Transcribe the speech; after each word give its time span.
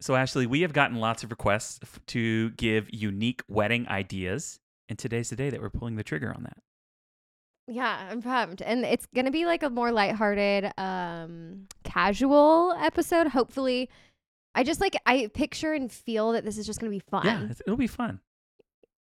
So, 0.00 0.14
Ashley, 0.14 0.46
we 0.46 0.60
have 0.60 0.72
gotten 0.72 0.98
lots 0.98 1.24
of 1.24 1.30
requests 1.30 1.78
f- 1.82 2.00
to 2.08 2.50
give 2.50 2.92
unique 2.92 3.42
wedding 3.48 3.88
ideas, 3.88 4.60
and 4.88 4.98
today's 4.98 5.30
the 5.30 5.36
day 5.36 5.50
that 5.50 5.60
we're 5.60 5.70
pulling 5.70 5.96
the 5.96 6.04
trigger 6.04 6.32
on 6.34 6.42
that. 6.42 6.58
Yeah, 7.68 8.08
I'm 8.10 8.22
pumped. 8.22 8.62
And 8.62 8.84
it's 8.84 9.06
going 9.14 9.24
to 9.24 9.30
be 9.32 9.46
like 9.46 9.62
a 9.62 9.70
more 9.70 9.90
lighthearted, 9.90 10.70
um, 10.78 11.66
casual 11.82 12.76
episode. 12.78 13.28
Hopefully, 13.28 13.88
I 14.54 14.62
just 14.62 14.80
like, 14.80 14.96
I 15.06 15.28
picture 15.32 15.72
and 15.72 15.90
feel 15.90 16.32
that 16.32 16.44
this 16.44 16.58
is 16.58 16.66
just 16.66 16.78
going 16.78 16.92
to 16.92 16.94
be 16.94 17.02
fun. 17.10 17.26
Yeah, 17.26 17.48
it'll 17.66 17.76
be 17.76 17.86
fun. 17.86 18.20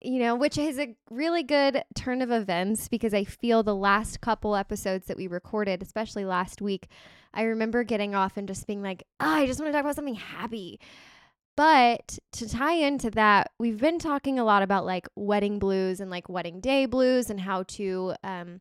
You 0.04 0.18
know, 0.18 0.34
which 0.36 0.58
is 0.58 0.78
a 0.78 0.94
really 1.10 1.42
good 1.42 1.82
turn 1.94 2.20
of 2.20 2.30
events 2.30 2.88
because 2.88 3.14
I 3.14 3.24
feel 3.24 3.62
the 3.62 3.74
last 3.74 4.20
couple 4.20 4.54
episodes 4.54 5.06
that 5.06 5.16
we 5.16 5.26
recorded, 5.26 5.82
especially 5.82 6.24
last 6.24 6.60
week, 6.60 6.88
I 7.32 7.42
remember 7.42 7.84
getting 7.84 8.14
off 8.14 8.36
and 8.36 8.46
just 8.46 8.66
being 8.66 8.82
like, 8.82 9.04
ah, 9.18 9.36
I 9.36 9.46
just 9.46 9.58
want 9.58 9.68
to 9.68 9.72
talk 9.72 9.84
about 9.84 9.96
something 9.96 10.14
happy. 10.14 10.78
But 11.56 12.18
to 12.32 12.48
tie 12.48 12.74
into 12.74 13.10
that, 13.12 13.52
we've 13.58 13.78
been 13.78 13.98
talking 13.98 14.38
a 14.38 14.44
lot 14.44 14.62
about 14.62 14.84
like 14.84 15.08
wedding 15.14 15.58
blues 15.58 16.00
and 16.00 16.10
like 16.10 16.28
wedding 16.28 16.60
day 16.60 16.86
blues 16.86 17.30
and 17.30 17.40
how 17.40 17.62
to 17.62 18.14
um 18.24 18.60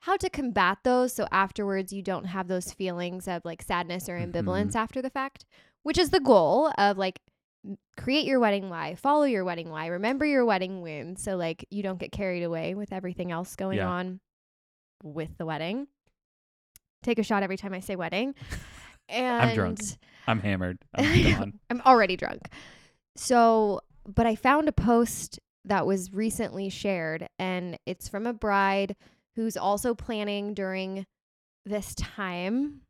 how 0.00 0.16
to 0.16 0.30
combat 0.30 0.78
those 0.82 1.12
so 1.12 1.26
afterwards 1.30 1.92
you 1.92 2.02
don't 2.02 2.24
have 2.24 2.48
those 2.48 2.72
feelings 2.72 3.28
of 3.28 3.44
like 3.44 3.62
sadness 3.62 4.08
or 4.08 4.18
ambivalence 4.18 4.74
after 4.74 5.00
the 5.02 5.10
fact, 5.10 5.44
which 5.82 5.98
is 5.98 6.10
the 6.10 6.20
goal 6.20 6.72
of 6.78 6.98
like 6.98 7.20
create 7.96 8.24
your 8.26 8.40
wedding 8.40 8.68
why, 8.70 8.94
follow 8.94 9.24
your 9.24 9.44
wedding 9.44 9.68
why, 9.70 9.86
remember 9.86 10.24
your 10.24 10.44
wedding 10.44 10.80
wound 10.82 11.18
so 11.18 11.36
like 11.36 11.66
you 11.70 11.82
don't 11.82 11.98
get 11.98 12.12
carried 12.12 12.42
away 12.42 12.74
with 12.74 12.92
everything 12.92 13.30
else 13.32 13.56
going 13.56 13.78
Yeah. 13.78 13.88
on 13.88 14.20
with 15.02 15.36
the 15.38 15.46
wedding. 15.46 15.86
Take 17.02 17.18
a 17.18 17.22
shot 17.22 17.42
every 17.42 17.56
time 17.56 17.72
I 17.74 17.80
say 17.80 17.96
wedding. 17.96 18.34
And 19.12 19.56
drunk. 19.56 19.80
I'm 20.28 20.38
hammered. 20.38 20.78
I'm. 20.94 21.58
I'm 21.68 21.80
already 21.84 22.16
drunk. 22.16 22.42
So, 23.16 23.80
but 24.06 24.24
I 24.24 24.36
found 24.36 24.68
a 24.68 24.72
post 24.72 25.40
that 25.64 25.84
was 25.84 26.12
recently 26.12 26.68
shared 26.68 27.26
and 27.36 27.76
it's 27.86 28.08
from 28.08 28.24
a 28.24 28.32
bride 28.32 28.94
who's 29.34 29.56
also 29.56 29.94
planning 29.96 30.54
during 30.54 31.06
this 31.66 31.92
time. 31.96 32.82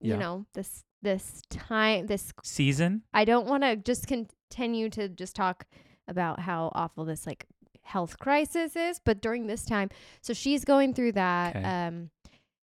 Yeah. 0.00 0.14
You 0.14 0.20
know, 0.20 0.46
this 0.54 0.82
this 1.02 1.42
time 1.50 2.06
this 2.06 2.32
Season? 2.42 3.02
I 3.12 3.24
don't 3.24 3.46
want 3.46 3.62
to 3.64 3.76
just 3.76 4.06
continue 4.06 4.88
to 4.90 5.08
just 5.08 5.34
talk 5.36 5.66
about 6.08 6.40
how 6.40 6.70
awful 6.74 7.04
this 7.04 7.26
like 7.26 7.46
health 7.82 8.18
crisis 8.18 8.76
is, 8.76 9.00
but 9.04 9.20
during 9.20 9.46
this 9.46 9.64
time, 9.64 9.90
so 10.20 10.32
she's 10.32 10.64
going 10.64 10.94
through 10.94 11.12
that 11.12 11.56
Okay. 11.56 11.64
um 11.64 12.10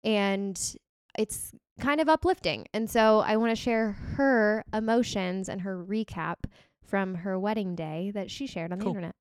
and 0.03 0.75
it's 1.17 1.51
kind 1.79 1.99
of 2.01 2.07
uplifting. 2.09 2.65
And 2.73 2.89
so 2.89 3.19
I 3.19 3.37
want 3.37 3.51
to 3.51 3.55
share 3.61 3.93
her 4.15 4.63
emotions 4.73 5.49
and 5.49 5.61
her 5.61 5.83
recap 5.83 6.35
from 6.83 7.15
her 7.15 7.39
wedding 7.39 7.75
day 7.75 8.11
that 8.13 8.29
she 8.31 8.47
shared 8.47 8.71
on 8.71 8.79
the 8.79 8.85
internet. 8.87 9.15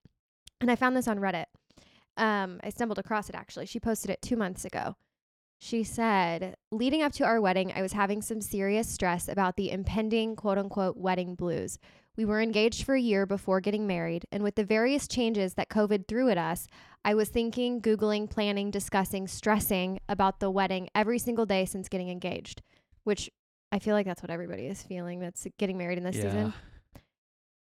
And 0.61 0.71
I 0.71 0.77
found 0.77 0.97
this 0.97 1.09
on 1.09 1.19
Reddit. 1.19 1.47
Um 2.17 2.61
I 2.62 2.71
stumbled 2.71 2.99
across 2.99 3.29
it 3.29 3.34
actually. 3.34 3.67
She 3.67 3.81
posted 3.81 4.11
it 4.11 4.23
2 4.23 4.37
months 4.37 4.65
ago. 4.65 4.97
She 5.59 5.85
said, 5.85 6.57
leading 6.71 7.03
up 7.03 7.12
to 7.15 7.25
our 7.25 7.41
wedding, 7.41 7.73
I 7.75 7.83
was 7.83 7.93
having 7.93 8.21
some 8.23 8.41
serious 8.41 8.89
stress 8.89 9.29
about 9.29 9.57
the 9.57 9.71
impending 9.71 10.37
quote 10.37 10.59
unquote 10.59 10.97
wedding 10.97 11.35
blues. 11.35 11.79
We 12.17 12.25
were 12.25 12.41
engaged 12.41 12.85
for 12.85 12.95
a 12.95 13.01
year 13.01 13.27
before 13.27 13.61
getting 13.61 13.87
married, 13.87 14.27
and 14.33 14.43
with 14.43 14.55
the 14.55 14.65
various 14.65 15.07
changes 15.07 15.55
that 15.55 15.69
COVID 15.69 16.09
threw 16.09 16.31
at 16.31 16.39
us, 16.39 16.67
I 17.05 17.15
was 17.15 17.29
thinking, 17.29 17.81
Googling, 17.81 18.29
planning, 18.29 18.71
discussing, 18.71 19.29
stressing 19.29 20.01
about 20.09 20.41
the 20.41 20.51
wedding 20.51 20.89
every 20.95 21.19
single 21.19 21.47
day 21.47 21.67
since 21.67 21.89
getting 21.89 22.09
engaged, 22.09 22.62
which 23.05 23.31
I 23.71 23.79
feel 23.79 23.95
like 23.95 24.07
that's 24.07 24.23
what 24.23 24.31
everybody 24.31 24.67
is 24.67 24.83
feeling 24.83 25.21
that's 25.21 25.47
getting 25.59 25.77
married 25.77 25.99
in 25.99 26.05
this 26.05 26.17
yeah. 26.17 26.23
season. 26.23 26.55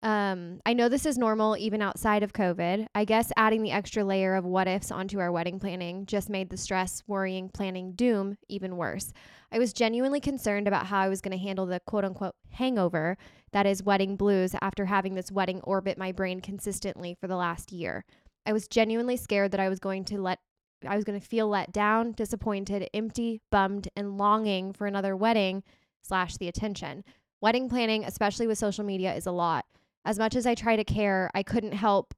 Um, 0.04 0.62
I 0.66 0.74
know 0.74 0.90
this 0.90 1.06
is 1.06 1.18
normal 1.18 1.56
even 1.58 1.82
outside 1.82 2.24
of 2.24 2.34
COVID. 2.34 2.88
I 2.96 3.06
guess 3.06 3.32
adding 3.38 3.62
the 3.62 3.72
extra 3.72 4.04
layer 4.04 4.34
of 4.34 4.46
what 4.46 4.68
ifs 4.68 4.92
onto 4.92 5.20
our 5.20 5.32
wedding 5.32 5.60
planning 5.60 6.08
just 6.08 6.28
made 6.28 6.50
the 6.50 6.58
stress, 6.58 7.04
worrying, 7.06 7.50
planning 7.50 7.94
doom 7.94 8.38
even 8.50 8.78
worse. 8.78 9.14
I 9.52 9.60
was 9.60 9.74
genuinely 9.74 10.20
concerned 10.20 10.68
about 10.68 10.88
how 10.88 11.02
I 11.02 11.10
was 11.10 11.22
going 11.22 11.38
to 11.38 11.44
handle 11.44 11.68
the 11.68 11.82
quote 11.82 12.04
unquote 12.04 12.36
hangover 12.50 13.16
that 13.52 13.68
is 13.68 13.84
wedding 13.84 14.16
blues 14.16 14.56
after 14.60 14.86
having 14.86 15.14
this 15.14 15.32
wedding 15.32 15.62
orbit 15.62 16.00
my 16.00 16.12
brain 16.12 16.40
consistently 16.40 17.16
for 17.20 17.28
the 17.28 17.36
last 17.36 17.72
year. 17.72 18.04
I 18.46 18.54
was 18.54 18.68
genuinely 18.68 19.18
scared 19.18 19.52
that 19.52 19.60
I 19.60 19.70
was 19.70 19.80
going 19.80 20.06
to 20.06 20.20
let 20.20 20.40
I 20.88 20.96
was 20.96 21.06
going 21.06 21.20
to 21.20 21.26
feel 21.26 21.48
let 21.48 21.72
down, 21.72 22.14
disappointed, 22.14 22.90
empty, 22.92 23.40
bummed, 23.52 23.88
and 23.96 24.18
longing 24.18 24.74
for 24.74 24.88
another 24.88 25.16
wedding 25.16 25.62
slash 26.02 26.38
the 26.38 26.48
attention. 26.48 27.04
Wedding 27.40 27.70
planning, 27.70 28.04
especially 28.04 28.48
with 28.48 28.58
social 28.58 28.84
media, 28.84 29.14
is 29.14 29.28
a 29.28 29.32
lot. 29.32 29.66
As 30.06 30.18
much 30.18 30.36
as 30.36 30.46
I 30.46 30.56
try 30.56 30.76
to 30.76 30.84
care, 30.84 31.30
I 31.34 31.44
couldn't 31.44 31.74
help 31.74 32.14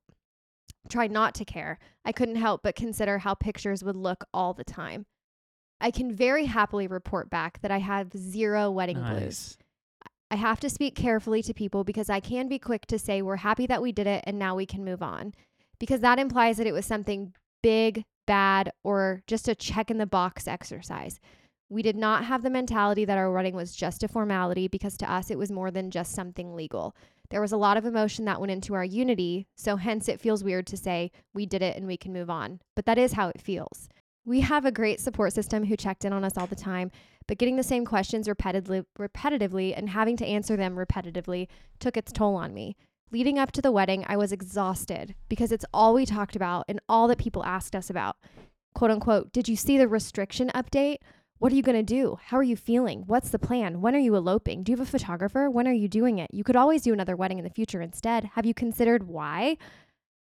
try 0.89 1.07
not 1.07 1.35
to 1.35 1.45
care. 1.45 1.79
I 2.05 2.11
couldn't 2.11 2.35
help 2.35 2.61
but 2.63 2.75
consider 2.75 3.19
how 3.19 3.33
pictures 3.33 3.83
would 3.83 3.95
look 3.95 4.25
all 4.33 4.53
the 4.53 4.63
time. 4.63 5.05
I 5.79 5.91
can 5.91 6.15
very 6.15 6.45
happily 6.45 6.87
report 6.87 7.29
back 7.29 7.61
that 7.61 7.71
I 7.71 7.79
have 7.79 8.15
zero 8.15 8.71
wedding 8.71 9.01
blues. 9.01 9.57
I 10.31 10.35
have 10.35 10.59
to 10.61 10.69
speak 10.69 10.95
carefully 10.95 11.43
to 11.43 11.53
people 11.53 11.83
because 11.83 12.09
I 12.09 12.19
can 12.19 12.47
be 12.47 12.57
quick 12.57 12.85
to 12.87 12.97
say 12.97 13.21
we're 13.21 13.37
happy 13.37 13.67
that 13.67 13.81
we 13.81 13.91
did 13.91 14.07
it 14.07 14.23
and 14.25 14.39
now 14.39 14.55
we 14.55 14.65
can 14.65 14.85
move 14.85 15.03
on. 15.03 15.33
Because 15.79 15.99
that 16.01 16.19
implies 16.19 16.57
that 16.57 16.67
it 16.67 16.71
was 16.71 16.85
something 16.85 17.33
big, 17.61 18.05
bad, 18.25 18.71
or 18.83 19.21
just 19.27 19.47
a 19.47 19.55
check 19.55 19.91
in 19.91 19.97
the 19.97 20.05
box 20.05 20.47
exercise. 20.47 21.19
We 21.69 21.81
did 21.81 21.95
not 21.95 22.25
have 22.25 22.43
the 22.43 22.49
mentality 22.49 23.03
that 23.05 23.17
our 23.17 23.31
wedding 23.31 23.55
was 23.55 23.75
just 23.75 24.03
a 24.03 24.07
formality 24.07 24.67
because 24.67 24.95
to 24.97 25.11
us 25.11 25.29
it 25.29 25.37
was 25.37 25.51
more 25.51 25.71
than 25.71 25.91
just 25.91 26.15
something 26.15 26.55
legal. 26.55 26.95
There 27.33 27.41
was 27.41 27.51
a 27.51 27.57
lot 27.57 27.77
of 27.77 27.85
emotion 27.87 28.25
that 28.25 28.39
went 28.39 28.51
into 28.51 28.75
our 28.75 28.85
unity, 28.85 29.47
so 29.55 29.77
hence 29.77 30.07
it 30.07 30.21
feels 30.21 30.43
weird 30.43 30.67
to 30.67 30.77
say 30.77 31.11
we 31.33 31.47
did 31.47 31.63
it 31.63 31.75
and 31.75 31.87
we 31.87 31.97
can 31.97 32.13
move 32.13 32.29
on. 32.29 32.61
But 32.75 32.85
that 32.85 32.99
is 32.99 33.13
how 33.13 33.29
it 33.29 33.41
feels. 33.41 33.89
We 34.23 34.41
have 34.41 34.65
a 34.65 34.71
great 34.71 34.99
support 34.99 35.33
system 35.33 35.65
who 35.65 35.75
checked 35.75 36.05
in 36.05 36.13
on 36.13 36.23
us 36.23 36.37
all 36.37 36.45
the 36.45 36.55
time, 36.55 36.91
but 37.27 37.39
getting 37.39 37.55
the 37.55 37.63
same 37.63 37.85
questions 37.85 38.27
repetitively, 38.27 38.85
repetitively 38.99 39.73
and 39.75 39.89
having 39.89 40.15
to 40.17 40.27
answer 40.27 40.55
them 40.55 40.75
repetitively 40.75 41.47
took 41.79 41.97
its 41.97 42.11
toll 42.11 42.35
on 42.35 42.53
me. 42.53 42.75
Leading 43.09 43.39
up 43.39 43.51
to 43.53 43.63
the 43.63 43.71
wedding, 43.71 44.05
I 44.07 44.15
was 44.15 44.31
exhausted 44.31 45.15
because 45.27 45.51
it's 45.51 45.65
all 45.73 45.95
we 45.95 46.05
talked 46.05 46.35
about 46.35 46.65
and 46.67 46.79
all 46.87 47.07
that 47.07 47.17
people 47.17 47.43
asked 47.43 47.75
us 47.75 47.89
about. 47.89 48.17
Quote 48.75 48.91
unquote, 48.91 49.33
did 49.33 49.47
you 49.47 49.55
see 49.55 49.79
the 49.79 49.87
restriction 49.87 50.51
update? 50.53 50.97
What 51.43 51.51
are 51.51 51.57
you 51.57 51.61
going 51.61 51.75
to 51.75 51.83
do? 51.83 52.17
How 52.23 52.37
are 52.37 52.43
you 52.43 52.55
feeling? 52.55 53.03
What's 53.05 53.31
the 53.31 53.37
plan? 53.37 53.81
When 53.81 53.97
are 53.97 53.99
you 53.99 54.15
eloping? 54.15 54.63
Do 54.63 54.71
you 54.71 54.77
have 54.77 54.87
a 54.87 54.89
photographer? 54.89 55.49
When 55.49 55.67
are 55.67 55.73
you 55.73 55.89
doing 55.89 56.19
it? 56.19 56.33
You 56.33 56.41
could 56.41 56.55
always 56.55 56.83
do 56.83 56.93
another 56.93 57.17
wedding 57.17 57.37
in 57.37 57.43
the 57.43 57.49
future 57.49 57.81
instead. 57.81 58.29
Have 58.35 58.45
you 58.45 58.53
considered 58.53 59.09
why? 59.09 59.57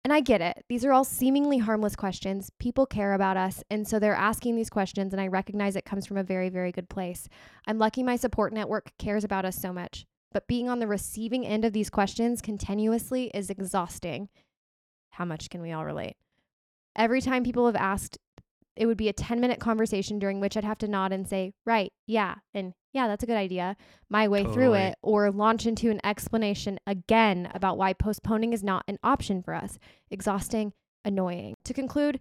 And 0.03 0.11
I 0.11 0.19
get 0.19 0.41
it. 0.41 0.65
These 0.67 0.83
are 0.83 0.91
all 0.91 1.05
seemingly 1.05 1.59
harmless 1.59 1.95
questions. 1.95 2.51
People 2.59 2.85
care 2.85 3.13
about 3.13 3.37
us. 3.37 3.63
And 3.69 3.87
so 3.87 3.99
they're 3.99 4.15
asking 4.15 4.57
these 4.57 4.69
questions. 4.69 5.13
And 5.13 5.21
I 5.21 5.27
recognize 5.27 5.77
it 5.77 5.85
comes 5.85 6.05
from 6.05 6.17
a 6.17 6.23
very, 6.23 6.49
very 6.49 6.73
good 6.73 6.89
place. 6.89 7.29
I'm 7.65 7.77
lucky 7.77 8.03
my 8.03 8.17
support 8.17 8.51
network 8.51 8.91
cares 8.99 9.23
about 9.23 9.45
us 9.45 9.55
so 9.55 9.71
much. 9.71 10.05
But 10.33 10.49
being 10.49 10.67
on 10.67 10.79
the 10.79 10.87
receiving 10.87 11.47
end 11.47 11.63
of 11.63 11.71
these 11.71 11.89
questions 11.89 12.41
continuously 12.41 13.31
is 13.33 13.49
exhausting. 13.49 14.27
How 15.11 15.23
much 15.23 15.49
can 15.49 15.61
we 15.61 15.71
all 15.71 15.85
relate? 15.85 16.17
Every 16.97 17.21
time 17.21 17.45
people 17.45 17.65
have 17.65 17.77
asked, 17.77 18.17
it 18.77 18.85
would 18.85 18.97
be 18.97 19.09
a 19.09 19.13
10 19.13 19.39
minute 19.39 19.59
conversation 19.59 20.19
during 20.19 20.39
which 20.39 20.55
I'd 20.55 20.63
have 20.63 20.77
to 20.79 20.87
nod 20.87 21.11
and 21.11 21.27
say, 21.27 21.53
right, 21.65 21.91
yeah, 22.05 22.35
and 22.53 22.73
yeah, 22.93 23.07
that's 23.07 23.23
a 23.23 23.27
good 23.27 23.37
idea, 23.37 23.75
my 24.09 24.27
way 24.27 24.43
through 24.43 24.73
it, 24.73 24.95
or 25.01 25.29
launch 25.31 25.65
into 25.65 25.91
an 25.91 25.99
explanation 26.03 26.79
again 26.87 27.49
about 27.53 27.77
why 27.77 27.93
postponing 27.93 28.53
is 28.53 28.63
not 28.63 28.83
an 28.87 28.97
option 29.03 29.43
for 29.43 29.53
us. 29.53 29.77
Exhausting, 30.09 30.73
annoying. 31.05 31.55
To 31.65 31.73
conclude, 31.73 32.19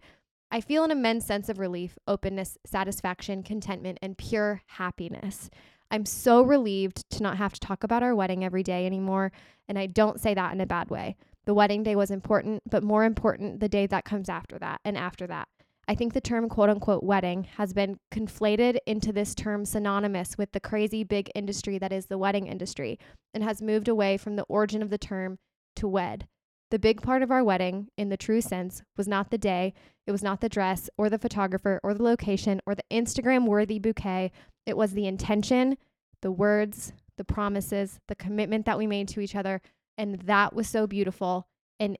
I 0.51 0.61
feel 0.61 0.85
an 0.85 0.91
immense 0.91 1.27
sense 1.27 1.49
of 1.49 1.59
relief, 1.59 1.99
openness, 2.07 2.59
satisfaction, 2.67 3.43
contentment, 3.43 3.99
and 4.03 4.19
pure 4.19 4.63
happiness. 4.67 5.51
I'm 5.91 6.05
so 6.05 6.43
relieved 6.43 7.09
to 7.11 7.23
not 7.23 7.39
have 7.39 7.53
to 7.55 7.61
talk 7.61 7.85
about 7.85 8.03
our 8.03 8.15
wedding 8.15 8.45
every 8.45 8.63
day 8.63 8.87
anymore, 8.87 9.33
and 9.69 9.79
I 9.79 9.87
don't 9.87 10.21
say 10.21 10.35
that 10.35 10.53
in 10.53 10.61
a 10.61 10.67
bad 10.67 10.91
way. 10.91 11.17
The 11.47 11.55
wedding 11.55 11.85
day 11.85 11.95
was 11.95 12.11
important, 12.11 12.63
but 12.69 12.83
more 12.83 13.05
important, 13.05 13.61
the 13.61 13.69
day 13.69 13.87
that 13.87 14.05
comes 14.05 14.29
after 14.29 14.59
that 14.59 14.81
and 14.85 14.97
after 14.97 15.27
that. 15.29 15.49
I 15.89 15.95
think 15.95 16.15
the 16.15 16.21
term 16.21 16.49
quote 16.49 16.69
unquote 16.69 17.05
wedding 17.05 17.45
has 17.57 17.73
been 17.73 17.99
conflated 18.13 18.79
into 18.87 19.13
this 19.13 19.35
term 19.35 19.65
synonymous 19.65 20.37
with 20.37 20.51
the 20.53 20.61
crazy 20.61 21.05
big 21.05 21.31
industry 21.35 21.79
that 21.79 21.93
is 21.93 22.07
the 22.07 22.19
wedding 22.19 22.49
industry 22.49 22.99
and 23.33 23.45
has 23.45 23.63
moved 23.63 23.87
away 23.87 24.17
from 24.17 24.35
the 24.35 24.45
origin 24.49 24.83
of 24.83 24.91
the 24.91 24.99
term 24.99 25.39
to 25.77 25.87
wed. 25.87 26.27
The 26.73 26.81
big 26.81 27.01
part 27.01 27.23
of 27.23 27.31
our 27.31 27.45
wedding, 27.45 27.89
in 27.97 28.09
the 28.09 28.17
true 28.17 28.41
sense, 28.41 28.83
was 28.97 29.07
not 29.07 29.31
the 29.31 29.39
day, 29.39 29.73
it 30.07 30.13
was 30.13 30.25
not 30.25 30.41
the 30.41 30.49
dress 30.49 30.91
or 30.99 31.09
the 31.09 31.19
photographer 31.19 31.81
or 31.85 31.95
the 31.95 32.03
location 32.03 32.61
or 32.67 32.75
the 32.75 32.85
Instagram 32.91 33.47
worthy 33.47 33.79
bouquet. 33.79 34.33
It 34.67 34.77
was 34.77 34.93
the 34.93 35.07
intention, 35.07 35.79
the 36.23 36.33
words, 36.33 36.93
the 37.17 37.25
promises, 37.25 38.01
the 38.09 38.17
commitment 38.17 38.67
that 38.67 38.79
we 38.79 38.89
made 38.89 39.07
to 39.09 39.21
each 39.21 39.37
other. 39.37 39.61
And 39.97 40.21
that 40.23 40.55
was 40.55 40.69
so 40.69 40.89
beautiful. 40.89 41.47
And 41.79 41.97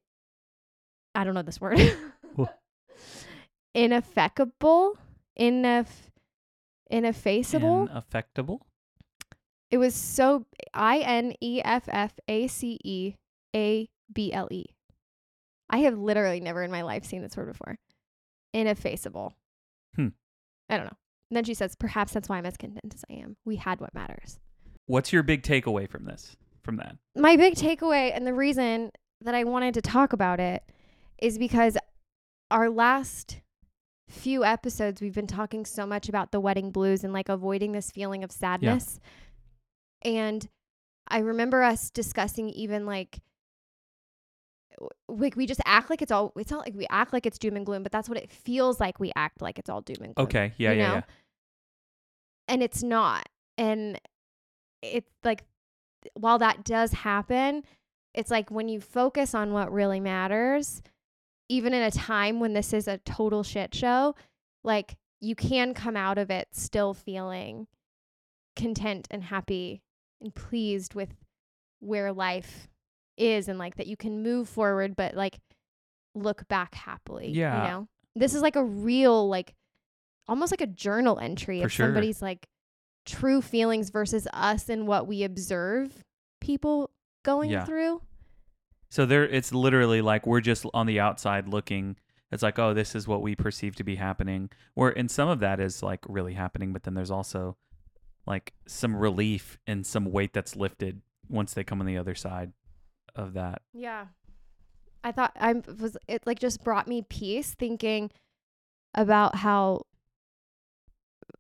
I 1.15 1.23
don't 1.23 1.35
know 1.35 1.43
this 1.43 1.61
word. 1.61 1.79
What? 3.77 3.85
Ineffecable, 3.85 4.99
ineff, 5.39 5.87
ineffaceable, 6.91 7.89
Inaffectable? 7.89 8.61
It 9.71 9.79
was 9.79 9.95
so 9.95 10.47
I 10.73 10.99
N 10.99 11.35
E 11.41 11.61
F 11.65 11.85
F 11.89 12.13
A 12.29 12.47
C 12.47 12.79
E 12.85 13.15
A 13.55 13.89
B 14.13 14.33
L 14.33 14.49
E. 14.51 14.67
I 15.69 15.79
have 15.79 15.99
literally 15.99 16.41
never 16.41 16.63
in 16.63 16.71
my 16.71 16.83
life 16.83 17.05
seen 17.05 17.23
this 17.23 17.37
word 17.37 17.49
before. 17.49 17.79
Ineffaceable. 18.55 19.35
Hmm. 19.97 20.09
I 20.71 20.77
don't 20.77 20.87
know. 20.87 20.97
And 21.31 21.37
then 21.37 21.45
she 21.45 21.55
says, 21.55 21.75
perhaps 21.75 22.13
that's 22.13 22.29
why 22.29 22.39
I'm 22.39 22.47
as 22.47 22.57
content 22.57 22.95
as 22.95 23.05
I 23.11 23.15
am. 23.15 23.37
We 23.45 23.57
had 23.57 23.81
what 23.81 23.93
matters. 23.93 24.39
What's 24.87 25.13
your 25.13 25.25
big 25.25 25.43
takeaway 25.43 25.91
from 25.91 26.05
this? 26.05 26.37
From 26.63 26.77
that? 26.77 26.97
My 27.17 27.37
big 27.37 27.55
takeaway 27.55 28.13
and 28.15 28.25
the 28.25 28.33
reason 28.33 28.93
that 29.23 29.35
I 29.35 29.43
wanted 29.43 29.75
to 29.75 29.83
talk 29.83 30.13
about 30.13 30.39
it 30.39 30.63
is 31.19 31.37
because 31.37 31.77
our 32.51 32.71
last 32.71 33.41
few 34.09 34.45
episodes 34.45 35.01
we've 35.01 35.15
been 35.15 35.27
talking 35.27 35.65
so 35.65 35.85
much 35.87 36.09
about 36.09 36.31
the 36.31 36.41
wedding 36.41 36.71
blues 36.71 37.03
and 37.03 37.13
like 37.13 37.29
avoiding 37.29 37.73
this 37.73 37.91
feeling 37.91 38.23
of 38.23 38.31
sadness. 38.31 39.01
And 40.03 40.49
I 41.09 41.19
remember 41.19 41.63
us 41.63 41.91
discussing 41.91 42.49
even 42.51 42.87
like 42.87 43.19
like 45.09 45.37
we 45.37 45.47
just 45.47 45.61
act 45.65 45.89
like 45.89 46.03
it's 46.03 46.13
all 46.13 46.33
it's 46.37 46.51
not 46.51 46.65
like 46.65 46.75
we 46.75 46.87
act 46.91 47.13
like 47.13 47.27
it's 47.27 47.39
doom 47.39 47.57
and 47.57 47.65
gloom, 47.65 47.83
but 47.83 47.93
that's 47.93 48.09
what 48.09 48.19
it 48.19 48.31
feels 48.31 48.79
like 48.79 49.01
we 49.01 49.11
act 49.17 49.41
like 49.41 49.59
it's 49.59 49.71
all 49.71 49.81
doom 49.81 49.97
and 50.03 50.15
gloom. 50.15 50.27
Okay. 50.27 50.53
Yeah. 50.59 50.73
you 50.73 50.79
Yeah. 50.79 50.89
know? 50.89 50.95
Yeah. 50.95 51.03
And 52.49 52.63
it's 52.63 52.83
not. 52.83 53.29
And 53.59 54.01
it's 54.83 55.11
like 55.25 55.45
while 56.15 56.39
that 56.39 56.63
does 56.63 56.93
happen, 56.93 57.65
it's 58.15 58.31
like 58.31 58.51
when 58.51 58.69
you 58.69 58.81
focus 58.81 59.35
on 59.35 59.53
what 59.53 59.73
really 59.73 59.99
matters, 60.01 60.83
even 61.49 61.73
in 61.75 61.83
a 61.83 61.91
time 61.91 62.41
when 62.41 62.53
this 62.53 62.73
is 62.73 62.89
a 62.89 62.99
total 62.99 63.43
shit 63.43 63.75
show, 63.75 64.15
like 64.65 64.97
you 65.21 65.35
can 65.35 65.75
come 65.75 65.97
out 65.97 66.19
of 66.19 66.31
it 66.31 66.49
still 66.53 66.93
feeling 66.95 67.67
content 68.57 69.07
and 69.11 69.23
happy 69.25 69.83
and 70.21 70.35
pleased 70.35 70.95
with 70.95 71.11
where 71.81 72.13
life 72.13 72.69
is 73.17 73.49
and 73.49 73.59
like 73.59 73.77
that 73.77 73.87
you 73.87 73.97
can 73.97 74.23
move 74.23 74.49
forward 74.49 74.95
but 74.97 75.15
like 75.15 75.39
look 76.15 76.47
back 76.49 76.75
happily. 76.75 77.29
Yeah. 77.29 77.63
You 77.63 77.71
know? 77.71 77.89
This 78.15 78.35
is 78.35 78.43
like 78.43 78.57
a 78.57 78.65
real 78.65 79.29
like 79.29 79.55
almost 80.29 80.53
like 80.53 80.61
a 80.63 80.67
journal 80.67 81.19
entry 81.19 81.61
For 81.61 81.67
of 81.67 81.73
sure. 81.73 81.87
somebody's 81.87 82.21
like 82.23 82.47
true 83.05 83.41
feelings 83.41 83.91
versus 83.91 84.27
us 84.33 84.69
and 84.69 84.87
what 84.87 85.07
we 85.07 85.23
observe 85.23 86.03
people 86.41 86.91
going 87.25 87.51
Yeah. 87.51 87.65
through. 87.65 88.03
So 88.89 89.07
there, 89.07 89.25
it's 89.25 89.53
literally 89.53 90.01
like 90.01 90.27
we're 90.27 90.41
just 90.41 90.65
on 90.73 90.87
the 90.87 91.01
outside 91.01 91.49
looking. 91.49 91.97
It's 92.33 92.43
like, 92.43 92.59
oh, 92.59 92.75
this 92.75 92.95
is 92.95 93.07
what 93.07 93.23
we 93.23 93.35
perceive 93.35 93.77
to 93.77 93.85
be 93.85 93.97
happening. 93.97 94.51
Or 94.75 94.91
and 94.91 95.11
some 95.11 95.29
of 95.29 95.41
that 95.41 95.61
is 95.61 95.83
like 95.83 96.01
really 96.09 96.35
happening, 96.35 96.73
but 96.73 96.85
then 96.85 96.95
there's 96.95 97.11
also 97.11 97.57
like 98.27 98.53
some 98.67 98.97
relief 98.97 99.59
and 99.67 99.87
some 99.87 100.07
weight 100.07 100.33
that's 100.33 100.57
lifted 100.57 101.01
once 101.29 101.55
they 101.55 101.65
come 101.65 101.81
on 101.81 101.87
the 101.87 101.97
other 101.97 102.15
side 102.15 102.53
of 103.15 103.35
that. 103.35 103.63
Yeah. 103.73 104.07
I 105.05 105.13
thought 105.13 105.33
I 105.39 105.53
was 105.53 105.97
it 106.09 106.27
like 106.27 106.39
just 106.39 106.65
brought 106.65 106.89
me 106.89 107.03
peace 107.03 107.55
thinking 107.55 108.11
about 108.95 109.37
how 109.37 109.83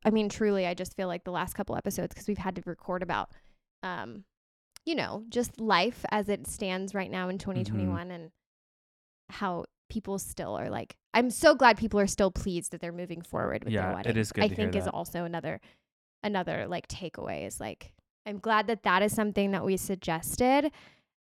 I 0.04 0.10
mean 0.10 0.28
truly 0.28 0.66
I 0.66 0.75
just 0.75 0.96
feel 0.96 1.08
like 1.08 1.25
the 1.25 1.32
last 1.32 1.54
couple 1.54 1.76
episodes 1.76 2.14
cuz 2.14 2.28
we've 2.28 2.38
had 2.38 2.54
to 2.56 2.62
record 2.64 3.02
about 3.02 3.31
um 3.82 4.25
you 4.87 4.94
know, 4.94 5.25
just 5.29 5.61
life 5.61 6.05
as 6.11 6.29
it 6.31 6.47
stands 6.47 6.94
right 6.94 7.11
now 7.11 7.29
in 7.29 7.37
mm-hmm. 7.37 7.50
2021 7.50 8.11
and 8.11 8.31
how 9.29 9.65
people 9.88 10.19
still 10.19 10.56
are 10.56 10.71
like 10.71 10.97
I'm 11.15 11.31
so 11.31 11.55
glad 11.55 11.77
people 11.77 12.00
are 12.00 12.06
still 12.06 12.31
pleased 12.31 12.73
that 12.73 12.81
they're 12.81 12.93
moving 12.93 13.23
forward 13.23 13.65
with 13.65 13.73
Yeah, 13.73 13.83
their 13.83 13.91
it 13.91 13.94
wedding. 13.97 14.17
is 14.17 14.33
good 14.33 14.44
I 14.44 14.49
think 14.49 14.75
is 14.75 14.88
also 14.88 15.25
another 15.25 15.61
another 16.23 16.67
like 16.67 16.88
takeaway 16.88 17.47
is 17.47 17.61
like 17.61 17.93
I'm 18.25 18.38
glad 18.38 18.67
that 18.67 18.83
that 18.83 19.03
is 19.03 19.15
something 19.15 19.53
that 19.53 19.65
we 19.65 19.77
suggested 19.77 20.73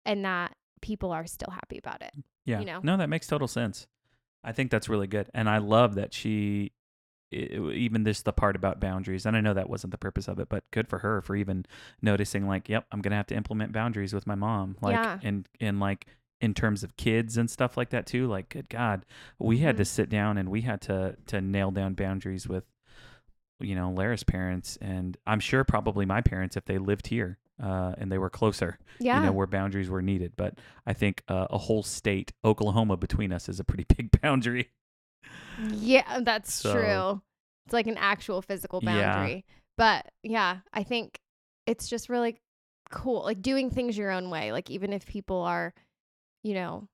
and 0.06 0.24
that 0.24 0.56
people 0.82 1.12
are 1.12 1.26
still 1.26 1.52
happy 1.52 1.78
about 1.78 2.02
it. 2.02 2.14
Yeah. 2.46 2.60
You 2.60 2.66
know? 2.66 2.80
No, 2.84 2.98
that 2.98 3.10
makes 3.10 3.28
total 3.28 3.48
sense. 3.48 3.88
I 4.44 4.52
think 4.52 4.72
that's 4.72 4.90
really 4.90 5.08
good. 5.08 5.30
And 5.34 5.50
I 5.50 5.58
love 5.58 5.96
that 5.96 6.14
she, 6.14 6.72
i- 7.34 7.72
even 7.74 8.04
this, 8.04 8.22
the 8.22 8.34
part 8.34 8.56
about 8.56 8.80
boundaries, 8.80 9.26
and 9.26 9.36
I 9.36 9.42
know 9.42 9.54
that 9.54 9.70
wasn't 9.70 9.92
the 9.92 9.98
purpose 9.98 10.28
of 10.28 10.40
it, 10.40 10.50
but 10.50 10.64
good 10.72 10.88
for 10.88 11.00
her 11.00 11.22
for 11.22 11.36
even 11.36 11.66
noticing, 12.02 12.48
like, 12.48 12.70
yep, 12.70 12.86
I'm 12.92 13.02
going 13.02 13.12
to 13.12 13.18
have 13.18 13.28
to 13.28 13.36
implement 13.36 13.72
boundaries 13.72 14.14
with 14.14 14.26
my 14.28 14.36
mom. 14.36 14.78
Like, 14.82 14.96
Yeah. 14.96 15.20
and, 15.24 15.48
and 15.60 15.80
like, 15.80 16.06
in 16.42 16.54
terms 16.54 16.84
of 16.84 16.98
kids 16.98 17.38
and 17.38 17.50
stuff 17.50 17.78
like 17.78 17.90
that 17.92 18.06
too, 18.06 18.28
like, 18.28 18.50
good 18.50 18.68
God, 18.70 19.06
we 19.40 19.60
had 19.60 19.78
to 19.78 19.84
Mhm. 19.84 19.88
sit 19.88 20.10
down 20.10 20.38
and 20.38 20.50
we 20.50 20.62
had 20.62 20.82
to, 20.82 21.16
to 21.28 21.40
nail 21.42 21.72
down 21.72 21.94
boundaries 21.94 22.48
with, 22.48 22.66
you 23.60 23.76
know, 23.76 23.92
Lara's 23.92 24.24
parents. 24.24 24.78
And 24.82 25.16
I'm 25.26 25.40
sure 25.40 25.64
probably 25.64 26.06
my 26.06 26.22
parents, 26.22 26.58
if 26.58 26.66
they 26.66 26.78
lived 26.78 27.08
here, 27.08 27.38
uh, 27.62 27.94
and 27.98 28.12
they 28.12 28.18
were 28.18 28.30
closer, 28.30 28.78
Yeah. 29.00 29.20
you 29.20 29.26
know, 29.28 29.32
where 29.32 29.48
boundaries 29.48 29.90
were 29.90 30.02
needed. 30.02 30.34
But 30.36 30.58
I 30.86 30.92
think 30.94 31.24
uh, 31.30 31.48
a 31.50 31.58
whole 31.58 31.84
state, 31.84 32.34
Oklahoma, 32.44 32.98
between 32.98 33.32
us 33.32 33.48
is 33.48 33.60
a 33.60 33.64
pretty 33.64 33.86
big 33.98 34.20
boundary. 34.22 34.70
Yeah, 35.72 36.20
that's 36.22 36.54
So- 36.54 36.74
true. 36.74 37.22
It's 37.66 37.74
like 37.74 37.88
an 37.88 37.98
actual 37.98 38.42
physical 38.42 38.80
Yeah. 38.84 38.92
boundary. 39.16 39.46
But 39.78 40.12
yeah, 40.22 40.60
I 40.74 40.84
think 40.84 41.20
it's 41.66 41.88
just 41.88 42.10
really 42.10 42.38
cool. 42.92 43.24
Like 43.24 43.42
doing 43.42 43.70
things 43.70 43.98
your 43.98 44.12
own 44.12 44.30
way. 44.30 44.52
Like 44.52 44.70
even 44.70 44.92
if 44.92 45.06
people 45.06 45.42
are, 45.42 45.74
you 46.44 46.54
know, 46.56 46.88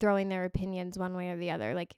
throwing 0.00 0.28
their 0.28 0.44
opinions 0.44 0.98
one 0.98 1.14
way 1.14 1.30
or 1.30 1.36
the 1.36 1.50
other, 1.50 1.74
like 1.74 1.94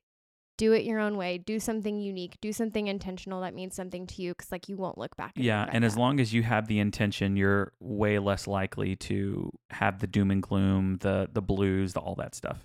do 0.59 0.73
it 0.73 0.85
your 0.85 0.99
own 0.99 1.19
way. 1.19 1.37
Do 1.37 1.61
something 1.61 2.01
unique. 2.01 2.39
Do 2.41 2.51
something 2.51 2.87
intentional 2.87 3.43
that 3.43 3.55
means 3.55 3.75
something 3.77 4.07
to 4.07 4.23
you 4.23 4.33
because 4.33 4.51
like 4.51 4.71
you 4.71 4.79
won't 4.79 4.97
look 4.97 5.15
back. 5.17 5.33
Yeah, 5.37 5.69
and 5.71 5.85
as 5.85 5.95
that. 5.95 6.01
long 6.01 6.19
as 6.19 6.33
you 6.33 6.43
have 6.43 6.67
the 6.69 6.79
intention, 6.79 7.37
you're 7.37 7.73
way 7.79 8.19
less 8.19 8.47
likely 8.47 8.97
to 8.97 9.51
have 9.71 9.99
the 9.99 10.07
doom 10.07 10.31
and 10.31 10.43
gloom, 10.43 10.97
the 11.03 11.29
the 11.31 11.43
blues, 11.43 11.93
the 11.93 12.01
all 12.01 12.15
that 12.15 12.35
stuff, 12.35 12.65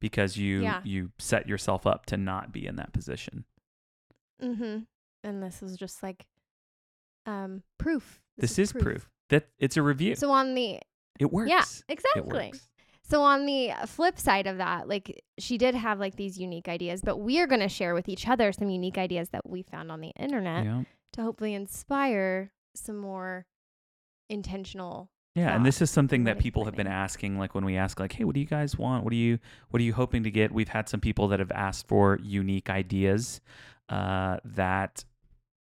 because 0.00 0.36
you 0.36 0.62
Yeah. 0.62 0.80
you 0.84 1.10
set 1.18 1.48
yourself 1.48 1.86
up 1.86 2.06
to 2.06 2.16
not 2.16 2.52
be 2.52 2.66
in 2.66 2.76
that 2.76 2.92
position. 2.92 3.44
Mm-hmm. 4.42 4.78
And 5.24 5.42
this 5.42 5.62
is 5.62 5.76
just 5.76 6.02
like 6.02 6.26
um 7.26 7.62
proof. 7.78 8.20
This, 8.36 8.58
is 8.58 8.72
proof. 8.72 9.10
that 9.30 9.48
it's 9.58 9.76
a 9.76 9.82
review. 9.82 10.14
So 10.14 10.30
on 10.30 10.54
the 10.54 10.78
it 11.18 11.32
works. 11.32 11.50
yeah, 11.50 11.64
exactly. 11.88 12.22
works. 12.50 12.68
So 13.02 13.22
on 13.22 13.46
the 13.46 13.72
flip 13.86 14.18
side 14.18 14.46
of 14.46 14.58
that, 14.58 14.86
like 14.88 15.24
she 15.38 15.58
did 15.58 15.74
have 15.74 15.98
like 15.98 16.14
these 16.16 16.38
unique 16.38 16.68
ideas, 16.68 17.00
but 17.02 17.16
we 17.16 17.40
are 17.40 17.46
going 17.46 17.60
to 17.62 17.68
share 17.68 17.94
with 17.94 18.08
each 18.08 18.28
other 18.28 18.52
some 18.52 18.68
unique 18.70 18.98
ideas 18.98 19.30
that 19.30 19.48
we 19.48 19.62
found 19.62 19.90
on 19.90 20.00
the 20.00 20.10
internet 20.10 20.64
Yeah. 20.64 20.82
to 21.14 21.22
hopefully 21.22 21.54
inspire 21.54 22.52
some 22.74 22.98
more 22.98 23.46
intentional. 24.28 25.10
Yeah, 25.38 25.54
and 25.54 25.64
this 25.64 25.80
is 25.80 25.90
something 25.90 26.24
that 26.24 26.38
people 26.38 26.64
have 26.64 26.74
been 26.74 26.86
asking. 26.86 27.38
Like 27.38 27.54
when 27.54 27.64
we 27.64 27.76
ask, 27.76 28.00
like, 28.00 28.12
"Hey, 28.12 28.24
what 28.24 28.34
do 28.34 28.40
you 28.40 28.46
guys 28.46 28.76
want? 28.76 29.04
What 29.04 29.10
do 29.10 29.16
you 29.16 29.38
what 29.70 29.80
are 29.80 29.84
you 29.84 29.94
hoping 29.94 30.24
to 30.24 30.30
get?" 30.30 30.52
We've 30.52 30.68
had 30.68 30.88
some 30.88 31.00
people 31.00 31.28
that 31.28 31.38
have 31.38 31.52
asked 31.52 31.86
for 31.86 32.18
unique 32.22 32.68
ideas. 32.68 33.40
Uh, 33.88 34.38
that 34.44 35.04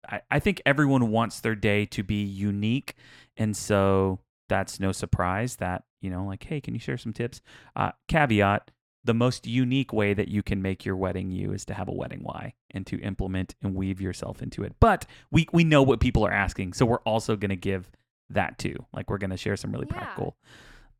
I, 0.07 0.21
I 0.31 0.39
think 0.39 0.61
everyone 0.65 1.09
wants 1.11 1.39
their 1.39 1.55
day 1.55 1.85
to 1.87 2.03
be 2.03 2.23
unique, 2.23 2.95
and 3.37 3.57
so 3.57 4.19
that's 4.47 4.79
no 4.79 4.91
surprise 4.91 5.57
that 5.57 5.83
you 6.01 6.09
know, 6.09 6.25
like, 6.25 6.43
"Hey, 6.43 6.61
can 6.61 6.73
you 6.73 6.79
share 6.79 6.97
some 6.97 7.13
tips?" 7.13 7.41
Uh, 7.75 7.91
caveat: 8.07 8.69
the 9.03 9.13
most 9.13 9.47
unique 9.47 9.93
way 9.93 10.13
that 10.13 10.27
you 10.27 10.43
can 10.43 10.61
make 10.61 10.85
your 10.85 10.95
wedding 10.95 11.31
you 11.31 11.51
is 11.53 11.65
to 11.65 11.73
have 11.73 11.87
a 11.87 11.93
wedding 11.93 12.21
why 12.21 12.53
and 12.71 12.85
to 12.87 12.99
implement 13.01 13.55
and 13.61 13.75
weave 13.75 14.01
yourself 14.01 14.41
into 14.41 14.63
it. 14.63 14.75
But 14.79 15.05
we 15.31 15.47
we 15.51 15.63
know 15.63 15.83
what 15.83 15.99
people 15.99 16.25
are 16.25 16.31
asking, 16.31 16.73
so 16.73 16.85
we're 16.85 16.99
also 16.99 17.35
going 17.35 17.49
to 17.49 17.55
give 17.55 17.89
that 18.29 18.57
too. 18.57 18.75
Like 18.93 19.09
we're 19.09 19.17
going 19.17 19.29
to 19.31 19.37
share 19.37 19.55
some 19.55 19.71
really 19.71 19.87
Yeah. 19.89 19.97
practical 19.97 20.37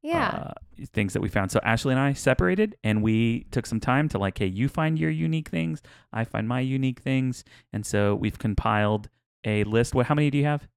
Yeah. 0.02 0.28
uh, 0.28 0.54
things 0.94 1.14
that 1.14 1.22
we 1.22 1.30
found. 1.30 1.52
So 1.52 1.60
Ashley 1.64 1.92
and 1.94 2.00
I 2.00 2.14
separated 2.14 2.76
and 2.84 3.02
we 3.02 3.46
took 3.52 3.66
some 3.66 3.80
time 3.80 4.08
to 4.10 4.20
like, 4.20 4.38
hey, 4.38 4.46
you 4.46 4.70
find 4.70 5.00
your 5.00 5.10
unique 5.10 5.50
things, 5.50 5.82
I 6.14 6.24
find 6.26 6.48
my 6.48 6.60
unique 6.60 7.00
things, 7.00 7.44
and 7.74 7.86
so 7.86 8.14
we've 8.16 8.38
compiled 8.38 9.10
a 9.44 9.64
list. 9.64 9.96
What? 9.96 10.06
How 10.08 10.16
many 10.16 10.30
do 10.30 10.38
you 10.38 10.46
have? 10.46 10.68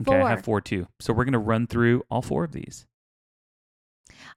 Okay, 0.00 0.14
I 0.20 0.28
have 0.30 0.38
Four. 0.38 0.42
four 0.44 0.60
too. 0.62 0.86
So 1.00 1.12
we're 1.12 1.24
going 1.24 1.32
to 1.34 1.38
run 1.38 1.66
through 1.66 2.02
all 2.10 2.22
four 2.22 2.44
of 2.44 2.52
these. 2.52 2.86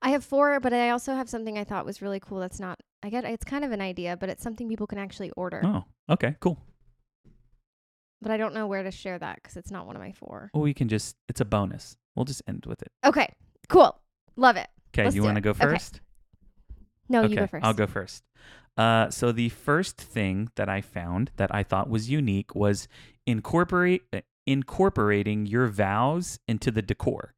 I 0.01 0.09
have 0.09 0.23
four, 0.23 0.59
but 0.59 0.73
I 0.73 0.89
also 0.89 1.15
have 1.15 1.29
something 1.29 1.57
I 1.57 1.63
thought 1.63 1.85
was 1.85 2.01
really 2.01 2.19
cool. 2.19 2.39
That's 2.39 2.59
not, 2.59 2.79
I 3.03 3.09
get 3.09 3.23
it's 3.23 3.45
kind 3.45 3.63
of 3.63 3.71
an 3.71 3.81
idea, 3.81 4.17
but 4.17 4.29
it's 4.29 4.43
something 4.43 4.67
people 4.67 4.87
can 4.87 4.97
actually 4.97 5.31
order. 5.31 5.61
Oh, 5.63 5.83
okay, 6.09 6.35
cool. 6.39 6.59
But 8.21 8.31
I 8.31 8.37
don't 8.37 8.53
know 8.53 8.67
where 8.67 8.83
to 8.83 8.91
share 8.91 9.19
that 9.19 9.35
because 9.35 9.57
it's 9.57 9.71
not 9.71 9.85
one 9.85 9.95
of 9.95 10.01
my 10.01 10.11
four. 10.11 10.49
Well, 10.53 10.63
we 10.63 10.73
can 10.73 10.87
just, 10.87 11.15
it's 11.29 11.41
a 11.41 11.45
bonus. 11.45 11.97
We'll 12.15 12.25
just 12.25 12.41
end 12.47 12.65
with 12.65 12.81
it. 12.81 12.91
Okay. 13.05 13.33
Cool. 13.69 13.99
Love 14.35 14.55
it. 14.57 14.67
Okay, 14.93 15.03
Let's 15.03 15.15
you 15.15 15.21
do 15.21 15.25
want 15.25 15.35
to 15.35 15.39
it. 15.39 15.43
go 15.43 15.49
Okay. 15.51 15.59
first? 15.73 16.01
No, 17.09 17.23
you 17.23 17.35
go 17.35 17.45
1st 17.45 17.59
I'll 17.61 17.73
go 17.73 17.85
first. 17.87 18.23
Uh, 18.77 19.09
so 19.09 19.31
the 19.31 19.49
first 19.49 19.97
thing 19.97 20.49
that 20.55 20.67
I 20.69 20.81
found 20.81 21.31
that 21.37 21.53
I 21.53 21.63
thought 21.63 21.89
was 21.89 22.09
unique 22.09 22.55
was 22.55 22.87
incorporate 23.25 24.03
uh, 24.11 24.21
incorporating 24.47 25.45
your 25.45 25.67
vows 25.67 26.39
into 26.47 26.71
the 26.71 26.81
decor. 26.81 27.33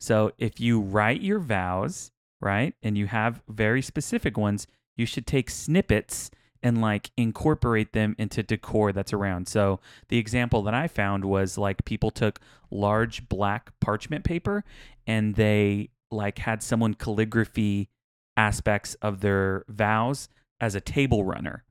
So 0.00 0.32
if 0.38 0.60
you 0.60 0.80
write 0.80 1.20
your 1.20 1.40
vows, 1.40 2.10
right, 2.40 2.74
and 2.82 2.96
you 2.96 3.06
have 3.06 3.42
very 3.48 3.82
specific 3.82 4.36
ones, 4.38 4.66
you 4.96 5.04
should 5.06 5.26
take 5.26 5.50
snippets 5.50 6.30
and 6.62 6.80
like 6.80 7.10
incorporate 7.16 7.92
them 7.92 8.14
into 8.18 8.42
decor 8.42 8.92
that's 8.92 9.12
around. 9.12 9.48
So 9.48 9.80
the 10.08 10.18
example 10.18 10.62
that 10.62 10.74
I 10.74 10.88
found 10.88 11.24
was 11.24 11.58
like 11.58 11.84
people 11.84 12.10
took 12.10 12.40
large 12.70 13.28
black 13.28 13.72
parchment 13.80 14.24
paper 14.24 14.64
and 15.06 15.34
they 15.34 15.90
like 16.10 16.38
had 16.38 16.62
someone 16.62 16.94
calligraphy 16.94 17.88
aspects 18.36 18.94
of 19.02 19.20
their 19.20 19.64
vows 19.68 20.28
as 20.60 20.74
a 20.74 20.80
table 20.80 21.24
runner 21.24 21.64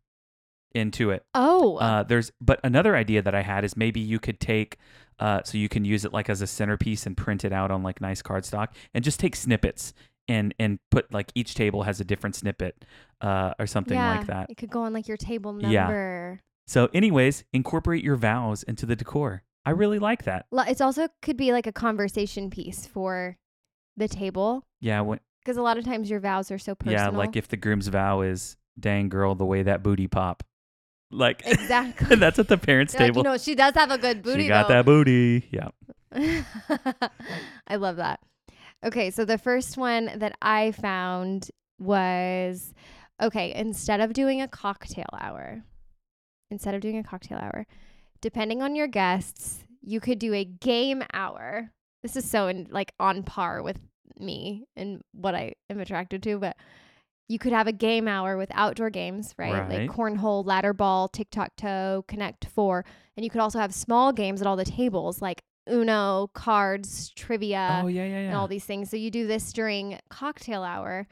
into 0.73 1.09
it. 1.11 1.25
Oh, 1.33 1.77
Uh, 1.77 2.03
there's 2.03 2.31
but 2.39 2.59
another 2.63 2.95
idea 2.95 3.21
that 3.21 3.33
I 3.33 3.41
had 3.41 3.63
is 3.63 3.75
maybe 3.75 3.99
you 3.99 4.19
could 4.19 4.39
take 4.39 4.77
uh, 5.19 5.41
so 5.43 5.57
you 5.57 5.67
can 5.67 5.83
use 5.83 6.05
it 6.05 6.13
like 6.13 6.29
as 6.29 6.41
a 6.41 6.47
centerpiece 6.47 7.07
and 7.07 7.17
print 7.17 7.43
it 7.43 7.51
out 7.51 7.71
on 7.71 7.81
like 7.81 7.99
nice 8.01 8.21
cardstock 8.21 8.67
and 8.93 9.03
just 9.03 9.19
take 9.19 9.35
snippets 9.35 9.93
and 10.27 10.53
and 10.59 10.79
put 10.91 11.13
like 11.13 11.31
each 11.35 11.55
table 11.55 11.83
has 11.83 11.99
a 11.99 12.03
different 12.03 12.35
snippet 12.35 12.83
uh, 13.21 13.53
or 13.59 13.67
something 13.67 13.97
yeah, 13.97 14.17
like 14.17 14.27
that. 14.27 14.49
It 14.49 14.57
could 14.57 14.69
go 14.69 14.81
on 14.81 14.93
like 14.93 15.07
your 15.07 15.17
table 15.17 15.53
number. 15.53 15.69
Yeah. 15.71 16.35
So, 16.67 16.89
anyways, 16.93 17.45
incorporate 17.53 18.03
your 18.03 18.17
vows 18.17 18.63
into 18.63 18.85
the 18.85 18.95
decor. 18.95 19.43
I 19.65 19.71
really 19.71 19.99
like 19.99 20.23
that. 20.23 20.45
It's 20.51 20.81
also 20.81 21.07
could 21.21 21.37
be 21.37 21.51
like 21.51 21.67
a 21.67 21.71
conversation 21.71 22.49
piece 22.49 22.85
for 22.85 23.37
the 23.95 24.07
table 24.07 24.65
Yeah, 24.79 25.03
because 25.43 25.57
a 25.57 25.61
lot 25.61 25.77
of 25.77 25.85
times 25.85 26.09
your 26.09 26.19
vows 26.19 26.51
are 26.51 26.59
so 26.59 26.75
personal. 26.75 26.97
yeah, 26.97 27.09
like 27.09 27.35
if 27.35 27.47
the 27.47 27.57
groom's 27.57 27.87
vow 27.87 28.21
is 28.21 28.57
"Dang 28.79 29.09
girl, 29.09 29.35
the 29.35 29.45
way 29.45 29.63
that 29.63 29.83
booty 29.83 30.07
pop," 30.07 30.43
like 31.11 31.41
exactly. 31.45 32.15
that's 32.17 32.39
at 32.39 32.47
the 32.47 32.57
parents' 32.57 32.93
You're 32.93 33.01
like, 33.01 33.09
table. 33.09 33.19
you 33.19 33.23
know, 33.23 33.37
she 33.37 33.55
does 33.55 33.73
have 33.75 33.91
a 33.91 33.97
good 33.97 34.23
booty. 34.23 34.43
she 34.43 34.47
got 34.49 34.67
though. 34.67 34.75
that 34.75 34.85
booty. 34.85 35.47
Yeah. 35.51 35.69
I 37.67 37.75
love 37.75 37.97
that. 37.97 38.19
Okay, 38.85 39.09
so 39.11 39.25
the 39.25 39.37
first 39.37 39.77
one 39.77 40.11
that 40.17 40.37
I 40.41 40.71
found 40.71 41.49
was 41.79 42.73
okay, 43.21 43.53
instead 43.53 43.99
of 43.99 44.13
doing 44.13 44.41
a 44.41 44.47
cocktail 44.47 45.09
hour, 45.19 45.63
instead 46.51 46.75
of 46.75 46.81
doing 46.81 46.97
a 46.97 47.03
cocktail 47.03 47.39
hour, 47.39 47.65
depending 48.21 48.61
on 48.61 48.75
your 48.75 48.87
guests, 48.87 49.63
you 49.81 49.99
could 49.99 50.19
do 50.19 50.33
a 50.33 50.45
game 50.45 51.03
hour. 51.13 51.71
This 52.03 52.15
is 52.15 52.29
so 52.29 52.47
in, 52.47 52.67
like 52.69 52.93
on 52.99 53.23
par 53.23 53.63
with 53.63 53.79
me 54.19 54.65
and 54.75 55.01
what 55.11 55.35
I 55.35 55.53
am 55.69 55.79
attracted 55.79 56.21
to, 56.23 56.37
but 56.37 56.55
you 57.27 57.39
could 57.39 57.51
have 57.51 57.67
a 57.67 57.73
game 57.73 58.07
hour 58.07 58.37
with 58.37 58.49
outdoor 58.53 58.89
games, 58.89 59.33
right? 59.37 59.53
Right. 59.53 59.81
Like 59.81 59.89
cornhole, 59.89 60.45
ladder 60.45 60.73
ball, 60.73 61.09
tic 61.09 61.29
tac 61.29 61.55
toe, 61.57 62.05
connect 62.07 62.45
four. 62.45 62.85
And 63.17 63.23
you 63.23 63.29
could 63.29 63.41
also 63.41 63.59
have 63.59 63.73
small 63.73 64.13
games 64.13 64.39
at 64.39 64.47
all 64.47 64.55
the 64.55 64.63
tables 64.63 65.21
like 65.21 65.43
Uno, 65.69 66.29
cards, 66.33 67.09
trivia, 67.15 67.81
oh 67.83 67.87
yeah, 67.87 68.05
yeah, 68.05 68.19
yeah. 68.19 68.27
and 68.27 68.35
all 68.35 68.47
these 68.47 68.65
things. 68.65 68.89
So 68.89 68.97
you 68.97 69.11
do 69.11 69.27
this 69.27 69.51
during 69.53 69.99
cocktail 70.09 70.63
hour 70.63 71.07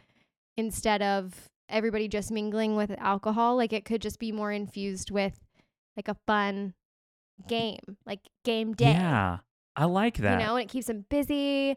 instead 0.57 1.01
of 1.01 1.49
everybody 1.69 2.07
just 2.07 2.31
mingling 2.31 2.75
with 2.75 2.91
alcohol. 2.99 3.55
Like 3.55 3.73
it 3.73 3.85
could 3.85 4.01
just 4.01 4.19
be 4.19 4.31
more 4.31 4.51
infused 4.51 5.11
with 5.11 5.39
like 5.95 6.07
a 6.07 6.15
fun 6.27 6.73
game, 7.47 7.97
like 8.05 8.21
game 8.43 8.73
day. 8.73 8.91
Yeah, 8.91 9.39
I 9.75 9.85
like 9.85 10.17
that. 10.17 10.39
You 10.39 10.45
know, 10.45 10.55
and 10.55 10.63
it 10.63 10.71
keeps 10.71 10.87
them 10.87 11.05
busy. 11.09 11.75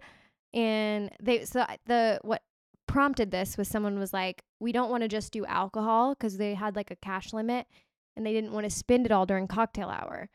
And 0.55 1.11
they 1.21 1.45
so 1.45 1.65
the 1.87 2.21
what 2.23 2.43
prompted 2.87 3.31
this 3.31 3.57
was 3.57 3.69
someone 3.69 3.99
was 3.99 4.13
like, 4.13 4.43
we 4.61 4.73
don't 4.73 4.91
want 4.91 5.03
to 5.03 5.09
just 5.09 5.33
do 5.33 5.45
alcohol 5.47 6.15
because 6.15 6.39
they 6.39 6.55
had 6.55 6.75
like 6.75 6.91
a 6.91 6.97
cash 6.97 7.33
limit 7.33 7.67
and 8.17 8.27
they 8.27 8.33
didn't 8.33 8.53
want 8.53 8.65
to 8.65 8.71
spend 8.71 9.07
it 9.07 9.13
all 9.13 9.27
during 9.27 9.47
cocktail 9.47 9.89
hour. 9.89 10.29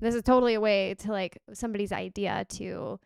This 0.00 0.14
is 0.14 0.22
totally 0.22 0.54
a 0.54 0.60
way 0.60 0.94
to 1.00 1.12
like 1.12 1.38
somebody's 1.52 1.92
idea 1.92 2.46
to 2.50 3.00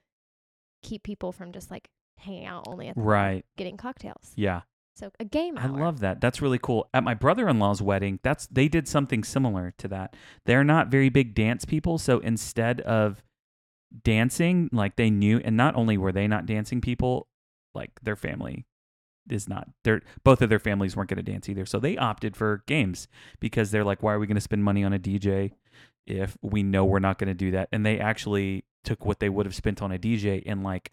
keep 0.82 1.02
people 1.02 1.32
from 1.32 1.52
just 1.52 1.70
like 1.70 1.88
hanging 2.18 2.46
out 2.46 2.64
only 2.68 2.88
at 2.88 2.96
the 2.96 3.02
right. 3.02 3.44
getting 3.56 3.76
cocktails. 3.76 4.32
Yeah. 4.36 4.62
So 4.94 5.10
a 5.18 5.24
game 5.24 5.56
I 5.56 5.66
love 5.66 6.00
that. 6.00 6.20
That's 6.20 6.42
really 6.42 6.58
cool. 6.58 6.88
At 6.92 7.02
my 7.02 7.14
brother-in-law's 7.14 7.80
wedding, 7.80 8.20
that's 8.22 8.46
they 8.48 8.68
did 8.68 8.86
something 8.86 9.24
similar 9.24 9.72
to 9.78 9.88
that. 9.88 10.14
They're 10.44 10.64
not 10.64 10.88
very 10.88 11.08
big 11.08 11.34
dance 11.34 11.64
people, 11.64 11.96
so 11.96 12.18
instead 12.18 12.82
of 12.82 13.22
dancing, 14.04 14.68
like 14.70 14.96
they 14.96 15.08
knew 15.08 15.40
and 15.44 15.56
not 15.56 15.76
only 15.76 15.96
were 15.96 16.12
they 16.12 16.28
not 16.28 16.44
dancing 16.44 16.82
people, 16.82 17.28
like 17.74 17.90
their 18.02 18.16
family 18.16 18.66
is 19.30 19.48
not 19.48 19.68
their 19.84 20.02
both 20.24 20.42
of 20.42 20.50
their 20.50 20.58
families 20.58 20.94
weren't 20.94 21.08
going 21.08 21.24
to 21.24 21.32
dance 21.32 21.48
either. 21.48 21.64
So 21.64 21.78
they 21.78 21.96
opted 21.96 22.36
for 22.36 22.62
games 22.66 23.08
because 23.40 23.70
they're 23.70 23.84
like 23.84 24.02
why 24.02 24.12
are 24.12 24.18
we 24.18 24.26
going 24.26 24.34
to 24.34 24.42
spend 24.42 24.62
money 24.62 24.84
on 24.84 24.92
a 24.92 24.98
DJ 24.98 25.52
if 26.06 26.36
we 26.42 26.62
know 26.62 26.84
we're 26.84 26.98
not 26.98 27.18
going 27.18 27.28
to 27.28 27.34
do 27.34 27.50
that? 27.52 27.68
And 27.72 27.84
they 27.86 27.98
actually 27.98 28.64
took 28.84 29.04
what 29.04 29.20
they 29.20 29.28
would 29.28 29.46
have 29.46 29.54
spent 29.54 29.80
on 29.82 29.92
a 29.92 29.98
DJ 29.98 30.42
and 30.46 30.62
like 30.64 30.92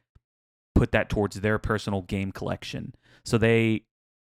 put 0.76 0.92
that 0.92 1.10
towards 1.10 1.42
their 1.42 1.58
personal 1.58 2.02
game 2.04 2.32
collection. 2.32 2.94
So 3.26 3.38
they 3.38 3.84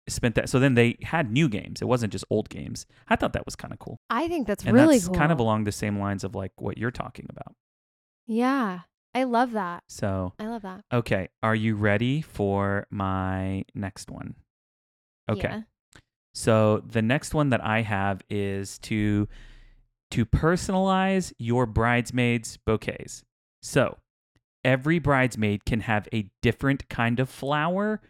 spent 0.09 0.35
that. 0.35 0.49
So 0.49 0.59
then 0.59 0.75
they 0.75 0.99
had 1.03 1.31
new 1.31 1.49
games. 1.49 1.81
It 1.83 1.85
wasn't 1.85 2.13
just 2.13 2.25
old 2.31 2.49
games. 2.49 2.87
I 3.09 3.17
thought 3.17 3.33
that 3.35 3.45
was 3.45 3.55
kind 3.57 3.73
of 3.73 3.79
cool. 3.79 4.01
I 4.09 4.27
think 4.29 4.47
that's 4.47 4.65
And 4.65 4.75
really 4.75 4.97
that's 4.97 5.07
cool. 5.09 5.17
kind 5.17 5.31
of 5.33 5.39
along 5.39 5.65
the 5.65 5.73
same 5.73 5.99
lines 5.99 6.25
of 6.25 6.35
like 6.35 6.53
what 6.61 6.79
you're 6.79 6.91
talking 6.91 7.27
about. 7.31 7.55
yeah. 8.27 8.81
I 9.13 9.25
love 9.25 9.51
that. 9.53 9.83
So, 9.89 10.35
I 10.39 10.47
love 10.47 10.63
that. 10.63 10.85
okay, 10.93 11.31
are 11.43 11.57
you 11.57 11.75
ready 11.75 12.23
for 12.23 12.87
my 12.91 13.65
next 13.75 14.09
one? 14.09 14.37
Okay. 15.29 15.49
Yeah. 15.49 15.63
So 16.33 16.79
the 16.87 17.03
next 17.03 17.35
one 17.35 17.51
that 17.51 17.61
I 17.65 17.83
have 17.83 18.23
is 18.31 18.79
to 18.83 19.27
to 20.11 20.26
personalize 20.26 21.33
your 21.38 21.67
bridesmaids 21.67 22.59
bouquets. 22.67 23.23
So 23.62 23.99
every 24.64 24.99
bridesmaid 24.99 25.64
can 25.64 25.81
have 25.81 26.09
a 26.12 26.31
different 26.43 26.88
kind 26.88 27.21
of 27.21 27.29
flower 27.29 28.00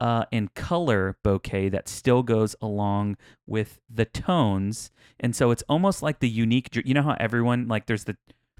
uh, 0.00 0.24
and 0.32 0.54
color 0.54 1.18
bouquet 1.22 1.68
that 1.68 1.88
still 1.88 2.22
goes 2.22 2.56
along 2.62 3.16
with 3.46 3.80
the 3.88 4.06
tones. 4.06 4.90
And 5.18 5.36
so 5.36 5.50
it's 5.50 5.62
almost 5.68 6.02
like 6.02 6.20
the 6.20 6.28
unique. 6.28 6.68
You 6.84 6.94
know 6.94 7.02
how 7.02 7.16
everyone 7.20 7.68
like 7.68 7.86
there's 7.86 8.04
the 8.04 8.16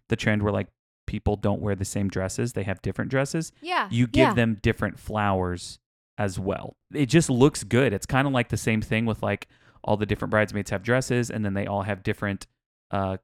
the 0.09 0.17
trend 0.17 0.43
where 0.43 0.53
like 0.53 0.69
people 1.07 1.37
don't 1.37 1.63
wear 1.63 1.75
the 1.75 1.85
same 1.85 2.09
dresses; 2.09 2.53
they 2.53 2.65
have 2.65 2.83
different 2.83 3.11
dresses 3.11 3.53
Yeah. 3.63 3.89
you 3.91 4.07
give 4.07 4.29
yeah. 4.29 4.35
them 4.35 4.59
different 4.61 4.99
flowers 4.99 5.79
as 6.19 6.39
well. 6.39 6.77
It 6.93 7.07
just 7.07 7.31
looks 7.31 7.65
good. 7.65 7.95
It's 7.95 8.07
kind 8.07 8.27
of 8.27 8.35
like 8.35 8.51
the 8.51 8.59
same 8.59 8.83
thing 8.83 9.07
with 9.07 9.23
like 9.23 9.49
all 9.83 9.97
the 9.97 10.05
different 10.05 10.31
bridesmaids 10.31 10.71
have 10.71 10.83
dresses 10.83 11.31
and 11.31 11.43
then 11.43 11.55
they 11.55 11.67
all 11.67 11.83
have 11.83 12.03
different 12.03 12.47
uh 12.91 13.17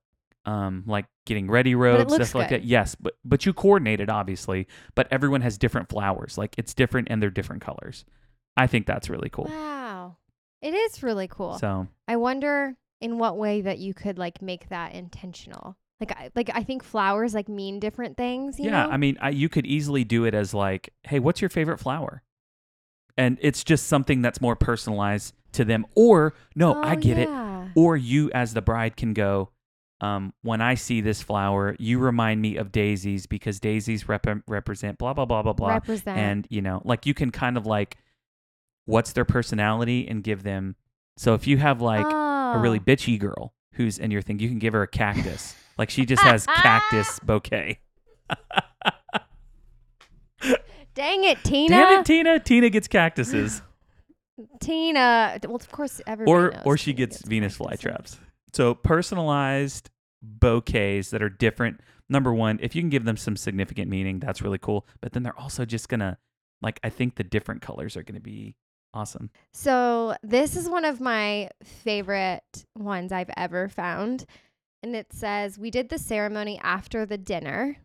um 0.44 0.84
like 0.86 1.06
getting 1.24 1.50
ready 1.50 1.74
robes 1.74 2.14
stuff 2.14 2.34
like 2.34 2.50
that. 2.50 2.64
Yes, 2.64 2.94
but 2.94 3.14
but 3.24 3.44
you 3.44 3.52
coordinate 3.52 4.00
it 4.00 4.08
obviously, 4.08 4.66
but 4.94 5.08
everyone 5.10 5.40
has 5.40 5.58
different 5.58 5.88
flowers. 5.88 6.38
Like 6.38 6.54
it's 6.56 6.72
different 6.74 7.08
and 7.10 7.20
they're 7.22 7.30
different 7.30 7.62
colors. 7.62 8.04
I 8.56 8.66
think 8.66 8.86
that's 8.86 9.10
really 9.10 9.28
cool. 9.28 9.46
Wow. 9.46 10.16
It 10.62 10.72
is 10.72 11.02
really 11.02 11.28
cool. 11.28 11.58
So, 11.58 11.86
I 12.08 12.16
wonder 12.16 12.76
in 13.00 13.18
what 13.18 13.36
way 13.36 13.60
that 13.60 13.78
you 13.78 13.92
could 13.92 14.18
like 14.18 14.40
make 14.40 14.68
that 14.70 14.94
intentional. 14.94 15.76
Like 16.00 16.12
I 16.12 16.30
like 16.34 16.50
I 16.54 16.62
think 16.62 16.82
flowers 16.82 17.34
like 17.34 17.48
mean 17.48 17.80
different 17.80 18.16
things, 18.16 18.58
you 18.58 18.66
yeah, 18.66 18.86
know? 18.86 18.92
I 18.92 18.96
mean, 18.96 19.18
I, 19.20 19.30
you 19.30 19.48
could 19.48 19.66
easily 19.66 20.04
do 20.04 20.24
it 20.24 20.34
as 20.34 20.54
like, 20.54 20.92
"Hey, 21.02 21.18
what's 21.18 21.40
your 21.40 21.50
favorite 21.50 21.78
flower?" 21.78 22.22
And 23.16 23.38
it's 23.40 23.64
just 23.64 23.86
something 23.86 24.22
that's 24.22 24.40
more 24.40 24.56
personalized 24.56 25.34
to 25.52 25.64
them. 25.64 25.86
Or 25.94 26.34
no, 26.54 26.82
I 26.82 26.94
Oh, 26.94 26.96
get 26.96 27.18
it. 27.18 27.28
or 27.74 27.96
you 27.96 28.30
as 28.32 28.52
the 28.54 28.60
bride 28.62 28.96
can 28.96 29.14
go 29.14 29.50
um, 30.00 30.32
when 30.42 30.60
i 30.60 30.74
see 30.74 31.00
this 31.00 31.22
flower 31.22 31.74
you 31.78 31.98
remind 31.98 32.40
me 32.42 32.56
of 32.56 32.70
daisies 32.72 33.26
because 33.26 33.58
daisies 33.60 34.08
rep- 34.08 34.26
represent 34.46 34.98
blah 34.98 35.12
blah 35.14 35.24
blah 35.24 35.42
blah 35.42 35.52
blah 35.54 35.74
Represent. 35.74 36.18
and 36.18 36.46
you 36.50 36.60
know 36.60 36.82
like 36.84 37.06
you 37.06 37.14
can 37.14 37.30
kind 37.30 37.56
of 37.56 37.64
like 37.66 37.96
what's 38.84 39.12
their 39.12 39.24
personality 39.24 40.06
and 40.08 40.22
give 40.22 40.42
them 40.42 40.76
so 41.16 41.32
if 41.34 41.46
you 41.46 41.56
have 41.58 41.80
like 41.80 42.04
a 42.04 42.58
really 42.60 42.78
Oh. 42.78 42.82
bitchy 42.84 43.18
girl 43.18 43.54
who's 43.72 43.98
in 43.98 44.10
your 44.10 44.22
thing 44.22 44.38
you 44.38 44.48
can 44.48 44.58
give 44.58 44.72
her 44.74 44.82
a 44.82 44.88
cactus 44.88 45.54
like 45.78 45.90
she 45.90 46.04
just 46.06 46.22
has 46.22 46.46
cactus 46.46 47.18
bouquet 47.24 47.78
Dang 50.94 51.24
it, 51.24 51.42
Tina. 51.44 51.68
damn 51.76 52.00
it 52.00 52.06
tina 52.06 52.38
tina 52.40 52.70
gets 52.70 52.88
cactuses 52.88 53.62
Tina. 54.60 55.38
Well, 55.44 55.56
of 55.56 55.70
course 55.72 56.00
everybody 56.06 56.30
or 56.30 56.62
or 56.64 56.76
she 56.76 56.92
Tina 56.92 57.06
gets 57.06 57.22
venus 57.22 57.56
cactuses. 57.56 57.86
flytraps 57.86 58.16
so 58.56 58.74
personalized 58.74 59.90
bouquets 60.22 61.10
that 61.10 61.22
are 61.22 61.28
different 61.28 61.80
number 62.08 62.32
one 62.32 62.58
if 62.62 62.74
you 62.74 62.82
can 62.82 62.88
give 62.88 63.04
them 63.04 63.16
some 63.16 63.36
significant 63.36 63.90
meaning 63.90 64.18
that's 64.18 64.42
really 64.42 64.58
cool 64.58 64.86
but 65.00 65.12
then 65.12 65.22
they're 65.22 65.38
also 65.38 65.64
just 65.64 65.88
gonna 65.88 66.16
like 66.62 66.80
i 66.82 66.88
think 66.88 67.14
the 67.16 67.24
different 67.24 67.60
colors 67.60 67.96
are 67.96 68.02
gonna 68.02 68.20
be 68.20 68.56
awesome 68.94 69.30
So, 69.52 70.16
this 70.22 70.56
is 70.56 70.68
one 70.68 70.84
of 70.86 71.00
my 71.00 71.50
favorite 71.62 72.64
ones 72.78 73.12
I've 73.12 73.30
ever 73.36 73.68
found. 73.68 74.24
And 74.82 74.96
it 74.96 75.12
says, 75.12 75.58
We 75.58 75.70
did 75.70 75.90
the 75.90 75.98
ceremony 75.98 76.58
after 76.62 77.04
the 77.04 77.18
dinner 77.18 77.76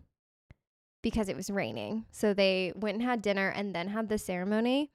because 1.03 1.27
it 1.27 1.35
was 1.35 1.49
raining. 1.49 2.05
So, 2.11 2.33
they 2.33 2.71
went 2.75 2.95
and 2.95 3.03
had 3.03 3.21
dinner 3.21 3.49
and 3.49 3.75
then 3.75 3.89
had 3.89 4.07
the 4.07 4.17
ceremony. 4.17 4.91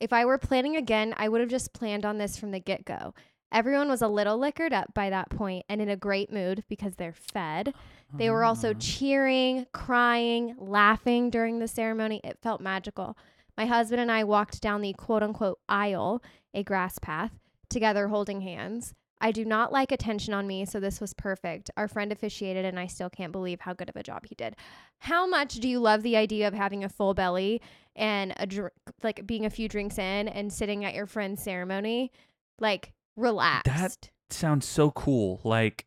If 0.00 0.12
I 0.12 0.24
were 0.24 0.38
planning 0.38 0.76
again, 0.76 1.12
I 1.16 1.28
would 1.28 1.40
have 1.40 1.50
just 1.50 1.74
planned 1.74 2.06
on 2.06 2.18
this 2.18 2.38
from 2.38 2.50
the 2.50 2.60
get 2.60 2.84
go. 2.84 3.12
Everyone 3.50 3.88
was 3.88 4.02
a 4.02 4.08
little 4.08 4.36
liquored 4.38 4.72
up 4.72 4.92
by 4.94 5.08
that 5.10 5.30
point 5.30 5.64
and 5.68 5.80
in 5.80 5.88
a 5.88 5.96
great 5.96 6.32
mood 6.32 6.64
because 6.68 6.96
they're 6.96 7.14
fed. 7.14 7.72
They 8.12 8.28
were 8.30 8.44
also 8.44 8.70
Ah. 8.74 8.78
cheering, 8.78 9.66
crying, 9.72 10.54
laughing 10.58 11.30
during 11.30 11.58
the 11.58 11.68
ceremony. 11.68 12.20
It 12.24 12.38
felt 12.42 12.60
magical. 12.60 13.16
My 13.56 13.66
husband 13.66 14.00
and 14.00 14.12
I 14.12 14.24
walked 14.24 14.60
down 14.60 14.82
the 14.82 14.92
quote 14.92 15.22
unquote 15.22 15.58
aisle, 15.68 16.22
a 16.54 16.62
grass 16.62 16.98
path, 16.98 17.32
together 17.68 18.08
holding 18.08 18.42
hands. 18.42 18.94
I 19.20 19.32
do 19.32 19.44
not 19.44 19.72
like 19.72 19.90
attention 19.90 20.32
on 20.32 20.46
me, 20.46 20.64
so 20.64 20.78
this 20.78 21.00
was 21.00 21.12
perfect. 21.12 21.70
Our 21.76 21.88
friend 21.88 22.12
officiated, 22.12 22.64
and 22.64 22.78
I 22.78 22.86
still 22.86 23.10
can't 23.10 23.32
believe 23.32 23.60
how 23.62 23.72
good 23.74 23.88
of 23.88 23.96
a 23.96 24.02
job 24.04 24.26
he 24.26 24.36
did. 24.36 24.54
How 25.00 25.26
much 25.26 25.54
do 25.54 25.68
you 25.68 25.80
love 25.80 26.02
the 26.04 26.16
idea 26.16 26.46
of 26.46 26.54
having 26.54 26.84
a 26.84 26.88
full 26.88 27.14
belly 27.14 27.60
and 27.96 28.32
a 28.36 28.46
dr- 28.46 28.70
like 29.02 29.26
being 29.26 29.44
a 29.44 29.50
few 29.50 29.68
drinks 29.68 29.98
in 29.98 30.28
and 30.28 30.52
sitting 30.52 30.84
at 30.84 30.94
your 30.94 31.06
friend's 31.06 31.42
ceremony, 31.42 32.12
like 32.60 32.92
relaxed? 33.18 33.66
That 33.66 34.10
sounds 34.30 34.66
so 34.66 34.90
cool. 34.92 35.40
Like 35.44 35.84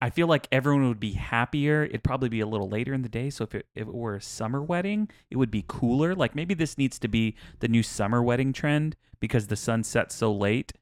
I 0.00 0.10
feel 0.10 0.26
like 0.26 0.46
everyone 0.52 0.86
would 0.88 1.00
be 1.00 1.12
happier. 1.12 1.84
It'd 1.84 2.04
probably 2.04 2.28
be 2.28 2.40
a 2.40 2.46
little 2.46 2.68
later 2.68 2.92
in 2.92 3.02
the 3.02 3.08
day. 3.08 3.30
So 3.30 3.44
if 3.44 3.54
it, 3.54 3.66
if 3.74 3.88
it 3.88 3.94
were 3.94 4.16
a 4.16 4.20
summer 4.20 4.62
wedding, 4.62 5.08
it 5.30 5.36
would 5.36 5.50
be 5.50 5.64
cooler. 5.66 6.14
Like 6.14 6.34
maybe 6.34 6.52
this 6.54 6.76
needs 6.76 6.98
to 6.98 7.08
be 7.08 7.36
the 7.60 7.68
new 7.68 7.82
summer 7.82 8.22
wedding 8.22 8.52
trend 8.52 8.96
because 9.20 9.46
the 9.46 9.56
sun 9.56 9.82
sets 9.82 10.14
so 10.14 10.30
late. 10.32 10.72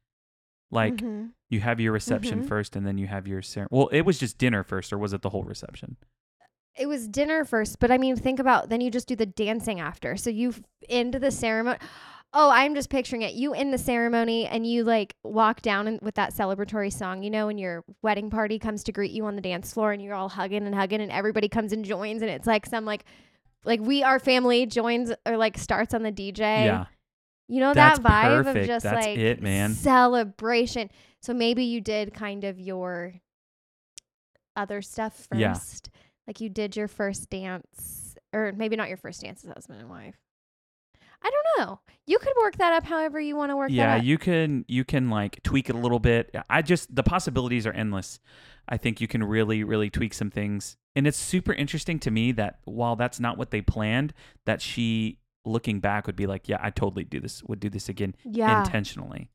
Like 0.73 0.95
Mhm. 0.97 1.33
you 1.51 1.61
have 1.61 1.79
your 1.81 1.93
reception 1.93 2.43
Mhm. 2.43 2.49
first 2.49 2.75
and 2.75 2.87
then 2.87 2.99
you 2.99 3.07
have 3.07 3.29
your 3.29 3.43
ceremony. 3.43 3.69
Well, 3.71 3.89
it 3.89 4.01
was 4.03 4.19
just 4.19 4.39
dinner 4.39 4.65
first, 4.65 4.93
or 4.93 4.99
was 4.99 5.13
it 5.13 5.23
the 5.23 5.31
whole 5.31 5.45
reception? 5.45 5.97
it 6.75 6.87
was 6.87 7.07
dinner 7.07 7.45
first, 7.45 7.79
but 7.81 7.91
I 7.91 7.99
mean, 7.99 8.17
think 8.17 8.41
about 8.41 8.71
then 8.71 8.81
you 8.81 8.91
just 8.91 9.07
do 9.07 9.15
the 9.15 9.27
dancing 9.27 9.79
after. 9.79 10.17
So 10.17 10.31
you 10.31 10.55
end 10.89 11.13
the 11.13 11.31
ceremony. 11.31 11.77
Oh, 12.35 12.49
I'm 12.51 12.75
just 12.75 12.89
picturing 12.89 13.23
it. 13.23 13.35
You 13.35 13.53
in 13.53 13.71
the 13.71 13.79
ceremony 13.79 14.47
and 14.47 14.67
you 14.67 14.85
like 14.85 15.15
walk 15.23 15.61
down 15.61 15.87
in, 15.87 15.99
with 16.01 16.15
that 16.15 16.33
celebratory 16.35 16.91
song, 16.93 17.23
you 17.23 17.31
know, 17.31 17.47
when 17.49 17.59
your 17.59 17.85
wedding 18.01 18.31
party 18.31 18.59
comes 18.59 18.83
to 18.85 18.93
greet 18.93 19.11
you 19.11 19.27
on 19.27 19.37
the 19.37 19.43
dance 19.43 19.73
floor 19.73 19.93
and 19.93 20.01
you're 20.03 20.15
all 20.15 20.31
hugging 20.31 20.65
and 20.65 20.75
hugging 20.75 21.03
and 21.03 21.13
everybody 21.13 21.49
comes 21.49 21.73
and 21.73 21.85
joins 21.85 22.23
and 22.23 22.31
it's 22.31 22.47
like 22.47 22.65
some 22.65 22.87
like 22.87 23.05
like 23.65 23.81
we 23.81 24.03
our 24.03 24.19
family 24.19 24.65
joins 24.65 25.13
or 25.27 25.37
like 25.37 25.59
starts 25.59 25.93
on 25.93 26.03
the 26.03 26.13
DJ. 26.13 26.39
yeah. 26.39 26.87
You 27.49 27.61
know 27.61 27.75
That's 27.75 27.99
that 27.99 28.27
vibe 28.27 28.47
of 28.57 28.67
just 28.67 28.85
That's 28.85 29.07
like 29.07 29.19
it, 29.19 29.43
man. 29.43 29.75
celebration. 29.75 30.89
So 31.21 31.35
maybe 31.35 31.65
you 31.65 31.83
did 31.83 32.15
kind 32.15 32.45
of 32.45 32.59
your 32.59 33.15
other 34.57 34.81
stuff 34.81 35.27
first. 35.31 35.39
Yeah. 35.41 35.59
Like 36.27 36.41
you 36.41 36.49
did 36.49 36.77
your 36.77 36.89
first 36.89 37.29
dance 37.29 38.17
or 38.33 38.53
maybe 38.57 38.77
not 38.77 38.89
your 38.89 38.97
first 38.97 39.21
dance 39.21 39.45
as 39.45 39.51
husband 39.53 39.81
and 39.81 39.91
wife. 39.91 40.17
I 41.23 41.31
don't 41.31 41.67
know. 41.67 41.81
You 42.07 42.19
could 42.19 42.33
work 42.41 42.57
that 42.57 42.73
up 42.73 42.85
however 42.85 43.21
you 43.21 43.37
want 43.37 43.51
to 43.51 43.57
work 43.57 43.71
yeah 43.71 43.97
you 43.97 44.19
can 44.19 44.65
you 44.69 44.85
can 44.85 45.09
like 45.09 45.43
tweak 45.43 45.69
it 45.69 45.77
a 45.77 45.79
little 45.79 46.01
bit 46.01 46.35
i 46.51 46.61
just 46.61 46.95
the 46.95 47.03
possibilities 47.05 47.65
are 47.65 47.73
endless 47.73 48.19
i 48.69 48.77
think 48.77 49.01
you 49.01 49.07
can 49.07 49.23
really 49.23 49.63
really 49.63 49.89
tweak 49.89 50.13
some 50.13 50.29
things 50.29 50.77
and 50.97 51.07
it's 51.07 51.17
super 51.17 51.53
interesting 51.53 52.01
to 52.01 52.11
me 52.11 52.33
that 52.33 52.59
while 52.65 52.97
that's 52.97 53.21
not 53.21 53.39
what 53.39 53.53
they 53.53 53.61
planned 53.61 54.13
that 54.47 54.61
she 54.61 55.19
looking 55.45 55.79
back 55.79 56.07
would 56.07 56.17
be 56.17 56.27
like 56.27 56.49
yeah 56.49 56.59
i 56.61 56.71
totally 56.71 57.05
do 57.05 57.21
this 57.21 57.43
would 57.45 57.61
do 57.61 57.71
this 57.71 57.89
again 57.89 58.15
yeah. 58.25 58.65
intentionally 58.65 59.31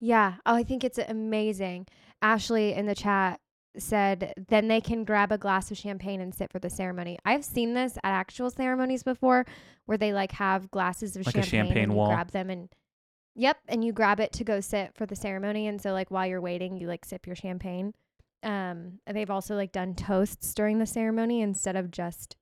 Yeah. 0.00 0.34
Oh, 0.44 0.54
I 0.54 0.64
think 0.64 0.84
it's 0.84 0.98
amazing. 0.98 1.86
Ashley 2.20 2.74
in 2.74 2.84
the 2.84 2.94
chat 2.94 3.40
said 3.76 4.32
then 4.48 4.68
they 4.68 4.80
can 4.80 5.04
grab 5.04 5.32
a 5.32 5.38
glass 5.38 5.70
of 5.70 5.76
champagne 5.76 6.20
and 6.20 6.34
sit 6.34 6.50
for 6.52 6.58
the 6.58 6.70
ceremony. 6.70 7.18
I've 7.24 7.44
seen 7.44 7.74
this 7.74 7.96
at 7.98 8.12
actual 8.12 8.50
ceremonies 8.50 9.02
before 9.02 9.46
where 9.86 9.98
they 9.98 10.12
like 10.12 10.32
have 10.32 10.70
glasses 10.70 11.16
of 11.16 11.26
Like 11.26 11.34
champagne, 11.34 11.50
champagne 11.66 11.82
and 11.84 11.92
you 11.92 11.96
wall. 11.98 12.08
grab 12.08 12.30
them 12.30 12.50
and 12.50 12.68
Yep, 13.36 13.56
and 13.66 13.82
you 13.84 13.92
grab 13.92 14.20
it 14.20 14.32
to 14.34 14.44
go 14.44 14.60
sit 14.60 14.92
for 14.94 15.06
the 15.06 15.16
ceremony 15.16 15.66
and 15.66 15.82
so 15.82 15.92
like 15.92 16.10
while 16.10 16.24
you're 16.26 16.40
waiting 16.40 16.76
you 16.76 16.86
like 16.86 17.04
sip 17.04 17.26
your 17.26 17.34
champagne. 17.36 17.92
Um 18.42 19.00
they've 19.12 19.30
also 19.30 19.56
like 19.56 19.72
done 19.72 19.94
toasts 19.94 20.54
during 20.54 20.78
the 20.78 20.86
ceremony 20.86 21.40
instead 21.40 21.74
of 21.76 21.90
just 21.90 22.36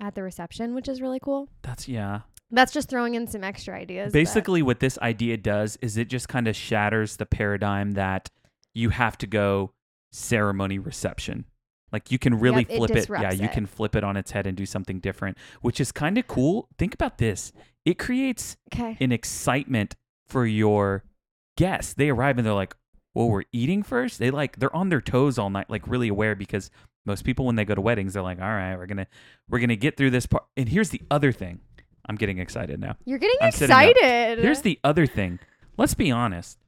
at 0.00 0.14
the 0.16 0.22
reception, 0.24 0.74
which 0.74 0.88
is 0.88 1.00
really 1.00 1.20
cool. 1.20 1.48
that's 1.62 1.86
yeah 1.88 2.22
That's 2.50 2.72
just 2.72 2.88
throwing 2.88 3.14
in 3.14 3.26
some 3.28 3.44
extra 3.44 3.76
ideas. 3.76 4.08
but- 4.12 4.18
basically 4.18 4.60
what 4.62 4.80
this 4.80 4.98
idea 4.98 5.36
does 5.36 5.76
is 5.80 5.96
it 5.96 6.08
just 6.08 6.28
kind 6.28 6.48
of 6.48 6.56
shatters 6.56 7.16
the 7.16 7.26
paradigm 7.26 7.92
that 7.92 8.28
you 8.74 8.90
have 8.90 9.16
to 9.18 9.26
go 9.28 9.70
ceremony 10.14 10.78
reception 10.78 11.44
like 11.92 12.10
you 12.12 12.18
can 12.18 12.38
really 12.38 12.66
Yep, 12.68 12.76
flip 12.78 12.90
it, 12.90 12.94
yeah 12.94 13.00
disrupts 13.00 13.38
you 13.40 13.44
it. 13.46 13.52
can 13.52 13.66
flip 13.66 13.96
it 13.96 14.04
on 14.04 14.16
its 14.16 14.30
head 14.30 14.46
and 14.46 14.56
do 14.56 14.64
something 14.66 15.00
different 15.00 15.36
which 15.60 15.80
is 15.80 15.90
kind 15.92 16.16
of 16.18 16.26
cool 16.28 16.68
think 16.78 16.94
about 16.94 17.18
this 17.18 17.52
it 17.84 17.98
creates 17.98 18.56
Okay. 18.72 18.96
an 19.00 19.10
excitement 19.12 19.96
for 20.28 20.46
your 20.46 21.04
guests 21.56 21.94
they 21.94 22.10
arrive 22.10 22.38
and 22.38 22.46
they're 22.46 22.54
like 22.54 22.76
well 23.14 23.28
we're 23.28 23.42
eating 23.52 23.82
first 23.82 24.18
they 24.18 24.30
like 24.30 24.58
they're 24.58 24.74
on 24.74 24.88
their 24.88 25.00
toes 25.00 25.38
all 25.38 25.50
night 25.50 25.68
like 25.68 25.86
really 25.88 26.08
aware 26.08 26.34
because 26.34 26.70
most 27.06 27.24
people 27.24 27.44
when 27.44 27.56
they 27.56 27.64
go 27.64 27.74
to 27.74 27.80
weddings 27.80 28.14
they're 28.14 28.22
like 28.22 28.40
all 28.40 28.46
right 28.48 28.76
we're 28.76 28.86
gonna 28.86 29.06
we're 29.48 29.58
gonna 29.58 29.76
get 29.76 29.96
through 29.96 30.10
this 30.10 30.26
part 30.26 30.44
and 30.56 30.68
here's 30.68 30.90
the 30.90 31.02
other 31.10 31.32
thing 31.32 31.60
i'm 32.06 32.16
getting 32.16 32.38
excited 32.38 32.80
now 32.80 32.96
You're 33.04 33.18
getting 33.18 33.36
I'm 33.40 33.48
excited. 33.48 34.38
Here's 34.38 34.62
the 34.62 34.78
other 34.84 35.06
thing. 35.06 35.38
Let's 35.76 35.94
be 35.94 36.10
honest. 36.12 36.58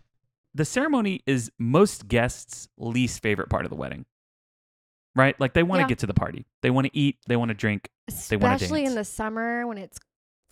The 0.56 0.64
ceremony 0.64 1.20
is 1.26 1.50
most 1.58 2.08
guests' 2.08 2.68
least 2.78 3.22
favorite 3.22 3.50
part 3.50 3.66
of 3.66 3.70
the 3.70 3.76
wedding. 3.76 4.06
Right? 5.14 5.38
Like 5.38 5.52
they 5.52 5.62
want 5.62 5.80
to 5.80 5.82
Yeah. 5.84 5.88
get 5.88 5.98
to 6.00 6.06
the 6.06 6.14
party. 6.14 6.46
They 6.62 6.70
want 6.70 6.86
to 6.86 6.96
eat, 6.96 7.18
they 7.26 7.36
want 7.36 7.50
to 7.50 7.54
drink. 7.54 7.90
they 8.28 8.36
wanna 8.36 8.54
especially 8.54 8.84
in 8.84 8.94
the 8.94 9.04
summer 9.04 9.66
when 9.66 9.78
it's 9.78 9.98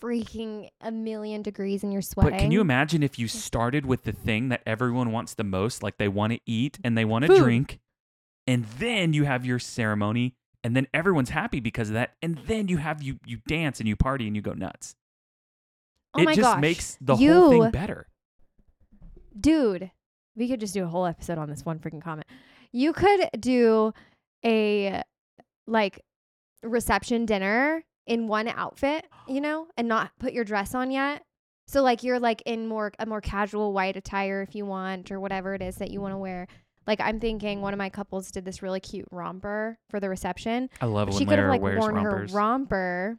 freaking 0.02 0.68
a 0.80 0.90
million 0.90 1.40
degrees 1.40 1.82
and 1.82 1.92
you're 1.92 2.02
sweating. 2.02 2.32
But 2.32 2.38
can 2.38 2.50
you 2.50 2.60
imagine 2.60 3.02
if 3.02 3.18
you 3.18 3.28
started 3.28 3.86
with 3.86 4.02
the 4.02 4.12
thing 4.12 4.48
that 4.50 4.62
everyone 4.66 5.12
wants 5.12 5.34
the 5.34 5.44
most, 5.44 5.82
like 5.82 5.98
they 5.98 6.08
want 6.08 6.32
to 6.32 6.40
eat 6.46 6.78
and 6.84 6.98
they 6.98 7.04
want 7.04 7.24
to 7.26 7.36
drink, 7.38 7.80
and 8.46 8.64
then 8.78 9.12
you 9.12 9.24
have 9.24 9.46
your 9.46 9.58
ceremony 9.58 10.34
and 10.62 10.74
then 10.74 10.86
everyone's 10.92 11.30
happy 11.30 11.60
because 11.60 11.88
of 11.90 11.94
that, 11.94 12.14
and 12.22 12.38
then 12.46 12.68
you 12.68 12.78
have 12.78 13.02
you 13.02 13.18
you 13.24 13.38
dance 13.46 13.80
and 13.80 13.88
you 13.88 13.96
party 13.96 14.26
and 14.26 14.34
you 14.34 14.42
go 14.42 14.52
nuts. 14.52 14.96
Oh 16.14 16.22
it 16.22 16.26
just 16.26 16.40
gosh. 16.40 16.60
makes 16.60 16.98
the 17.00 17.16
you, 17.16 17.32
whole 17.32 17.50
thing 17.50 17.70
better. 17.70 18.08
Dude, 19.38 19.90
we 20.36 20.48
could 20.48 20.60
just 20.60 20.74
do 20.74 20.84
a 20.84 20.88
whole 20.88 21.06
episode 21.06 21.38
on 21.38 21.48
this 21.48 21.64
one 21.64 21.78
freaking 21.78 22.02
comment. 22.02 22.26
You 22.72 22.92
could 22.92 23.28
do 23.38 23.92
a 24.44 25.02
like 25.66 26.02
reception 26.62 27.26
dinner 27.26 27.84
in 28.06 28.28
one 28.28 28.48
outfit, 28.48 29.06
you 29.28 29.40
know, 29.40 29.68
and 29.76 29.88
not 29.88 30.10
put 30.18 30.32
your 30.32 30.44
dress 30.44 30.74
on 30.74 30.90
yet. 30.90 31.22
So 31.66 31.82
like 31.82 32.02
you're 32.02 32.20
like 32.20 32.42
in 32.44 32.66
more 32.66 32.92
a 32.98 33.06
more 33.06 33.20
casual 33.20 33.72
white 33.72 33.96
attire 33.96 34.42
if 34.42 34.54
you 34.54 34.66
want 34.66 35.10
or 35.10 35.18
whatever 35.18 35.54
it 35.54 35.62
is 35.62 35.76
that 35.76 35.90
you 35.90 36.00
want 36.00 36.12
to 36.12 36.18
wear. 36.18 36.46
Like 36.86 37.00
I'm 37.00 37.20
thinking 37.20 37.62
one 37.62 37.72
of 37.72 37.78
my 37.78 37.88
couples 37.88 38.30
did 38.30 38.44
this 38.44 38.62
really 38.62 38.80
cute 38.80 39.06
romper 39.10 39.78
for 39.88 40.00
the 40.00 40.10
reception. 40.10 40.68
I 40.80 40.86
love 40.86 41.08
she 41.12 41.20
when 41.20 41.28
could 41.28 41.38
have 41.38 41.48
like 41.48 41.62
wears 41.62 41.78
worn 41.78 41.94
rompers. 41.94 42.30
her 42.32 42.36
romper. 42.36 43.18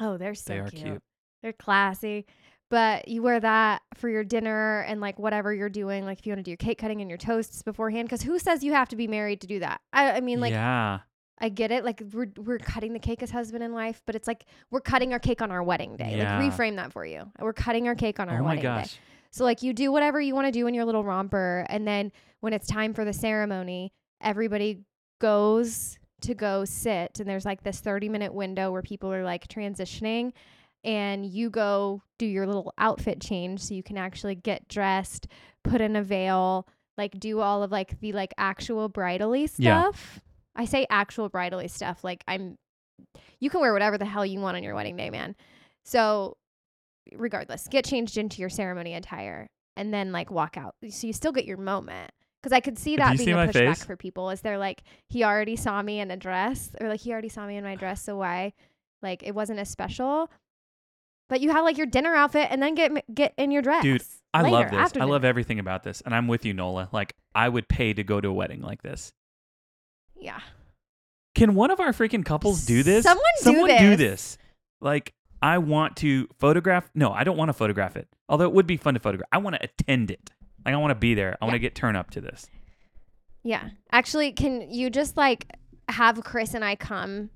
Oh, 0.00 0.18
they're 0.18 0.34
so 0.34 0.64
they 0.64 0.70
cute. 0.70 0.84
cute. 0.84 1.02
They're 1.42 1.52
classy. 1.54 2.26
But 2.72 3.06
you 3.06 3.20
wear 3.22 3.38
that 3.38 3.82
for 3.92 4.08
your 4.08 4.24
dinner 4.24 4.80
and 4.88 4.98
like 4.98 5.18
whatever 5.18 5.52
you're 5.52 5.68
doing, 5.68 6.06
like 6.06 6.20
if 6.20 6.26
you 6.26 6.30
want 6.30 6.38
to 6.38 6.42
do 6.42 6.52
your 6.52 6.56
cake 6.56 6.78
cutting 6.78 7.02
and 7.02 7.10
your 7.10 7.18
toasts 7.18 7.60
beforehand. 7.60 8.08
Because 8.08 8.22
who 8.22 8.38
says 8.38 8.64
you 8.64 8.72
have 8.72 8.88
to 8.88 8.96
be 8.96 9.06
married 9.06 9.42
to 9.42 9.46
do 9.46 9.58
that? 9.58 9.82
I, 9.92 10.12
I 10.12 10.20
mean, 10.22 10.40
like 10.40 10.52
yeah. 10.52 11.00
I 11.38 11.50
get 11.50 11.70
it. 11.70 11.84
Like 11.84 12.02
we're 12.14 12.28
we're 12.38 12.56
cutting 12.56 12.94
the 12.94 12.98
cake 12.98 13.22
as 13.22 13.30
husband 13.30 13.62
and 13.62 13.74
wife, 13.74 14.00
but 14.06 14.14
it's 14.14 14.26
like 14.26 14.46
we're 14.70 14.80
cutting 14.80 15.12
our 15.12 15.18
cake 15.18 15.42
on 15.42 15.50
our 15.50 15.62
wedding 15.62 15.96
day. 15.96 16.16
Yeah. 16.16 16.38
Like 16.38 16.50
reframe 16.50 16.76
that 16.76 16.94
for 16.94 17.04
you. 17.04 17.30
We're 17.38 17.52
cutting 17.52 17.88
our 17.88 17.94
cake 17.94 18.18
on 18.18 18.30
our 18.30 18.38
Oh 18.38 18.42
my 18.42 18.54
wedding 18.54 18.62
day. 18.62 18.68
gosh. 18.68 18.98
So 19.32 19.44
like 19.44 19.62
you 19.62 19.74
do 19.74 19.92
whatever 19.92 20.18
you 20.18 20.34
want 20.34 20.46
to 20.46 20.50
do 20.52 20.66
in 20.66 20.72
your 20.72 20.86
little 20.86 21.04
romper 21.04 21.66
and 21.68 21.86
then 21.86 22.10
when 22.40 22.54
it's 22.54 22.66
time 22.66 22.94
for 22.94 23.04
the 23.04 23.12
ceremony, 23.12 23.92
everybody 24.22 24.80
goes 25.20 25.98
to 26.22 26.34
go 26.34 26.64
sit 26.64 27.20
and 27.20 27.28
there's 27.28 27.44
like 27.44 27.64
this 27.64 27.80
30 27.80 28.08
minute 28.08 28.32
window 28.32 28.72
where 28.72 28.80
people 28.80 29.12
are 29.12 29.24
like 29.24 29.46
transitioning 29.46 30.32
and 30.84 31.24
you 31.24 31.50
go 31.50 32.02
do 32.18 32.26
your 32.26 32.46
little 32.46 32.72
outfit 32.78 33.20
change 33.20 33.60
so 33.60 33.74
you 33.74 33.82
can 33.82 33.96
actually 33.96 34.34
get 34.34 34.68
dressed, 34.68 35.26
put 35.64 35.80
in 35.80 35.96
a 35.96 36.02
veil, 36.02 36.66
like 36.98 37.18
do 37.18 37.40
all 37.40 37.62
of 37.62 37.70
like 37.70 37.98
the 38.00 38.12
like 38.12 38.32
actual 38.38 38.88
bridally 38.88 39.48
Yeah. 39.58 39.90
stuff. 39.90 40.20
I 40.54 40.64
say 40.66 40.86
actual 40.90 41.28
bridally 41.28 41.68
stuff 41.68 42.04
like 42.04 42.22
I'm 42.28 42.58
you 43.40 43.50
can 43.50 43.60
wear 43.60 43.72
whatever 43.72 43.98
the 43.98 44.04
hell 44.04 44.24
you 44.24 44.38
want 44.40 44.56
on 44.56 44.62
your 44.62 44.74
wedding 44.74 44.96
day, 44.96 45.10
man. 45.10 45.34
So 45.84 46.36
regardless, 47.14 47.66
get 47.68 47.84
changed 47.84 48.16
into 48.16 48.40
your 48.40 48.50
ceremony 48.50 48.94
attire 48.94 49.48
and 49.76 49.92
then 49.92 50.12
like 50.12 50.30
walk 50.30 50.56
out. 50.56 50.74
So 50.88 51.06
you 51.06 51.12
still 51.12 51.32
get 51.32 51.44
your 51.44 51.56
moment. 51.56 52.10
Because 52.42 52.52
I 52.52 52.60
could 52.60 52.76
see 52.76 52.96
that 52.96 53.16
being 53.16 53.26
see 53.28 53.30
a 53.30 53.36
pushback 53.36 53.52
face? 53.76 53.84
for 53.84 53.96
people. 53.96 54.30
Is 54.30 54.40
they're 54.40 54.58
like, 54.58 54.82
he 55.08 55.22
already 55.22 55.54
saw 55.54 55.80
me 55.80 56.00
in 56.00 56.10
a 56.10 56.16
dress, 56.16 56.74
or 56.80 56.88
like 56.88 56.98
he 57.00 57.12
already 57.12 57.28
saw 57.28 57.46
me 57.46 57.56
in 57.56 57.62
my 57.62 57.76
dress, 57.76 58.02
so 58.02 58.16
why? 58.16 58.52
Like 59.00 59.22
it 59.22 59.32
wasn't 59.32 59.60
as 59.60 59.68
special. 59.70 60.28
But 61.28 61.40
you 61.40 61.50
have 61.50 61.64
like 61.64 61.78
your 61.78 61.86
dinner 61.86 62.14
outfit, 62.14 62.48
and 62.50 62.62
then 62.62 62.74
get 62.74 63.14
get 63.14 63.34
in 63.38 63.50
your 63.50 63.62
dress. 63.62 63.82
Dude, 63.82 64.02
I 64.34 64.42
later, 64.42 64.76
love 64.76 64.92
this. 64.92 65.00
I 65.00 65.04
love 65.04 65.24
everything 65.24 65.58
about 65.58 65.82
this. 65.82 66.00
And 66.02 66.14
I'm 66.14 66.28
with 66.28 66.44
you, 66.44 66.52
Nola. 66.54 66.88
Like, 66.92 67.14
I 67.34 67.48
would 67.48 67.68
pay 67.68 67.92
to 67.94 68.04
go 68.04 68.20
to 68.20 68.28
a 68.28 68.32
wedding 68.32 68.60
like 68.60 68.82
this. 68.82 69.12
Yeah. 70.16 70.40
Can 71.34 71.54
one 71.54 71.70
of 71.70 71.80
our 71.80 71.92
freaking 71.92 72.24
couples 72.24 72.66
do 72.66 72.82
this? 72.82 73.04
Someone 73.04 73.24
do 73.38 73.44
Someone 73.44 73.68
do 73.78 73.90
this. 73.96 73.98
this. 74.36 74.38
Like, 74.80 75.14
I 75.40 75.58
want 75.58 75.96
to 75.98 76.28
photograph. 76.38 76.90
No, 76.94 77.12
I 77.12 77.24
don't 77.24 77.36
want 77.36 77.48
to 77.48 77.54
photograph 77.54 77.96
it. 77.96 78.08
Although 78.28 78.44
it 78.44 78.52
would 78.52 78.66
be 78.66 78.76
fun 78.76 78.94
to 78.94 79.00
photograph. 79.00 79.28
I 79.32 79.38
want 79.38 79.56
to 79.56 79.64
attend 79.64 80.10
it. 80.10 80.30
Like, 80.64 80.74
I 80.74 80.76
want 80.76 80.90
to 80.90 80.96
be 80.96 81.14
there. 81.14 81.36
I 81.40 81.44
want 81.46 81.54
to 81.54 81.58
get 81.58 81.74
turn 81.74 81.96
up 81.96 82.10
to 82.10 82.20
this. 82.20 82.46
Yeah. 83.42 83.70
Actually, 83.90 84.32
can 84.32 84.70
you 84.70 84.90
just 84.90 85.16
like 85.16 85.46
have 85.88 86.22
Chris 86.22 86.54
and 86.54 86.64
I 86.64 86.76
come? 86.76 87.30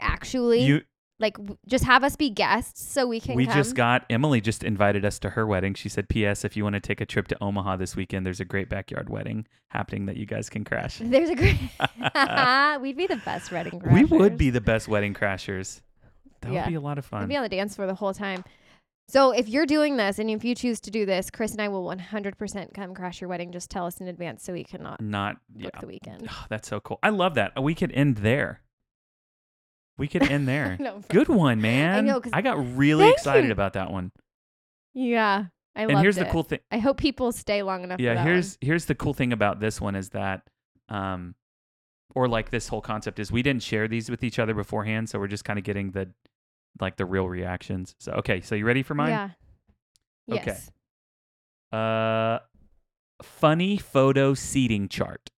Actually, 0.00 0.64
You 0.64 0.82
Like, 1.20 1.34
w- 1.36 1.56
just 1.68 1.84
have 1.84 2.02
us 2.02 2.16
be 2.16 2.28
guests 2.28 2.84
so 2.84 3.06
we 3.06 3.20
can 3.20 3.36
we 3.36 3.46
come. 3.46 3.54
just 3.54 3.76
got 3.76 4.04
Emily 4.10 4.40
just 4.40 4.64
invited 4.64 5.04
us 5.04 5.18
to 5.20 5.30
her 5.30 5.46
wedding. 5.46 5.74
She 5.74 5.88
said, 5.88 6.08
"P.S. 6.08 6.44
If 6.44 6.56
you 6.56 6.64
want 6.64 6.74
to 6.74 6.80
take 6.80 7.00
a 7.00 7.06
trip 7.06 7.28
to 7.28 7.36
Omaha 7.42 7.76
this 7.76 7.94
weekend, 7.94 8.26
there's 8.26 8.40
a 8.40 8.44
great 8.44 8.68
backyard 8.68 9.08
wedding 9.08 9.46
happening 9.68 10.06
that 10.06 10.16
you 10.16 10.26
guys 10.26 10.50
can 10.50 10.64
crash." 10.64 10.98
There's 11.02 11.30
a 11.30 11.36
great. 11.36 11.56
We'd 12.82 12.96
be 12.96 13.06
the 13.06 13.20
best 13.24 13.52
wedding 13.52 13.78
crashers. 13.80 13.92
we 13.92 14.04
would 14.04 14.36
be 14.36 14.50
the 14.50 14.60
best 14.60 14.88
wedding 14.88 15.14
crashers. 15.14 15.80
That 16.40 16.52
Yeah. 16.52 16.64
would 16.64 16.70
be 16.70 16.74
a 16.76 16.80
lot 16.80 16.98
of 16.98 17.04
We'd 17.06 17.18
fun. 17.18 17.28
be 17.28 17.36
on 17.36 17.42
the 17.44 17.48
dance 17.48 17.76
floor 17.76 17.86
the 17.86 17.94
whole 17.94 18.12
time. 18.12 18.44
So 19.08 19.30
if 19.32 19.48
you're 19.48 19.66
doing 19.66 19.96
this 19.98 20.18
and 20.18 20.30
if 20.30 20.44
you 20.44 20.54
choose 20.54 20.80
to 20.80 20.90
do 20.90 21.04
this, 21.06 21.30
Chris 21.30 21.52
and 21.52 21.60
I 21.60 21.68
will 21.68 21.84
100% 21.84 22.72
come 22.74 22.94
crash 22.94 23.20
your 23.20 23.28
wedding. 23.28 23.52
Just 23.52 23.70
tell 23.70 23.86
us 23.86 24.00
in 24.00 24.08
advance 24.08 24.42
so 24.42 24.52
we 24.54 24.64
cannot 24.64 25.00
Not 25.00 25.36
book 25.50 25.70
yeah. 25.74 25.80
the 25.80 25.86
weekend. 25.86 26.26
Oh, 26.30 26.44
that's 26.48 26.66
so 26.68 26.80
cool. 26.80 26.98
I 27.02 27.10
love 27.10 27.34
that. 27.34 27.52
We 27.62 27.74
could 27.74 27.92
end 27.92 28.16
there. 28.18 28.62
We 29.96 30.08
could 30.08 30.22
end 30.30 30.48
there. 30.48 30.76
no, 30.80 31.00
Good 31.08 31.28
one, 31.28 31.60
man. 31.60 31.94
I 31.96 32.00
know, 32.00 32.20
'cause- 32.20 32.32
I 32.34 32.42
got 32.42 32.58
really 32.76 33.04
Thank 33.04 33.16
excited 33.16 33.46
you. 33.46 33.52
about 33.52 33.74
that 33.74 33.90
one. 33.92 34.10
Yeah, 34.92 35.46
I 35.76 35.82
and 35.82 35.92
loved 35.92 36.02
here's 36.02 36.16
the 36.16 36.24
cool 36.26 36.42
thing. 36.44 36.60
I 36.70 36.78
hope 36.78 36.96
people 36.98 37.32
stay 37.32 37.62
long 37.62 37.84
enough. 37.84 37.98
for 37.98 38.02
Yeah, 38.02 38.14
that 38.14 38.26
here's 38.26 38.58
here's 38.60 38.84
the 38.86 38.94
cool 38.94 39.14
thing 39.14 39.32
about 39.32 39.60
this 39.60 39.80
one 39.80 39.94
is 39.96 40.10
that 40.10 40.42
um 40.88 41.34
or 42.14 42.28
like 42.28 42.50
this 42.50 42.68
whole 42.68 42.80
concept 42.80 43.18
is 43.18 43.32
we 43.32 43.42
didn't 43.42 43.62
share 43.62 43.88
these 43.88 44.08
with 44.10 44.22
each 44.22 44.38
other 44.38 44.54
beforehand, 44.54 45.08
so 45.08 45.18
we're 45.18 45.26
just 45.26 45.44
kind 45.44 45.58
of 45.58 45.64
getting 45.64 45.90
the 45.90 46.10
like 46.80 46.96
the 46.96 47.04
real 47.06 47.28
reactions. 47.28 47.94
So 47.98 48.12
okay, 48.12 48.40
so 48.40 48.54
you 48.54 48.64
ready 48.64 48.82
for 48.84 48.94
one. 48.94 49.10
mine? 49.10 49.34
Yeah. 50.28 50.36
Okay. 50.36 50.44
Yes. 50.46 50.70
Uh 51.72 52.38
funny 53.22 53.76
photo 53.76 54.34
seating 54.34 54.88
chart. 54.88 55.30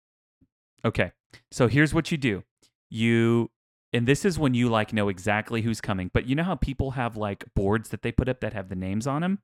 Okay. 0.85 1.13
So 1.51 1.69
here's 1.69 1.93
what 1.95 2.11
you 2.11 2.19
do. 2.19 2.43
You 2.91 3.51
and 3.95 4.07
this 4.07 4.25
is 4.25 4.39
when 4.39 4.53
you 4.53 4.69
like 4.69 4.93
know 4.93 5.09
exactly 5.09 5.63
who's 5.63 5.81
coming. 5.81 6.11
But 6.13 6.27
you 6.27 6.35
know 6.35 6.43
how 6.43 6.57
people 6.57 6.91
have 6.93 7.17
like 7.17 7.45
boards 7.55 7.89
that 7.91 8.03
they 8.03 8.13
put 8.13 8.29
up 8.29 8.41
that 8.41 8.53
have 8.53 8.69
the 8.69 8.75
names 8.75 9.07
on 9.07 9.23
them? 9.23 9.39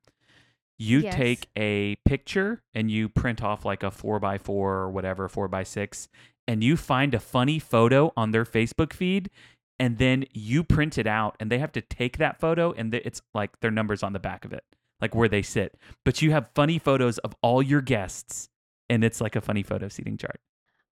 You 0.77 0.99
Yes. 0.99 1.15
take 1.15 1.49
a 1.57 1.95
picture 2.05 2.61
and 2.73 2.91
you 2.91 3.07
print 3.07 3.41
off 3.41 3.65
like 3.65 3.81
a 3.81 3.91
four 3.91 4.19
by 4.19 4.37
four 4.37 4.73
or 4.75 4.91
whatever, 4.91 5.27
four 5.29 5.47
by 5.47 5.63
six, 5.63 6.09
and 6.47 6.63
you 6.63 6.75
find 6.75 7.13
a 7.13 7.19
funny 7.19 7.59
photo 7.59 8.11
on 8.17 8.31
their 8.31 8.45
Facebook 8.45 8.91
feed, 8.93 9.29
and 9.79 9.97
then 9.99 10.25
you 10.33 10.63
print 10.63 10.97
it 10.97 11.07
out, 11.07 11.35
and 11.39 11.49
they 11.51 11.59
have 11.59 11.71
to 11.73 11.81
take 11.81 12.17
that 12.17 12.39
photo, 12.39 12.71
and 12.73 12.93
it's 12.93 13.21
like 13.33 13.59
their 13.61 13.71
numbers 13.71 14.03
on 14.03 14.13
the 14.13 14.19
back 14.19 14.43
of 14.43 14.53
it, 14.53 14.63
like 14.99 15.15
where 15.15 15.29
they 15.29 15.41
sit. 15.43 15.77
But 16.03 16.21
you 16.21 16.31
have 16.31 16.49
funny 16.55 16.77
photos 16.79 17.19
of 17.19 17.35
all 17.41 17.61
your 17.61 17.81
guests, 17.81 18.49
and 18.89 19.03
it's 19.03 19.21
like 19.21 19.35
a 19.35 19.41
funny 19.41 19.63
photo 19.63 19.87
seating 19.87 20.17
chart. 20.17 20.41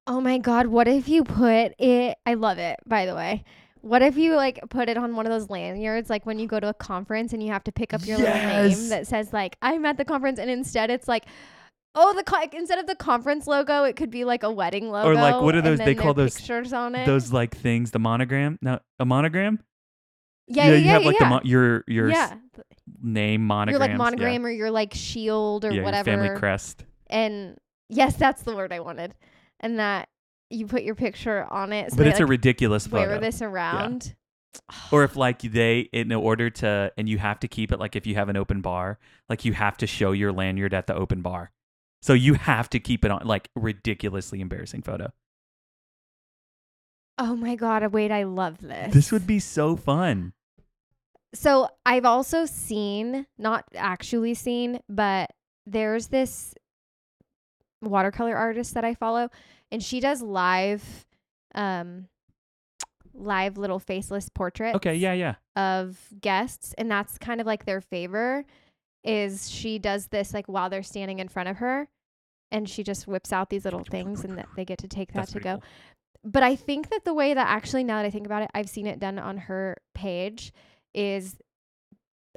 Oh 0.09 0.19
my 0.19 0.39
God. 0.39 0.67
What 0.67 0.87
if 0.87 1.07
you 1.07 1.23
put 1.23 1.73
it? 1.79 2.17
I 2.25 2.33
love 2.33 2.57
it, 2.57 2.79
by 2.87 3.05
the 3.05 3.13
way. 3.15 3.43
What 3.81 4.01
if 4.01 4.17
you 4.17 4.35
like 4.35 4.59
put 4.69 4.89
it 4.89 4.97
on 4.97 5.15
one 5.15 5.25
of 5.25 5.31
those 5.31 5.49
lanyards, 5.49 6.09
like 6.09 6.25
when 6.25 6.39
you 6.39 6.47
go 6.47 6.59
to 6.59 6.67
a 6.69 6.73
conference 6.73 7.31
and 7.31 7.41
you 7.41 7.51
have 7.51 7.63
to 7.65 7.71
pick 7.71 7.93
up 7.93 8.05
your 8.05 8.17
little 8.17 8.33
name 8.33 8.89
that 8.89 9.07
says 9.07 9.31
like 9.31 9.55
I'm 9.61 9.85
at 9.85 9.97
the 9.97 10.03
conference, 10.03 10.39
and 10.39 10.49
instead 10.49 10.89
it's 10.89 11.07
like, 11.07 11.25
oh, 11.95 12.13
the 12.13 12.23
co- 12.23 12.41
instead 12.51 12.79
of 12.79 12.87
the 12.87 12.95
conference 12.95 13.47
logo, 13.47 13.83
it 13.83 13.95
could 13.95 14.09
be 14.09 14.25
like 14.25 14.43
a 14.43 14.51
wedding 14.51 14.89
logo. 14.89 15.09
Or, 15.09 15.13
like, 15.13 15.39
what 15.41 15.55
are 15.55 15.61
those- 15.61 15.77
they 15.77 15.95
call 15.95 16.13
those- 16.13 16.35
pictures 16.35 16.73
on 16.73 16.95
it. 16.95 17.05
Those 17.05 17.31
like 17.31 17.55
things, 17.55 17.91
the 17.91 17.99
monogram, 17.99 18.57
no, 18.61 18.79
a 18.99 19.05
monogram. 19.05 19.59
yeah, 20.47 20.65
yeah, 20.65 20.71
yeah. 20.71 20.77
you 20.77 20.85
yeah, 20.85 20.91
have 20.93 21.03
like 21.05 21.19
yeah. 21.19 21.25
the 21.25 21.29
mo- 21.35 21.41
your 21.43 21.83
your 21.87 22.09
s- 22.11 22.33
name 23.01 23.45
monogram. 23.45 23.79
Your 23.79 23.87
like 23.87 23.97
monogram 23.97 24.45
or 24.45 24.49
your 24.49 24.71
like 24.71 24.93
shield 24.93 25.63
or 25.63 25.71
yeah, 25.71 25.83
whatever. 25.83 26.09
Your 26.09 26.19
family 26.19 26.37
crest. 26.39 26.83
and 27.07 27.57
yes, 27.87 28.15
that's 28.17 28.41
the 28.41 28.55
word 28.55 28.73
I 28.73 28.79
wanted. 28.81 29.13
And 29.59 29.79
that 29.79 30.09
you 30.49 30.65
put 30.65 30.83
your 30.83 30.95
picture 30.95 31.45
on 31.49 31.73
it. 31.73 31.91
So 31.91 31.97
but 31.97 32.03
they, 32.03 32.09
it's 32.09 32.19
a 32.19 32.23
like, 32.23 32.29
ridiculous 32.29 32.89
wear 32.89 33.09
photo. 33.09 33.21
this 33.21 33.41
around. 33.41 34.15
Or 34.91 35.03
if 35.03 35.15
like 35.15 35.41
they 35.41 35.81
in 35.93 36.11
order 36.11 36.49
to 36.49 36.91
and 36.97 37.07
you 37.07 37.19
have 37.19 37.39
to 37.41 37.47
keep 37.47 37.71
it 37.71 37.79
like 37.79 37.95
if 37.95 38.07
you 38.07 38.15
have 38.15 38.29
an 38.29 38.35
open 38.35 38.61
bar, 38.61 38.97
like 39.29 39.45
you 39.45 39.53
have 39.53 39.77
to 39.77 39.87
show 39.87 40.11
your 40.11 40.31
lanyard 40.31 40.73
at 40.73 40.87
the 40.87 40.95
open 40.95 41.21
bar. 41.21 41.51
So 42.01 42.13
you 42.13 42.33
have 42.33 42.67
to 42.71 42.79
keep 42.79 43.05
it 43.05 43.11
on 43.11 43.25
like 43.27 43.49
ridiculously 43.55 44.41
embarrassing 44.41 44.81
photo. 44.81 45.13
Oh 47.19 47.35
my 47.35 47.55
god! 47.55 47.85
Wait, 47.93 48.11
I 48.11 48.23
love 48.23 48.57
this. 48.57 48.91
This 48.91 49.11
would 49.11 49.27
be 49.27 49.39
so 49.39 49.75
fun. 49.75 50.33
So 51.33 51.69
I've 51.85 52.05
also 52.05 52.45
seen, 52.45 53.27
not 53.37 53.65
actually 53.75 54.33
seen, 54.33 54.79
but 54.89 55.29
there's 55.67 56.07
this 56.07 56.55
watercolor 57.81 58.35
artist 58.35 58.73
that 58.73 58.83
I 58.85 58.93
follow, 58.93 59.29
and 59.71 59.81
she 59.83 59.99
does 59.99 60.21
live, 60.21 61.05
um, 61.55 62.07
live 63.13 63.57
little 63.57 63.79
faceless 63.79 64.29
portraits. 64.29 64.75
Okay, 64.75 64.95
yeah, 64.95 65.13
yeah. 65.13 65.35
of 65.55 65.97
guests 66.21 66.73
and 66.77 66.89
that's 66.89 67.17
kind 67.17 67.41
of 67.41 67.47
like 67.47 67.65
their 67.65 67.81
favor 67.81 68.45
is 69.03 69.49
she 69.49 69.79
does 69.79 70.07
this 70.07 70.33
like 70.33 70.45
while 70.47 70.69
they're 70.69 70.83
standing 70.83 71.19
in 71.19 71.27
front 71.27 71.49
of 71.49 71.57
her 71.57 71.87
and 72.51 72.67
she 72.69 72.83
just 72.83 73.07
whips 73.07 73.31
out 73.33 73.49
these 73.49 73.63
little 73.65 73.83
things 73.83 74.23
and 74.23 74.37
that 74.37 74.47
they 74.55 74.65
get 74.65 74.77
to 74.79 74.87
take 74.87 75.09
that 75.13 75.21
That's 75.21 75.31
to 75.33 75.39
go 75.39 75.53
cool. 75.55 75.63
but 76.23 76.43
i 76.43 76.55
think 76.55 76.89
that 76.89 77.05
the 77.05 77.13
way 77.13 77.33
that 77.33 77.47
actually 77.47 77.83
now 77.85 77.97
that 78.01 78.05
i 78.05 78.09
think 78.09 78.25
about 78.25 78.43
it 78.43 78.49
i've 78.53 78.69
seen 78.69 78.87
it 78.87 78.99
done 78.99 79.17
on 79.19 79.37
her 79.37 79.77
page 79.93 80.51
is 80.93 81.35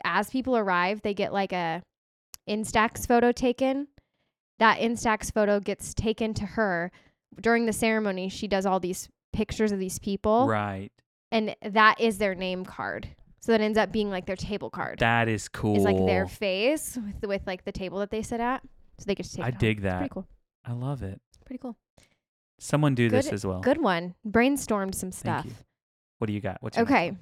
as 0.04 0.30
people 0.30 0.56
arrive 0.56 1.02
they 1.02 1.14
get 1.14 1.32
like 1.32 1.52
a 1.52 1.82
instax 2.48 3.06
photo 3.06 3.32
taken 3.32 3.88
that 4.62 4.78
instax 4.78 5.32
photo 5.32 5.58
gets 5.60 5.92
taken 5.92 6.32
to 6.34 6.46
her 6.46 6.90
during 7.40 7.66
the 7.66 7.72
ceremony 7.72 8.28
she 8.28 8.46
does 8.46 8.64
all 8.64 8.78
these 8.80 9.08
pictures 9.32 9.72
of 9.72 9.78
these 9.78 9.98
people 9.98 10.46
Right. 10.46 10.90
and 11.30 11.56
that 11.62 12.00
is 12.00 12.18
their 12.18 12.34
name 12.34 12.64
card. 12.64 13.08
So 13.40 13.50
that 13.50 13.60
ends 13.60 13.76
up 13.76 13.90
being 13.90 14.08
like 14.08 14.26
their 14.26 14.36
table 14.36 14.70
card. 14.70 15.00
That 15.00 15.26
is 15.28 15.48
cool. 15.48 15.76
Is 15.76 15.82
like 15.82 15.96
their 16.06 16.28
face 16.28 16.96
with, 16.96 17.28
with 17.28 17.42
like 17.44 17.64
the 17.64 17.72
table 17.72 17.98
that 17.98 18.10
they 18.12 18.22
sit 18.22 18.38
at. 18.40 18.62
So 18.98 19.04
they 19.06 19.16
get 19.16 19.26
to 19.26 19.36
take 19.36 19.44
I 19.44 19.48
it 19.48 19.54
home. 19.54 19.58
dig 19.58 19.78
It's 19.78 19.82
that. 19.82 19.98
Pretty 19.98 20.12
cool. 20.14 20.28
I 20.64 20.72
love 20.72 21.02
it. 21.02 21.20
Pretty 21.44 21.58
cool. 21.58 21.76
Someone 22.60 22.94
do 22.94 23.08
this 23.08 23.32
as 23.32 23.44
well. 23.44 23.58
Good 23.60 23.80
one. 23.82 24.14
Brainstormed 24.24 24.94
some 24.94 25.10
stuff. 25.10 25.46
What 26.18 26.28
do 26.28 26.34
you 26.34 26.40
got? 26.40 26.58
What's 26.60 26.76
your 26.76 26.86
Okay. 26.86 27.16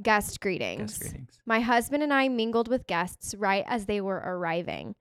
Guest 0.00 0.40
greetings. 0.40 0.92
Guest 0.96 1.00
greetings. 1.00 1.38
My 1.44 1.60
husband 1.60 2.02
and 2.02 2.12
I 2.14 2.28
mingled 2.28 2.68
with 2.68 2.86
guests 2.86 3.34
right 3.34 3.64
as 3.66 3.86
they 3.86 4.00
were 4.00 4.22
arriving. 4.24 4.94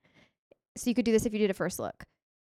So 0.78 0.90
you 0.90 0.94
could 0.94 1.06
do 1.06 1.12
this 1.12 1.26
if 1.26 1.34
you 1.34 1.40
did 1.40 1.50
a 1.50 1.56
first 1.56 1.80
look. 1.80 2.04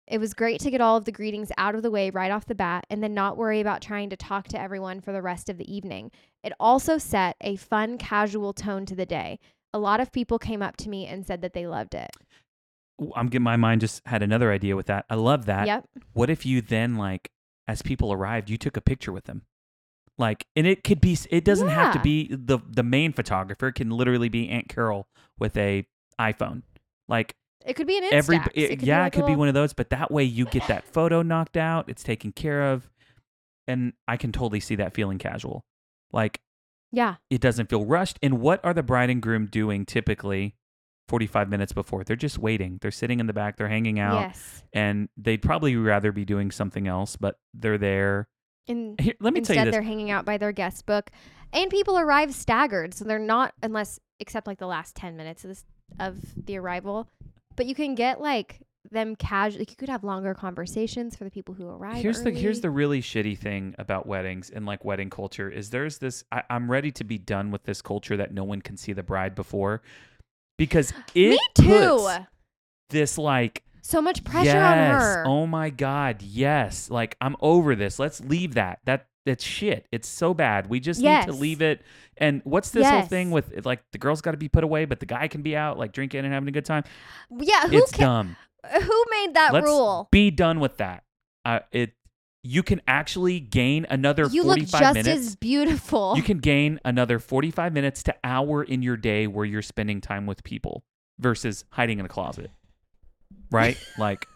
It 0.07 0.19
was 0.19 0.33
great 0.33 0.61
to 0.61 0.71
get 0.71 0.81
all 0.81 0.97
of 0.97 1.05
the 1.05 1.13
greetings 1.13 1.53
out 1.59 1.75
of 1.75 1.83
the 1.83 1.91
way 1.91 2.09
right 2.09 2.31
off 2.31 2.47
the 2.47 2.55
bat 2.55 2.87
and 2.89 3.03
then 3.03 3.13
not 3.13 3.37
worry 3.37 3.61
about 3.61 3.83
trying 3.83 4.09
to 4.11 4.17
talk 4.17 4.49
to 4.49 4.61
everyone 4.61 5.01
for 5.01 5.13
the 5.13 5.21
rest 5.21 5.51
of 5.51 5.59
the 5.59 5.73
evening. 5.73 6.11
It 6.43 6.55
also 6.59 6.97
set 6.97 7.37
a 7.43 7.57
fun, 7.57 7.99
casual 7.99 8.55
tone 8.55 8.87
to 8.87 8.95
the 8.95 9.05
day. 9.05 9.39
A 9.75 9.79
lot 9.79 10.01
of 10.01 10.11
people 10.11 10.39
came 10.39 10.63
up 10.63 10.79
to 10.79 10.89
me 10.89 11.07
and 11.07 11.27
said 11.27 11.43
that 11.43 11.53
they 11.53 11.67
loved 11.67 11.95
it. 11.95 12.11
I'm 13.15 13.29
getting 13.29 13.45
my 13.45 13.57
mind 13.57 13.83
just 13.83 14.01
had 14.07 14.23
another 14.23 14.51
idea 14.51 14.77
with 14.77 14.87
that. 14.87 15.05
I 15.11 15.15
love 15.15 15.45
that. 15.45 15.67
Yep. 15.67 15.85
What 16.15 16.31
if 16.31 16.47
you 16.47 16.63
then 16.63 16.97
like 16.97 17.31
as 17.69 17.83
people 17.83 18.11
arrived, 18.13 18.49
you 18.49 18.57
took 18.57 18.79
a 18.79 18.81
picture 18.81 19.13
with 19.13 19.25
them? 19.25 19.43
Like 20.17 20.47
and 20.57 20.67
it 20.67 20.83
could 20.83 21.01
be 21.01 21.17
it 21.31 21.45
doesn't 21.45 21.69
have 21.69 21.93
to 21.93 22.01
be 22.01 22.29
the 22.35 22.59
the 22.67 22.83
main 22.83 23.13
photographer. 23.13 23.69
It 23.69 23.75
can 23.75 23.91
literally 23.91 24.29
be 24.29 24.49
Aunt 24.49 24.69
Carol 24.69 25.07
with 25.39 25.57
a 25.57 25.87
iPhone. 26.19 26.63
Like 27.09 27.37
It 27.69 27.75
could 27.77 27.87
be 27.87 27.99
an 27.99 28.05
every 28.13 28.41
it 28.55 28.83
yeah, 28.83 29.03
like 29.03 29.13
it 29.15 29.17
could 29.17 29.25
a 29.25 29.29
be 29.29 29.37
one 29.37 29.49
of 29.49 29.55
those, 29.55 29.73
but 29.73 29.91
that 29.91 30.11
way 30.11 30.25
you 30.25 30.47
get 30.47 30.67
that 30.69 30.85
photo 30.85 31.23
knocked 31.23 31.57
out, 31.57 31.89
it's 31.89 32.03
taken 32.03 32.33
care 32.33 32.73
of. 32.73 32.89
And 33.67 33.93
I 34.07 34.17
can 34.17 34.33
totally 34.33 34.61
see 34.61 34.77
that 34.77 34.95
feeling 34.95 35.19
casual. 35.19 35.65
Like 36.13 36.41
Yeah. 36.91 37.17
it 37.31 37.41
doesn't 37.41 37.69
feel 37.69 37.85
rushed. 37.85 38.19
And 38.23 38.41
what 38.41 38.65
are 38.65 38.73
the 38.73 38.83
bride 38.83 39.11
and 39.11 39.21
groom 39.21 39.47
doing 39.47 39.85
typically 39.85 40.55
45 41.09 41.51
minutes 41.51 41.73
before? 41.73 42.05
They're 42.05 42.17
just 42.17 42.39
waiting. 42.39 42.79
They're 42.81 42.91
sitting 42.91 43.21
in 43.21 43.27
the 43.27 43.35
back, 43.35 43.57
they're 43.57 43.69
hanging 43.69 43.99
out, 44.01 44.21
Yes. 44.21 44.63
and 44.73 45.09
they'd 45.19 45.43
probably 45.43 45.77
rather 45.77 46.13
be 46.13 46.25
doing 46.25 46.51
something 46.51 46.89
else, 46.89 47.17
but 47.17 47.37
they're 47.53 47.77
there. 47.79 48.29
And 48.67 48.99
Here, 49.01 49.15
let 49.21 49.33
me 49.35 49.41
Instead, 49.41 49.55
tell 49.55 49.65
you 49.65 49.71
this. 49.71 49.75
they're 49.77 49.83
hanging 49.83 50.11
out 50.11 50.25
by 50.25 50.37
their 50.39 50.53
guest 50.53 50.85
book, 50.87 51.11
and 51.53 51.71
people 51.71 51.99
arrive 51.99 52.35
staggered, 52.35 52.93
so 52.95 53.05
they're 53.05 53.19
not 53.19 53.53
unless 53.63 53.99
except 54.21 54.47
like 54.47 54.59
the 54.59 54.67
last 54.67 54.95
ten 54.97 55.17
minutes 55.17 55.45
of 55.45 55.49
this 55.49 55.65
of 55.99 56.17
the 56.47 56.59
arrival. 56.59 57.09
But 57.59 57.67
you 57.67 57.75
can 57.75 57.95
get 57.95 58.21
like 58.21 58.61
them 58.91 59.17
casual. 59.17 59.59
Like 59.59 59.71
you 59.71 59.77
could 59.77 59.89
have 59.89 60.05
longer 60.05 60.33
conversations 60.33 61.17
for 61.17 61.25
the 61.25 61.31
people 61.31 61.55
who 61.55 61.69
arrive. 61.69 61.97
Here's 61.97 62.23
the 62.23 62.31
here's 62.31 62.61
the 62.61 62.71
really 62.71 63.03
shitty 63.03 63.37
thing 63.37 63.75
about 63.79 64.07
weddings 64.07 64.49
and 64.49 64.65
like 64.65 64.85
wedding 64.85 65.11
culture 65.11 65.51
is 65.51 65.71
there's 65.71 65.99
this 65.99 66.23
I, 66.31 66.45
I'm 66.49 66.71
ready 66.71 66.93
to 66.93 67.05
be 67.05 67.19
done 67.19 67.51
with 67.51 67.65
this 67.65 67.83
culture 67.83 68.17
that 68.17 68.33
no 68.33 68.45
one 68.45 68.63
can 68.63 68.77
see 68.77 68.93
the 68.93 69.03
bride 69.03 69.35
before 69.35 69.83
because 70.57 70.93
it 71.17 71.31
Me 71.31 71.41
too. 71.55 71.67
puts 71.67 72.19
this 72.91 73.19
like 73.19 73.65
So 73.83 74.01
much 74.01 74.23
pressure 74.23 74.47
yes, 74.47 74.55
on 74.55 75.01
her. 75.01 75.25
Oh 75.27 75.47
my 75.49 75.71
god, 75.71 76.23
yes. 76.23 76.91
Like 76.91 77.17
I'm 77.21 77.35
over 77.41 77.75
this. 77.75 77.99
Let's 77.99 78.21
leave 78.21 78.55
that. 78.55 78.79
That 78.85 79.08
that's 79.27 79.45
shit. 79.45 79.87
It's 79.93 80.09
so 80.09 80.35
bad. 80.35 80.69
We 80.69 80.81
just 80.81 81.01
need 81.01 81.25
to 81.27 81.33
leave 81.33 81.61
it. 81.63 81.83
And 82.17 82.41
what's 82.45 82.71
this 82.71 82.89
whole 82.89 83.03
thing 83.03 83.31
with 83.31 83.65
like 83.65 83.83
the 83.93 83.99
girl's 83.99 84.21
got 84.21 84.33
to 84.33 84.37
be 84.37 84.49
put 84.49 84.65
away, 84.65 84.85
but 84.85 85.01
the 85.01 85.07
guy 85.07 85.29
can 85.29 85.43
be 85.43 85.55
out 85.57 85.79
like 85.79 85.93
drinking 85.93 86.25
and 86.25 86.33
having 86.33 86.49
a 86.49 86.53
good 86.53 86.65
time? 86.65 86.85
yeah, 87.39 87.69
who 87.69 87.79
it's 87.79 87.93
can, 87.93 88.05
dumb. 88.05 88.37
who 88.73 89.05
made 89.11 89.35
that 89.35 89.53
Let's 89.53 89.67
rule? 89.67 90.09
Be 90.11 90.31
done 90.31 90.61
with 90.61 90.79
that. 90.79 91.05
Uh, 91.45 91.61
it 91.73 91.93
you 92.43 92.63
can 92.63 92.81
actually 92.87 93.41
gain 93.41 93.87
another 93.91 94.27
You 94.27 94.43
look 94.45 94.59
45 94.59 94.81
just 94.81 94.95
minutes. 94.95 95.27
as 95.27 95.37
beautiful. 95.37 96.15
you 96.17 96.23
can 96.23 96.39
gain 96.39 96.81
another 96.85 97.19
45 97.19 97.73
minutes 97.73 98.03
to 98.05 98.15
hour 98.23 98.63
in 98.63 98.83
your 98.83 98.97
day 98.97 99.27
where 99.27 99.45
you're 99.45 99.61
spending 99.61 100.01
time 100.01 100.25
with 100.27 100.45
people 100.45 100.85
versus 101.19 101.65
hiding 101.71 101.99
in 101.99 102.07
a 102.07 102.09
closet. 102.09 102.51
Right? 103.51 103.77
like 103.99 104.27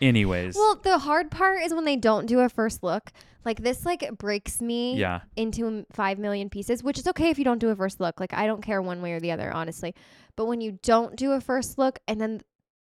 anyways. 0.00 0.54
well, 0.54 0.76
the 0.82 0.98
hard 0.98 1.30
part 1.30 1.62
is 1.62 1.72
when 1.74 1.84
they 1.84 1.96
don't 1.96 2.26
do 2.26 2.40
a 2.40 2.48
first 2.48 2.82
look. 2.82 3.12
Like 3.44 3.62
this, 3.62 3.86
like 3.86 4.04
breaks 4.18 4.60
me 4.60 4.96
yeah. 4.96 5.20
into 5.36 5.86
five 5.92 6.18
million 6.18 6.50
pieces, 6.50 6.82
which 6.82 6.98
is 6.98 7.06
okay 7.06 7.30
if 7.30 7.38
you 7.38 7.44
don't 7.44 7.60
do 7.60 7.68
a 7.68 7.76
first 7.76 8.00
look. 8.00 8.18
Like 8.18 8.32
I 8.34 8.46
don't 8.46 8.60
care 8.60 8.82
one 8.82 9.00
way 9.02 9.12
or 9.12 9.20
the 9.20 9.30
other, 9.30 9.52
honestly. 9.52 9.94
But 10.34 10.46
when 10.46 10.60
you 10.60 10.78
don't 10.82 11.14
do 11.14 11.30
a 11.32 11.40
first 11.40 11.78
look, 11.78 12.00
and 12.08 12.20
then 12.20 12.40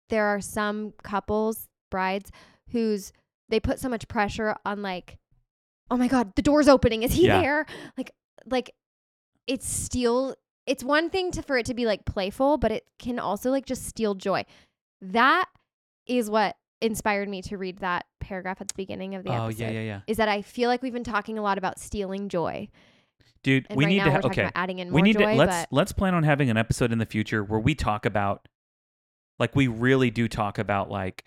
there 0.09 0.25
are 0.25 0.41
some 0.41 0.93
couples, 1.01 1.69
brides, 1.89 2.29
whose 2.71 3.13
they 3.47 3.59
put 3.59 3.79
so 3.79 3.87
much 3.87 4.07
pressure 4.09 4.55
on, 4.65 4.81
like, 4.81 5.17
oh 5.89 5.97
my 5.97 6.07
god, 6.09 6.35
the 6.35 6.41
door's 6.41 6.67
opening, 6.67 7.03
is 7.03 7.13
he 7.13 7.27
Yeah. 7.27 7.41
there? 7.41 7.65
Like, 7.97 8.11
like 8.45 8.75
it's 9.47 9.67
steal. 9.67 10.35
It's 10.67 10.83
one 10.83 11.09
thing 11.09 11.31
to 11.31 11.41
for 11.41 11.57
it 11.57 11.65
to 11.67 11.73
be 11.73 11.85
like 11.85 12.03
playful, 12.05 12.57
but 12.57 12.71
it 12.71 12.85
can 12.99 13.17
also 13.17 13.49
like 13.49 13.65
just 13.65 13.85
steal 13.87 14.13
joy. 14.13 14.43
That 15.01 15.45
is 16.05 16.29
what 16.29 16.57
inspired 16.81 17.29
me 17.29 17.41
to 17.43 17.57
read 17.57 17.79
that 17.79 18.05
paragraph 18.19 18.61
at 18.61 18.67
the 18.67 18.73
beginning 18.75 19.15
of 19.15 19.23
the 19.23 19.29
oh, 19.29 19.33
episode. 19.33 19.43
Oh, 19.43 19.47
episode 19.47 19.63
yeah, 19.63 19.71
yeah, 19.71 19.81
yeah. 19.81 20.01
is 20.07 20.17
that 20.17 20.29
I 20.29 20.41
feel 20.41 20.69
like 20.69 20.81
we've 20.81 20.93
been 20.93 21.03
talking 21.03 21.37
a 21.37 21.41
lot 21.41 21.57
about 21.57 21.79
stealing 21.79 22.29
joy, 22.29 22.69
Dude, 23.43 23.65
and 23.69 23.77
we 23.77 23.85
right 23.85 23.91
need 23.91 24.03
to 24.03 24.11
ha- 24.11 24.21
okay. 24.23 24.49
adding 24.55 24.79
in 24.79 24.89
more 24.89 24.95
we 24.95 25.01
need 25.01 25.17
joy. 25.17 25.31
to 25.31 25.35
let's 25.35 25.65
but 25.65 25.67
let's 25.71 25.91
plan 25.91 26.13
on 26.13 26.23
having 26.23 26.49
an 26.49 26.57
episode 26.57 26.91
in 26.91 26.97
the 26.97 27.05
future 27.05 27.43
where 27.43 27.59
we 27.59 27.75
talk 27.75 28.05
about 28.05 28.47
like 29.39 29.55
we 29.55 29.67
really 29.67 30.11
do 30.11 30.27
talk 30.27 30.57
about 30.57 30.89
like 30.89 31.25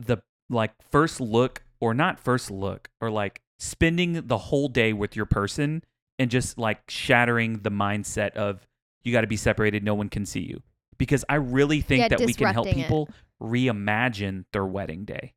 the 0.00 0.18
like 0.48 0.72
first 0.90 1.20
look 1.20 1.62
or 1.80 1.94
not 1.94 2.18
first 2.18 2.50
look 2.50 2.88
or 3.00 3.10
like 3.10 3.40
spending 3.58 4.26
the 4.26 4.38
whole 4.38 4.68
day 4.68 4.92
with 4.92 5.14
your 5.14 5.26
person 5.26 5.84
and 6.18 6.30
just 6.30 6.58
like 6.58 6.80
shattering 6.88 7.60
the 7.60 7.70
mindset 7.70 8.32
of 8.32 8.66
you 9.04 9.12
got 9.12 9.20
to 9.20 9.26
be 9.26 9.36
separated 9.36 9.84
no 9.84 9.94
one 9.94 10.08
can 10.08 10.26
see 10.26 10.40
you 10.40 10.62
because 10.98 11.24
i 11.28 11.34
really 11.34 11.80
think 11.80 12.00
Yeah, 12.00 12.08
that 12.08 12.20
we 12.20 12.34
can 12.34 12.52
help 12.52 12.68
people 12.68 13.06
it. 13.08 13.14
Reimagine 13.42 14.44
their 14.52 14.64
wedding 14.64 15.04
day 15.04 15.34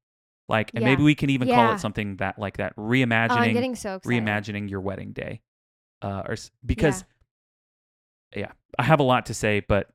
like 0.48 0.72
and 0.76 0.84
Yeah. 0.84 0.90
maybe 0.90 1.04
we 1.04 1.16
can 1.16 1.30
even 1.32 1.48
call 1.48 1.74
it 1.74 1.80
something 1.80 2.18
that 2.18 2.38
like 2.38 2.58
that 2.58 2.74
oh, 2.78 2.84
I'm 2.84 2.90
reimagining 2.90 3.54
getting 3.54 3.76
so 3.76 3.96
excited. 3.96 4.24
reimagining 4.24 4.70
your 4.70 4.82
wedding 4.82 5.12
day 5.12 5.42
uh 6.02 6.24
or 6.28 6.36
because 6.66 7.04
yeah. 8.36 8.52
i 8.78 8.84
have 8.84 9.00
a 9.00 9.04
lot 9.04 9.26
to 9.28 9.34
say 9.34 9.62
but 9.62 9.90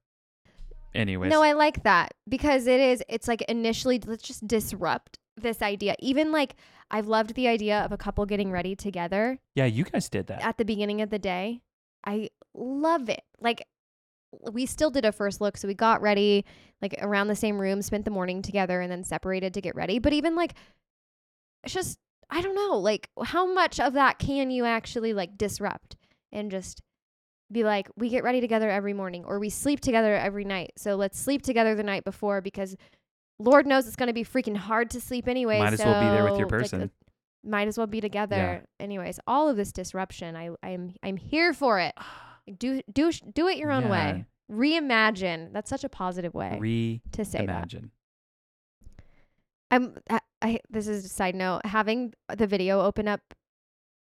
anyways 0.94 1.30
No, 1.30 1.42
I 1.42 1.52
like 1.52 1.84
that 1.84 2.14
because 2.28 2.66
it 2.66 2.80
is. 2.80 3.02
It's 3.08 3.28
like 3.28 3.42
initially, 3.42 4.00
let's 4.04 4.24
just 4.24 4.46
disrupt 4.46 5.18
this 5.36 5.62
idea. 5.62 5.94
Even 6.00 6.32
like 6.32 6.56
I've 6.90 7.06
loved 7.06 7.34
the 7.34 7.46
idea 7.46 7.78
of 7.80 7.92
a 7.92 7.96
couple 7.96 8.26
getting 8.26 8.50
ready 8.50 8.74
together 8.74 9.38
yeah 9.54 9.66
you 9.66 9.84
guys 9.84 10.08
did 10.08 10.26
that 10.26 10.42
at 10.42 10.58
the 10.58 10.64
beginning 10.64 11.00
of 11.00 11.10
the 11.10 11.18
day. 11.20 11.62
I 12.04 12.30
love 12.54 13.08
it. 13.08 13.22
Like 13.40 13.66
we 14.52 14.66
still 14.66 14.90
did 14.90 15.04
a 15.04 15.12
first 15.12 15.40
look, 15.40 15.56
so 15.56 15.68
we 15.68 15.74
got 15.74 16.02
ready 16.02 16.44
like 16.82 16.94
around 17.00 17.28
the 17.28 17.36
same 17.36 17.60
room, 17.60 17.82
spent 17.82 18.04
the 18.04 18.10
morning 18.10 18.42
together, 18.42 18.80
and 18.80 18.90
then 18.90 19.04
separated 19.04 19.54
to 19.54 19.60
get 19.60 19.74
ready. 19.74 19.98
But 19.98 20.12
even 20.12 20.36
like, 20.36 20.54
it's 21.64 21.74
just 21.74 21.98
I 22.30 22.40
don't 22.40 22.54
know, 22.54 22.78
like 22.78 23.10
how 23.24 23.52
much 23.52 23.80
of 23.80 23.94
that 23.94 24.18
can 24.18 24.50
you 24.50 24.64
actually 24.64 25.12
like 25.12 25.36
disrupt 25.36 25.96
and 26.32 26.50
just 26.50 26.80
be 27.52 27.64
like, 27.64 27.88
we 27.96 28.08
get 28.08 28.22
ready 28.22 28.40
together 28.40 28.70
every 28.70 28.92
morning, 28.92 29.24
or 29.24 29.40
we 29.40 29.50
sleep 29.50 29.80
together 29.80 30.14
every 30.14 30.44
night. 30.44 30.72
So 30.76 30.94
let's 30.94 31.18
sleep 31.18 31.42
together 31.42 31.74
the 31.74 31.82
night 31.82 32.04
before 32.04 32.40
because 32.40 32.76
Lord 33.38 33.66
knows 33.66 33.86
it's 33.86 33.96
going 33.96 34.08
to 34.08 34.12
be 34.12 34.24
freaking 34.24 34.56
hard 34.56 34.90
to 34.90 35.00
sleep 35.00 35.26
anyway. 35.26 35.58
Might 35.58 35.72
as 35.72 35.80
well 35.80 36.00
be 36.00 36.08
there 36.08 36.24
with 36.24 36.38
your 36.38 36.48
so, 36.48 36.56
like, 36.56 36.62
person. 36.62 36.82
uh, 36.82 36.88
might 37.42 37.68
as 37.68 37.78
well 37.78 37.86
be 37.86 38.00
together. 38.00 38.64
Anyways, 38.78 39.18
all 39.26 39.48
of 39.48 39.56
this 39.56 39.72
disruption, 39.72 40.36
I 40.36 40.50
I'm 40.62 40.94
I'm 41.02 41.16
here 41.16 41.52
for 41.52 41.80
it. 41.80 41.94
Do 42.58 42.80
do 42.92 43.10
do 43.12 43.48
it 43.48 43.56
your 43.58 43.70
own 43.72 43.88
way. 43.88 44.24
Reimagine. 44.50 45.52
That's 45.52 45.70
such 45.70 45.84
a 45.84 45.88
positive 45.88 46.34
way 46.34 46.56
Re- 46.60 47.00
to 47.12 47.24
say 47.24 47.46
that. 47.46 47.68
reimagine 47.68 47.90
I'm 49.70 49.94
I, 50.10 50.20
I 50.42 50.60
this 50.68 50.88
is 50.88 51.04
a 51.04 51.08
side 51.08 51.34
note. 51.34 51.64
Having 51.64 52.14
the 52.36 52.46
video 52.46 52.80
open 52.80 53.06
up 53.06 53.20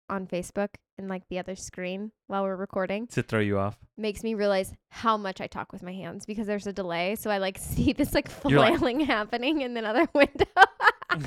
on 0.08 0.26
Facebook 0.26 0.68
and 0.98 1.08
like 1.08 1.22
the 1.30 1.38
other 1.38 1.56
screen 1.56 2.12
while 2.26 2.42
we're 2.44 2.54
recording 2.56 3.06
to 3.08 3.22
throw 3.22 3.40
you 3.40 3.58
off 3.58 3.76
makes 3.96 4.22
me 4.22 4.34
realize 4.34 4.72
how 4.90 5.16
much 5.16 5.40
I 5.40 5.46
talk 5.46 5.72
with 5.72 5.82
my 5.82 5.92
hands 5.92 6.26
because 6.26 6.46
there's 6.46 6.66
a 6.66 6.72
delay. 6.72 7.16
So 7.16 7.30
I 7.30 7.38
like 7.38 7.56
see 7.60 7.92
this 7.94 8.12
like 8.14 8.28
You're 8.46 8.60
like- 8.60 8.78
flailing 8.78 9.00
happening 9.00 9.62
in 9.62 9.76
another 9.76 10.06
window. 10.14 10.44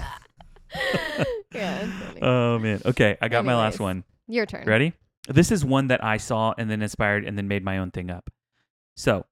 yeah, 1.54 1.88
oh 2.22 2.60
man 2.60 2.80
okay 2.86 3.18
i 3.22 3.28
got 3.28 3.44
my 3.44 3.56
last 3.56 3.80
one 3.80 4.04
Your 4.28 4.46
turn. 4.46 4.66
Ready? 4.68 4.94
This 5.30 5.52
is 5.52 5.64
one 5.64 5.88
that 5.88 6.04
I 6.04 6.18
saw 6.18 6.54
and 6.58 6.70
then 6.70 6.82
inspired 6.82 7.24
and 7.24 7.38
then 7.38 7.48
made 7.48 7.64
my 7.64 7.78
own 7.78 7.92
thing 7.92 8.10
up. 8.10 8.30
So, 8.98 9.26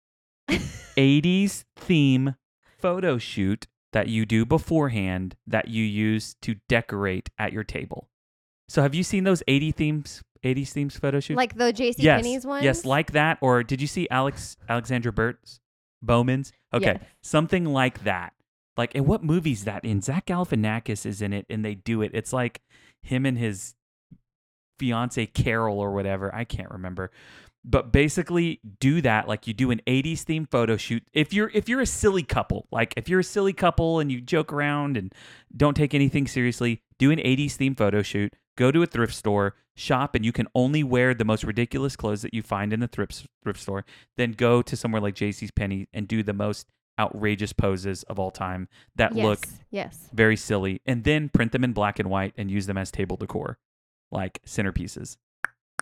80s 0.48 1.64
theme 1.76 2.36
photo 2.78 3.18
shoot 3.18 3.66
that 3.92 4.08
you 4.08 4.24
do 4.24 4.46
beforehand 4.46 5.36
that 5.46 5.68
you 5.68 5.84
use 5.84 6.36
to 6.42 6.56
decorate 6.68 7.30
at 7.38 7.52
your 7.52 7.64
table. 7.64 8.08
So, 8.68 8.82
have 8.82 8.94
you 8.94 9.02
seen 9.02 9.24
those 9.24 9.42
80 9.48 9.72
themes 9.72 10.22
80s 10.44 10.70
themes 10.70 10.96
photo 10.96 11.18
shoot? 11.18 11.36
Like 11.36 11.56
the 11.56 11.72
JC 11.72 11.96
yes. 11.98 12.22
Penney's 12.22 12.46
one? 12.46 12.62
Yes, 12.62 12.84
like 12.84 13.12
that 13.12 13.38
or 13.40 13.62
did 13.64 13.80
you 13.80 13.86
see 13.86 14.08
Alex 14.10 14.56
Alexandra 14.68 15.12
Burt's 15.12 15.60
Bowman's? 16.00 16.52
Okay. 16.72 16.98
Yes. 17.00 17.02
Something 17.22 17.64
like 17.64 18.04
that. 18.04 18.34
Like, 18.76 18.94
and 18.94 19.06
what 19.06 19.24
movie's 19.24 19.64
that 19.64 19.84
in? 19.84 20.00
Zach 20.00 20.26
Galifianakis 20.26 21.04
is 21.04 21.20
in 21.20 21.32
it, 21.32 21.46
and 21.50 21.64
they 21.64 21.74
do 21.74 22.00
it. 22.00 22.12
It's 22.14 22.32
like 22.32 22.60
him 23.02 23.26
and 23.26 23.36
his 23.36 23.74
fiance 24.78 25.26
Carol 25.26 25.78
or 25.78 25.92
whatever. 25.92 26.34
I 26.34 26.44
can't 26.44 26.70
remember. 26.70 27.10
But 27.64 27.92
basically, 27.92 28.60
do 28.80 29.00
that 29.02 29.28
like 29.28 29.46
you 29.46 29.52
do 29.52 29.70
an 29.70 29.80
'80s 29.86 30.24
themed 30.24 30.50
photo 30.50 30.76
shoot. 30.76 31.02
If 31.12 31.32
you're 31.32 31.50
if 31.52 31.68
you're 31.68 31.80
a 31.80 31.86
silly 31.86 32.22
couple, 32.22 32.66
like 32.70 32.94
if 32.96 33.08
you're 33.08 33.20
a 33.20 33.24
silly 33.24 33.52
couple 33.52 33.98
and 33.98 34.10
you 34.10 34.20
joke 34.20 34.52
around 34.52 34.96
and 34.96 35.12
don't 35.54 35.74
take 35.76 35.92
anything 35.92 36.26
seriously, 36.26 36.82
do 36.98 37.10
an 37.10 37.18
'80s 37.18 37.56
themed 37.56 37.76
photo 37.76 38.02
shoot. 38.02 38.34
Go 38.56 38.70
to 38.72 38.82
a 38.82 38.86
thrift 38.86 39.14
store, 39.14 39.54
shop, 39.76 40.14
and 40.14 40.24
you 40.24 40.32
can 40.32 40.46
only 40.54 40.82
wear 40.82 41.14
the 41.14 41.24
most 41.24 41.44
ridiculous 41.44 41.94
clothes 41.94 42.22
that 42.22 42.34
you 42.34 42.42
find 42.42 42.72
in 42.72 42.80
the 42.80 42.88
thrift 42.88 43.26
thrift 43.42 43.60
store. 43.60 43.84
Then 44.16 44.32
go 44.32 44.62
to 44.62 44.76
somewhere 44.76 45.00
like 45.00 45.14
J.C.'s 45.14 45.50
Penney 45.50 45.88
and 45.92 46.08
do 46.08 46.22
the 46.22 46.32
most 46.32 46.68
outrageous 46.98 47.52
poses 47.52 48.02
of 48.04 48.18
all 48.18 48.30
time 48.32 48.66
that 48.96 49.14
yes. 49.14 49.24
look 49.24 49.46
Yes. 49.70 50.08
very 50.12 50.36
silly, 50.36 50.80
and 50.86 51.04
then 51.04 51.28
print 51.28 51.52
them 51.52 51.62
in 51.64 51.72
black 51.72 51.98
and 51.98 52.08
white 52.10 52.34
and 52.36 52.50
use 52.50 52.66
them 52.66 52.78
as 52.78 52.90
table 52.90 53.16
decor, 53.16 53.58
like 54.10 54.40
centerpieces, 54.46 55.16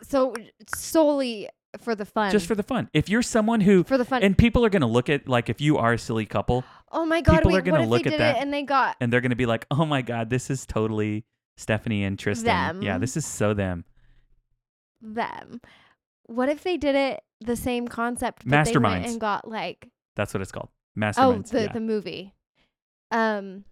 So 0.02 0.34
solely 0.74 1.48
for 1.80 1.94
the 1.94 2.04
fun. 2.06 2.30
just 2.32 2.46
for 2.46 2.54
the 2.54 2.62
fun. 2.62 2.88
If 2.94 3.08
you're 3.08 3.22
someone 3.22 3.60
who, 3.60 3.84
for 3.84 3.98
the 3.98 4.04
fun. 4.04 4.22
and 4.22 4.36
people 4.36 4.64
are 4.64 4.70
gonna 4.70 4.86
look 4.86 5.08
at 5.08 5.28
like 5.28 5.48
if 5.48 5.60
you 5.60 5.76
are 5.78 5.92
a 5.94 5.98
silly 5.98 6.26
couple, 6.26 6.64
oh 6.92 7.04
my 7.04 7.20
god, 7.20 7.38
people 7.38 7.52
wait, 7.52 7.58
are 7.58 7.62
gonna 7.62 7.86
look 7.86 8.06
at 8.06 8.16
that 8.18 8.38
and 8.38 8.52
they 8.52 8.62
got 8.62 8.96
and 9.00 9.12
they're 9.12 9.20
gonna 9.20 9.36
be 9.36 9.46
like, 9.46 9.66
"Oh 9.70 9.84
my 9.84 10.02
god, 10.02 10.30
this 10.30 10.50
is 10.50 10.64
totally 10.66 11.24
Stephanie 11.56 12.04
and 12.04 12.18
Tristan." 12.18 12.82
Yeah, 12.82 12.98
this 12.98 13.16
is 13.16 13.26
so 13.26 13.52
them. 13.54 13.84
them? 15.00 15.60
What 16.26 16.48
if 16.48 16.62
they 16.62 16.76
did 16.76 16.94
it 16.96 17.22
the 17.40 17.56
same 17.56 17.86
concept, 17.88 18.42
but 18.46 18.64
they 18.64 18.72
went 18.72 18.84
Masterminds. 18.84 19.10
and 19.12 19.20
got 19.20 19.48
like 19.48 19.88
That's 20.16 20.32
what 20.34 20.40
it's 20.40 20.52
called. 20.52 20.70
oh 21.18 21.38
the 21.42 21.62
yeah. 21.62 21.72
the 21.72 21.80
movie. 21.80 22.34
Um, 23.10 23.64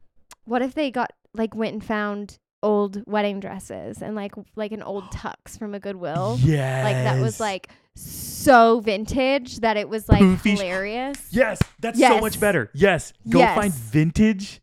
what 0.44 0.62
if 0.62 0.74
they 0.74 0.90
got 0.90 1.12
like 1.32 1.54
went 1.54 1.72
and 1.72 1.84
found 1.84 2.38
old 2.64 3.02
wedding 3.06 3.38
dresses 3.40 4.02
and 4.02 4.16
like 4.16 4.32
like 4.56 4.72
an 4.72 4.82
old 4.82 5.04
tux 5.12 5.58
from 5.58 5.74
a 5.74 5.80
Goodwill? 5.80 6.38
yes. 6.40 6.84
Like 6.84 6.94
that 6.96 7.20
was 7.20 7.38
like 7.38 7.68
so 7.94 8.80
vintage 8.80 9.60
that 9.60 9.76
it 9.76 9.88
was 9.88 10.08
like 10.08 10.20
Poofy 10.22 10.52
hilarious. 10.58 11.18
Yes, 11.30 11.60
that's 11.78 11.98
so 11.98 12.18
much 12.20 12.40
better. 12.40 12.70
Yes, 12.74 13.12
go 13.28 13.40
find 13.40 13.72
vintage. 13.72 14.60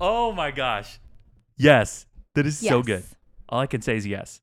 Oh 0.00 0.32
my 0.32 0.50
gosh. 0.50 1.00
Yes, 1.56 2.06
that 2.34 2.46
is 2.46 2.58
so 2.58 2.82
good. 2.82 3.04
All 3.48 3.60
I 3.60 3.66
can 3.66 3.80
say 3.80 3.96
is 3.96 4.06
yes. 4.06 4.40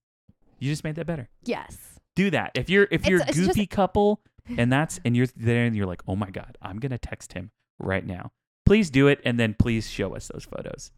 You 0.60 0.72
just 0.72 0.84
made 0.84 0.96
that 0.96 1.06
better. 1.06 1.30
Yes. 1.44 1.78
Do 2.16 2.30
that. 2.32 2.52
If 2.56 2.70
you're 2.70 2.88
if 2.92 3.06
you're 3.06 3.20
a 3.20 3.28
it's 3.28 3.38
just- 3.38 3.50
goofy 3.50 3.68
couple 3.68 4.22
and 4.58 4.72
that's 4.72 5.00
and 5.06 5.16
you're 5.16 5.28
there 5.36 5.66
and 5.66 5.76
you're 5.76 5.86
like, 5.86 6.02
"Oh 6.08 6.16
my 6.16 6.30
god, 6.30 6.58
I'm 6.62 6.80
going 6.80 6.92
to 6.92 6.98
text 6.98 7.34
him 7.34 7.52
right 7.80 8.06
now." 8.06 8.32
Please 8.66 8.90
do 8.90 9.08
it 9.08 9.20
and 9.26 9.40
then 9.40 9.56
please 9.58 9.90
show 9.90 10.16
us 10.16 10.30
those 10.34 10.46
photos. 10.46 10.92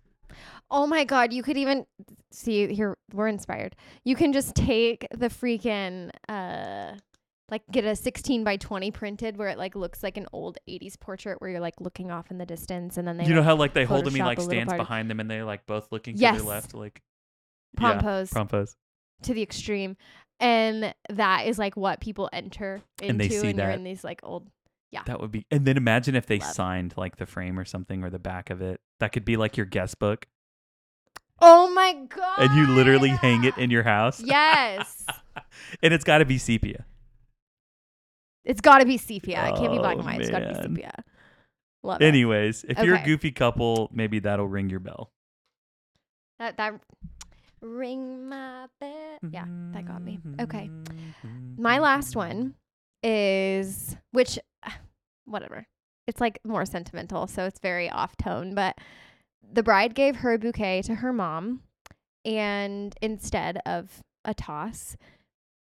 Oh 0.76 0.88
my 0.88 1.04
god, 1.06 1.32
you 1.32 1.44
could 1.44 1.56
even 1.58 1.86
see 2.32 2.74
here 2.74 2.98
we're 3.14 3.28
inspired. 3.28 3.76
You 4.04 4.16
can 4.16 4.34
just 4.34 4.56
take 4.56 5.08
the 5.16 5.28
freaking 5.30 6.10
uh 6.28 6.96
like 7.52 7.62
get 7.72 7.86
a 7.86 7.96
16 7.96 8.44
by 8.44 8.58
20 8.58 8.90
printed 8.92 9.38
where 9.38 9.50
it 9.50 9.58
like 9.60 9.76
looks 9.76 10.02
like 10.02 10.18
an 10.18 10.26
old 10.34 10.58
80s 10.68 11.00
portrait 11.00 11.40
where 11.40 11.52
you're 11.52 11.60
like 11.60 11.80
looking 11.80 12.10
off 12.10 12.32
in 12.32 12.40
the 12.40 12.46
distance 12.46 12.98
and 12.98 13.08
then 13.08 13.18
they 13.18 13.26
you 13.26 13.32
know 13.36 13.42
like, 13.42 13.46
how 13.46 13.56
like 13.56 13.74
they 13.74 13.84
hold 13.86 14.12
he 14.12 14.24
like 14.24 14.42
stands 14.42 14.70
part 14.72 14.80
of- 14.82 14.88
behind 14.88 15.10
them 15.10 15.20
and 15.20 15.30
they 15.30 15.44
like 15.44 15.66
both 15.68 15.92
looking 15.92 16.16
to 16.16 16.22
Yes. 16.22 16.38
their 16.38 16.48
left 16.50 16.74
like 16.74 17.02
prom 17.78 17.98
yeah, 17.98 18.02
pose 18.02 18.30
prom 18.32 18.48
pose. 18.48 18.76
to 19.24 19.34
the 19.36 19.44
extreme 19.44 19.96
and 20.40 20.96
that 21.10 21.46
is 21.46 21.60
like 21.60 21.78
what 21.78 22.00
people 22.00 22.30
enter 22.34 22.82
into 23.02 23.12
And 23.12 23.20
they 23.20 23.30
see 23.30 23.44
you're 23.48 23.54
that. 23.54 23.76
in 23.76 23.84
these 23.84 24.04
like 24.04 24.22
old 24.24 24.50
Yeah. 24.92 25.04
That 25.06 25.20
would 25.22 25.32
be. 25.32 25.46
And 25.52 25.66
then 25.66 25.78
imagine 25.78 26.16
if 26.16 26.26
they 26.26 26.40
Love. 26.40 26.54
signed 26.54 26.94
like 26.98 27.18
the 27.18 27.26
frame 27.28 27.60
or 27.60 27.66
something 27.66 28.04
or 28.04 28.10
the 28.10 28.20
back 28.20 28.50
of 28.50 28.62
it. 28.62 28.80
That 29.00 29.12
could 29.12 29.26
be 29.26 29.38
like 29.38 29.58
your 29.58 29.66
guest 29.66 30.00
book, 30.00 30.28
Oh 31.42 31.74
my 31.74 31.94
god! 32.10 32.40
and 32.40 32.56
you 32.56 32.68
literally 32.76 33.10
hang 33.10 33.44
it 33.44 33.58
in 33.58 33.70
your 33.72 33.84
house. 33.84 34.22
Yes, 34.26 35.06
and 35.82 35.94
it's 35.94 36.04
got 36.04 36.20
to 36.20 36.26
be 36.26 36.38
sepia. 36.38 36.86
it's 38.46 38.62
got 38.62 38.80
to 38.80 38.86
be 38.86 38.98
sepia. 38.98 39.48
It 39.50 39.56
can't 39.58 39.72
be 39.72 39.78
black 39.80 39.96
Oh, 39.96 40.00
and 40.00 40.06
white. 40.08 40.22
It's 40.22 40.30
got 40.30 40.40
to 40.40 40.48
be 40.48 40.54
man. 40.54 40.62
sepia. 40.76 41.04
Love 41.84 42.02
it. 42.02 42.06
Anyways, 42.06 42.66
if 42.70 42.78
you're 42.80 42.96
a 42.96 42.98
Okay. 43.00 43.06
goofy 43.06 43.32
couple, 43.32 43.90
maybe 43.94 44.20
that'll 44.20 44.48
ring 44.48 44.70
your 44.70 44.80
bell. 44.80 45.12
That 46.40 46.58
that 46.58 46.80
ring 47.62 48.30
my 48.30 48.68
bell. 48.80 49.18
Yeah, 49.30 49.46
that 49.74 49.86
got 49.86 50.02
me. 50.02 50.20
Okay. 50.40 50.70
My 51.58 51.80
last 51.80 52.16
one 52.16 52.56
is 53.02 53.96
which 54.12 54.40
whatever. 55.26 55.66
It's 56.08 56.20
like 56.22 56.40
more 56.46 56.66
sentimental, 56.66 57.28
so 57.28 57.46
it's 57.46 57.60
very 57.60 57.90
off 57.90 58.16
tone, 58.18 58.56
but 58.56 58.78
the 59.54 59.64
bride 59.64 59.94
gave 59.96 60.18
her 60.18 60.38
bouquet 60.38 60.82
to 60.84 60.96
her 60.96 61.14
mom 61.14 61.62
and 62.26 62.96
instead 63.02 63.60
of 63.66 64.02
a 64.26 64.34
toss 64.34 64.96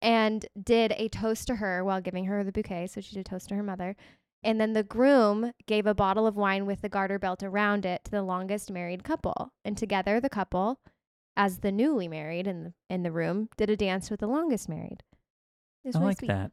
and 0.02 0.46
did 0.62 0.94
a 0.98 1.08
toast 1.10 1.48
to 1.48 1.56
her 1.56 1.84
while 1.84 2.02
giving 2.02 2.26
her 2.26 2.44
the 2.44 2.52
bouquet, 2.52 2.88
so 2.88 3.02
she 3.02 3.16
did 3.16 3.22
a 3.22 3.30
toast 3.30 3.50
to 3.50 3.56
her 3.56 3.64
mother. 3.64 3.96
And 4.44 4.62
then 4.62 4.74
the 4.74 4.84
groom 4.84 5.54
gave 5.66 5.86
a 5.86 5.96
bottle 5.96 6.28
of 6.28 6.36
wine 6.36 6.66
with 6.66 6.82
the 6.82 6.90
garter 6.90 7.18
belt 7.18 7.42
around 7.42 7.86
it 7.86 8.04
to 8.06 8.12
the 8.12 8.22
longest 8.22 8.70
married 8.70 9.04
couple. 9.04 9.52
And 9.66 9.78
together 9.78 10.20
the 10.20 10.30
couple, 10.30 10.80
as 11.36 11.60
the 11.60 11.72
newly 11.72 12.08
married 12.08 12.48
in 12.48 12.64
the, 12.64 12.74
in 12.90 13.04
the 13.04 13.12
room, 13.12 13.50
did 13.58 13.70
a 13.70 13.76
dance 13.76 14.12
with 14.12 14.20
the 14.20 14.28
longest 14.28 14.70
married. 14.70 15.04
It 15.84 15.96
I 15.96 16.00
really 16.00 16.10
like 16.10 16.20
sweet. 16.20 16.28
that. 16.28 16.52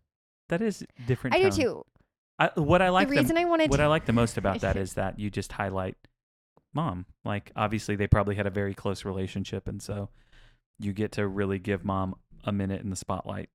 That 0.49 0.63
is 0.63 0.85
different. 1.07 1.37
I 1.37 1.43
do 1.43 1.51
too. 1.51 1.85
I, 2.39 2.51
what 2.57 2.83
I 2.83 2.89
like 2.89 3.09
the 3.09 3.15
the, 3.15 3.21
reason 3.21 3.39
I 3.39 3.45
wanted 3.45 3.71
what 3.71 3.77
to 3.77 3.85
I 3.85 3.87
like 3.87 4.07
the 4.07 4.13
most 4.13 4.37
about 4.39 4.61
that 4.61 4.77
is 4.77 4.95
that 4.95 5.19
you 5.19 5.31
just 5.31 5.53
highlight 5.53 5.97
mom. 6.75 7.07
Like 7.25 7.53
obviously 7.57 7.97
they 7.97 8.07
probably 8.07 8.35
had 8.35 8.47
a 8.47 8.51
very 8.51 8.75
close 8.75 9.05
relationship, 9.05 9.69
and 9.69 9.83
so 9.83 10.11
you 10.79 10.93
get 10.93 11.13
to 11.13 11.27
really 11.27 11.59
give 11.59 11.85
mom 11.85 12.17
a 12.45 12.53
minute 12.53 12.83
in 12.83 12.91
the 12.91 12.97
spotlight. 12.97 13.49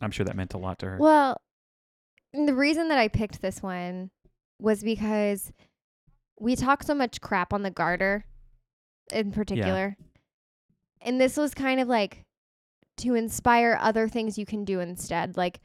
I'm 0.00 0.10
sure 0.10 0.24
that 0.24 0.36
meant 0.36 0.54
a 0.54 0.58
lot 0.58 0.78
to 0.80 0.86
her. 0.86 0.96
Well, 0.98 1.40
the 2.32 2.54
reason 2.54 2.88
that 2.88 2.98
I 2.98 3.08
picked 3.08 3.42
this 3.42 3.62
one 3.62 4.10
was 4.60 4.82
because 4.82 5.52
we 6.38 6.56
talk 6.56 6.82
so 6.82 6.94
much 6.94 7.20
crap 7.20 7.52
on 7.52 7.62
the 7.62 7.70
garter 7.70 8.24
in 9.12 9.32
particular. 9.32 9.96
And 11.00 11.20
this 11.20 11.36
was 11.36 11.54
kind 11.54 11.80
of 11.80 11.88
like 11.88 12.24
to 12.98 13.14
inspire 13.14 13.78
other 13.80 14.08
things 14.08 14.38
you 14.38 14.46
can 14.46 14.64
do 14.64 14.80
instead. 14.80 15.36
Like 15.36 15.60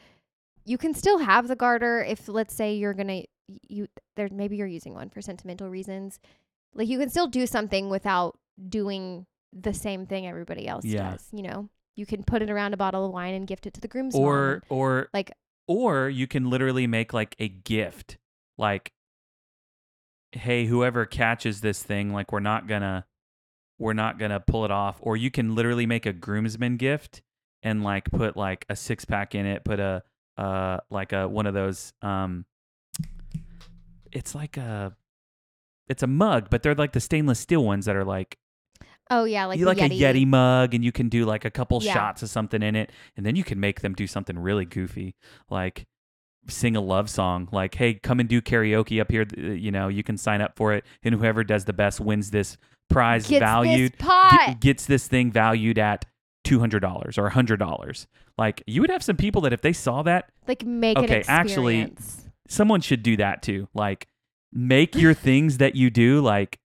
you 0.65 0.77
can 0.77 0.93
still 0.93 1.19
have 1.19 1.47
the 1.47 1.55
garter 1.55 2.03
if 2.03 2.27
let's 2.27 2.53
say 2.53 2.75
you're 2.75 2.93
going 2.93 3.07
to 3.07 3.25
you 3.67 3.87
there 4.15 4.29
maybe 4.31 4.57
you're 4.57 4.67
using 4.67 4.93
one 4.93 5.09
for 5.09 5.21
sentimental 5.21 5.69
reasons. 5.69 6.19
Like 6.73 6.87
you 6.87 6.99
can 6.99 7.09
still 7.09 7.27
do 7.27 7.45
something 7.47 7.89
without 7.89 8.37
doing 8.67 9.25
the 9.53 9.73
same 9.73 10.05
thing 10.05 10.27
everybody 10.27 10.67
else 10.67 10.85
Yeah. 10.85 11.11
does, 11.11 11.27
you 11.31 11.41
know. 11.43 11.69
You 11.95 12.05
can 12.05 12.23
put 12.23 12.41
it 12.41 12.49
around 12.49 12.73
a 12.73 12.77
bottle 12.77 13.05
of 13.05 13.11
wine 13.11 13.33
and 13.33 13.45
gift 13.47 13.65
it 13.65 13.73
to 13.73 13.81
the 13.81 13.87
groom's 13.87 14.15
or 14.15 14.53
and- 14.53 14.63
or 14.69 15.09
like 15.13 15.31
or 15.67 16.09
you 16.09 16.27
can 16.27 16.49
literally 16.49 16.87
make 16.87 17.13
like 17.13 17.35
a 17.39 17.47
gift 17.49 18.17
like 18.57 18.91
hey 20.31 20.65
whoever 20.65 21.05
catches 21.05 21.61
this 21.61 21.81
thing 21.83 22.13
like 22.13 22.31
we're 22.31 22.39
not 22.39 22.67
gonna 22.67 23.05
we're 23.79 23.93
not 23.93 24.17
gonna 24.19 24.39
pull 24.39 24.63
it 24.63 24.71
off 24.71 24.97
or 25.01 25.17
you 25.17 25.29
can 25.31 25.55
literally 25.55 25.85
make 25.85 26.05
a 26.05 26.13
groomsman 26.13 26.77
gift 26.77 27.21
and 27.63 27.83
like 27.83 28.09
put 28.11 28.37
like 28.37 28.63
a 28.69 28.75
six 28.75 29.03
pack 29.05 29.33
in 29.35 29.45
it 29.45 29.63
put 29.65 29.79
a 29.79 30.03
uh 30.37 30.77
like 30.89 31.11
a 31.13 31.27
one 31.27 31.45
of 31.47 31.53
those 31.53 31.93
um 32.01 32.45
it's 34.11 34.33
like 34.35 34.57
a 34.57 34.95
it's 35.89 36.03
a 36.03 36.07
mug 36.07 36.49
but 36.49 36.63
they're 36.63 36.75
like 36.75 36.93
the 36.93 36.99
stainless 36.99 37.39
steel 37.39 37.63
ones 37.65 37.85
that 37.85 37.95
are 37.95 38.05
like 38.05 38.37
Oh 39.11 39.23
yeah, 39.23 39.45
like 39.45 39.57
you 39.57 39.65
like 39.65 39.79
Yeti. 39.79 39.99
a 39.99 40.13
Yeti 40.13 40.27
mug, 40.27 40.75
and 40.75 40.85
you 40.85 40.91
can 40.91 41.09
do 41.09 41.25
like 41.25 41.43
a 41.43 41.49
couple 41.49 41.81
Yeah. 41.81 41.93
shots 41.95 42.21
of 42.21 42.29
something 42.29 42.61
in 42.61 42.75
it, 42.75 42.91
and 43.17 43.25
then 43.25 43.35
you 43.35 43.43
can 43.43 43.59
make 43.59 43.81
them 43.81 43.95
do 43.95 44.05
something 44.05 44.37
really 44.37 44.65
goofy, 44.65 45.15
like 45.49 45.87
sing 46.47 46.75
a 46.75 46.79
love 46.81 47.09
song. 47.09 47.49
Like, 47.51 47.73
hey, 47.73 47.95
come 47.95 48.19
and 48.19 48.29
do 48.29 48.39
karaoke 48.39 49.01
up 49.01 49.09
here. 49.09 49.25
You 49.35 49.71
know, 49.71 49.87
you 49.87 50.03
can 50.03 50.15
sign 50.15 50.41
up 50.41 50.55
for 50.55 50.73
it, 50.73 50.85
and 51.01 51.15
whoever 51.15 51.43
does 51.43 51.65
the 51.65 51.73
best 51.73 51.99
wins 51.99 52.29
this 52.29 52.55
prize 52.91 53.27
Gets 53.27 53.39
valued 53.39 53.95
this 53.97 54.55
gets 54.59 54.85
this 54.85 55.07
thing 55.07 55.31
valued 55.31 55.79
at 55.79 56.05
two 56.43 56.59
hundred 56.59 56.81
dollars 56.81 57.17
or 57.17 57.29
hundred 57.29 57.57
dollars. 57.57 58.05
Like, 58.37 58.61
you 58.67 58.79
would 58.81 58.91
have 58.91 59.01
some 59.03 59.17
people 59.17 59.41
that 59.41 59.53
if 59.53 59.61
they 59.61 59.73
saw 59.73 60.03
that, 60.03 60.29
like 60.47 60.63
make 60.63 60.99
Okay, 60.99 61.23
actually- 61.27 61.91
someone 62.47 62.81
should 62.81 63.01
do 63.01 63.17
that 63.17 63.41
too. 63.41 63.67
Like, 63.73 64.05
make 64.51 64.95
your 64.95 65.13
things 65.13 65.57
that 65.57 65.75
you 65.75 65.89
do 65.89 66.21
like 66.21 66.59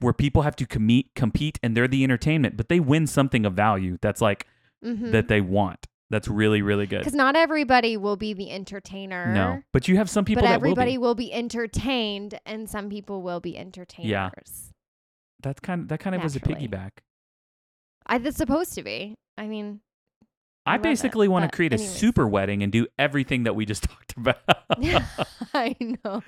where 0.00 0.12
people 0.12 0.42
have 0.42 0.56
to 0.56 0.66
compete, 0.66 1.10
compete, 1.14 1.58
and 1.62 1.76
they're 1.76 1.88
the 1.88 2.04
entertainment, 2.04 2.56
but 2.56 2.68
they 2.68 2.80
win 2.80 3.06
something 3.06 3.44
of 3.44 3.54
value. 3.54 3.98
That's 4.00 4.20
like 4.20 4.46
Mm-hmm. 4.84 5.10
that 5.10 5.26
they 5.26 5.40
want. 5.40 5.86
That's 6.08 6.28
really, 6.28 6.62
really 6.62 6.86
good. 6.86 7.00
Because 7.00 7.12
not 7.12 7.34
everybody 7.34 7.96
will 7.96 8.16
be 8.16 8.32
the 8.32 8.52
entertainer. 8.52 9.32
No, 9.34 9.62
but 9.72 9.88
you 9.88 9.96
have 9.96 10.08
some 10.08 10.24
people 10.24 10.44
but 10.44 10.50
everybody 10.52 10.96
will 10.96 11.08
will 11.08 11.14
be. 11.16 11.32
entertained, 11.32 12.38
and 12.46 12.70
some 12.70 12.88
people 12.88 13.20
will 13.20 13.40
be 13.40 13.58
entertainers. 13.58 14.08
Yeah. 14.08 14.30
That's 15.42 15.58
kind 15.58 15.82
of 15.82 15.88
that 15.88 15.98
kind 15.98 16.14
of 16.14 16.22
was 16.22 16.36
a 16.36 16.40
piggyback. 16.40 16.90
I, 18.06 18.18
that's 18.18 18.36
supposed 18.36 18.74
to 18.74 18.84
be. 18.84 19.16
I 19.36 19.48
mean, 19.48 19.80
I 20.68 20.72
I, 20.72 20.76
love 20.76 20.80
it, 20.80 20.82
basically 20.82 21.28
want 21.28 21.50
to 21.50 21.54
create 21.54 21.72
a 21.72 21.78
super 21.78 22.28
wedding 22.28 22.62
and 22.62 22.70
do 22.70 22.86
everything 22.98 23.44
that 23.44 23.54
we 23.54 23.64
just 23.64 23.82
talked 23.90 24.14
about. 24.16 24.38
I 25.54 25.74
know. 25.80 26.22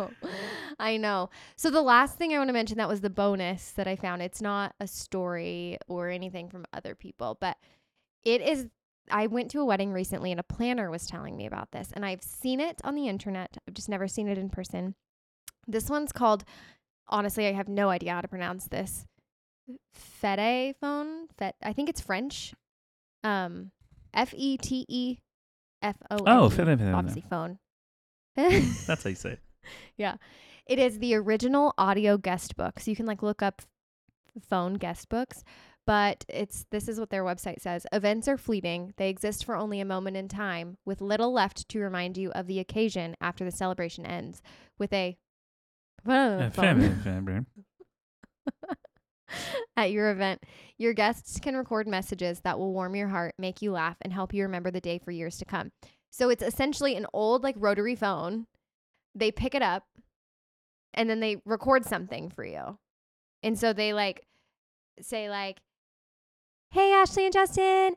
I 0.79 0.97
know. 0.97 1.31
So 1.57 1.71
the 1.71 1.83
last 1.83 2.17
thing 2.17 2.33
I 2.33 2.39
want 2.39 2.49
to 2.49 2.55
mention 2.55 2.79
that 2.79 2.89
was 2.89 3.01
the 3.01 3.11
bonus 3.11 3.73
that 3.73 3.87
I 3.87 3.97
found. 3.97 4.23
It's 4.23 4.41
not 4.41 4.75
a 4.81 4.87
story 4.87 5.79
or 5.89 6.09
anything 6.09 6.49
from 6.49 6.65
other 6.73 6.95
people, 6.95 7.37
but 7.41 7.57
it 8.25 8.41
is 8.41 8.67
I 9.11 9.27
went 9.27 9.51
to 9.53 9.61
a 9.61 9.65
wedding 9.65 9.93
recently 9.93 10.31
and 10.31 10.41
a 10.41 10.45
planner 10.45 10.91
was 10.91 11.07
telling 11.07 11.37
me 11.37 11.47
about 11.47 11.73
this 11.73 11.91
and 11.93 12.05
I've 12.05 12.23
seen 12.23 12.61
it 12.61 12.81
on 12.85 12.95
the 12.95 13.09
internet. 13.09 13.57
I've 13.67 13.75
just 13.75 13.89
never 13.89 14.09
seen 14.09 14.29
it 14.29 14.39
in 14.39 14.51
person. 14.51 14.95
This 15.67 15.91
one's 15.91 16.13
called 16.13 16.45
honestly, 17.09 17.47
I 17.47 17.53
have 17.53 17.69
no 17.69 17.89
idea 17.89 18.13
how 18.15 18.21
to 18.21 18.29
pronounce 18.29 18.69
this. 18.69 19.05
Fete 19.93 20.77
phone. 20.81 21.27
Fet 21.37 21.57
I 21.63 21.73
think 21.73 21.89
it's 21.89 22.01
French. 22.01 22.55
Um 23.25 23.73
F 24.15 24.33
E 24.37 24.57
T 24.57 24.85
E 24.89 25.19
F 25.83 25.97
O. 26.11 26.17
Oh, 26.27 26.49
obviously 26.95 27.25
phone. 27.29 27.59
Mm, 28.39 28.87
that's 28.87 29.03
how 29.05 29.11
you 29.11 29.17
say. 29.17 29.33
it. 29.33 29.41
Yeah. 29.97 30.17
It 30.67 30.79
is 30.79 30.99
the 30.99 31.15
original 31.17 31.75
audio 31.77 32.17
guest 32.17 32.57
book. 32.57 32.81
So 32.81 32.91
you 32.91 32.97
can 32.97 33.07
like 33.07 33.23
look 33.23 33.43
up 33.43 33.63
phone 34.49 34.75
guest 34.75 35.09
books, 35.09 35.45
but 35.87 36.25
it's 36.29 36.65
this 36.71 36.89
is 36.89 36.99
what 36.99 37.11
their 37.11 37.25
website 37.25 37.61
says. 37.61 37.87
Events 37.93 38.27
are 38.29 38.39
fleeting. 38.39 38.95
They 38.97 39.11
exist 39.11 39.45
for 39.45 39.57
only 39.57 39.81
a 39.81 39.85
moment 39.85 40.17
in 40.17 40.29
time, 40.29 40.79
with 40.87 41.01
little 41.01 41.33
left 41.33 41.69
to 41.69 41.81
remind 41.81 42.17
you 42.17 42.31
of 42.33 42.47
the 42.47 42.59
occasion 42.61 43.17
after 43.21 43.45
the 43.45 43.51
celebration 43.51 44.07
ends. 44.07 44.41
With 44.79 44.93
a 44.93 45.19
phone 46.05 46.51
at 49.77 49.91
your 49.91 50.11
event, 50.11 50.43
your 50.79 50.93
guests 50.95 51.39
can 51.41 51.57
record 51.57 51.87
messages 51.87 52.41
that 52.41 52.59
will 52.59 52.73
warm 52.73 52.95
your 52.97 53.09
heart, 53.09 53.35
make 53.39 53.63
you 53.63 53.73
laugh, 53.73 53.97
and 54.03 54.13
help 54.13 54.33
you 54.35 54.43
remember 54.43 54.71
the 54.71 54.81
day 54.81 54.99
for 54.99 55.11
years 55.11 55.39
to 55.39 55.45
come. 55.45 55.71
So 56.11 56.29
it's 56.29 56.43
essentially 56.43 56.97
an 56.97 57.07
old 57.13 57.43
like 57.43 57.55
rotary 57.59 57.95
phone. 57.95 58.47
They 59.15 59.31
pick 59.31 59.55
it 59.55 59.63
up 59.63 59.85
and 60.95 61.09
then 61.09 61.21
they 61.21 61.41
record 61.45 61.85
something 61.85 62.31
for 62.31 62.45
you. 62.45 62.79
And 63.43 63.59
so 63.59 63.73
they 63.73 63.93
like 63.93 64.25
say 65.01 65.31
like, 65.31 65.59
"Hey 66.73 66.93
Ashley 66.93 67.25
and 67.25 67.33
Justin, 67.33 67.95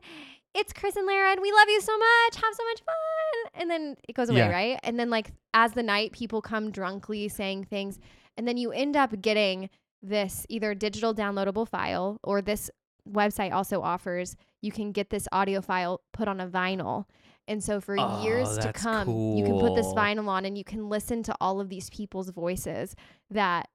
it's 0.54 0.72
Chris 0.72 0.96
and 0.96 1.06
Lara, 1.06 1.32
and 1.32 1.40
we 1.40 1.52
love 1.52 1.68
you 1.68 1.80
so 1.80 1.96
much. 1.98 2.36
Have 2.36 2.54
so 2.54 2.64
much 2.64 2.80
fun." 2.84 3.60
And 3.60 3.70
then 3.70 3.96
it 4.08 4.14
goes 4.14 4.28
away, 4.30 4.38
Yeah. 4.38 4.50
right? 4.50 4.80
And 4.82 4.98
then 4.98 5.10
like 5.10 5.32
as 5.52 5.72
the 5.72 5.82
night 5.82 6.12
people 6.12 6.40
come 6.40 6.70
drunkly 6.70 7.28
saying 7.28 7.64
things, 7.64 7.98
and 8.36 8.46
then 8.48 8.56
you 8.56 8.70
end 8.72 8.96
up 8.96 9.20
getting 9.20 9.68
this 10.04 10.46
either 10.48 10.74
digital 10.74 11.14
downloadable 11.14 11.66
file 11.68 12.18
or 12.22 12.42
this 12.42 12.70
website 13.10 13.52
also 13.52 13.82
offers 13.82 14.36
you 14.62 14.70
can 14.72 14.92
get 14.92 15.10
this 15.10 15.28
audio 15.32 15.60
file 15.60 16.00
put 16.12 16.26
on 16.28 16.40
a 16.40 16.46
vinyl. 16.48 17.04
And 17.46 17.62
so 17.62 17.80
for 17.80 17.96
Oh, 17.98 18.22
years 18.24 18.56
to 18.58 18.72
come, 18.72 19.08
you 19.36 19.44
can 19.44 19.58
put 19.58 19.74
this 19.74 19.92
vinyl 19.92 20.28
on 20.28 20.46
and 20.46 20.56
you 20.56 20.64
can 20.64 20.88
listen 20.88 21.22
to 21.24 21.34
all 21.40 21.60
of 21.60 21.68
these 21.68 21.90
people's 21.90 22.30
voices 22.30 22.96
that 23.30 23.68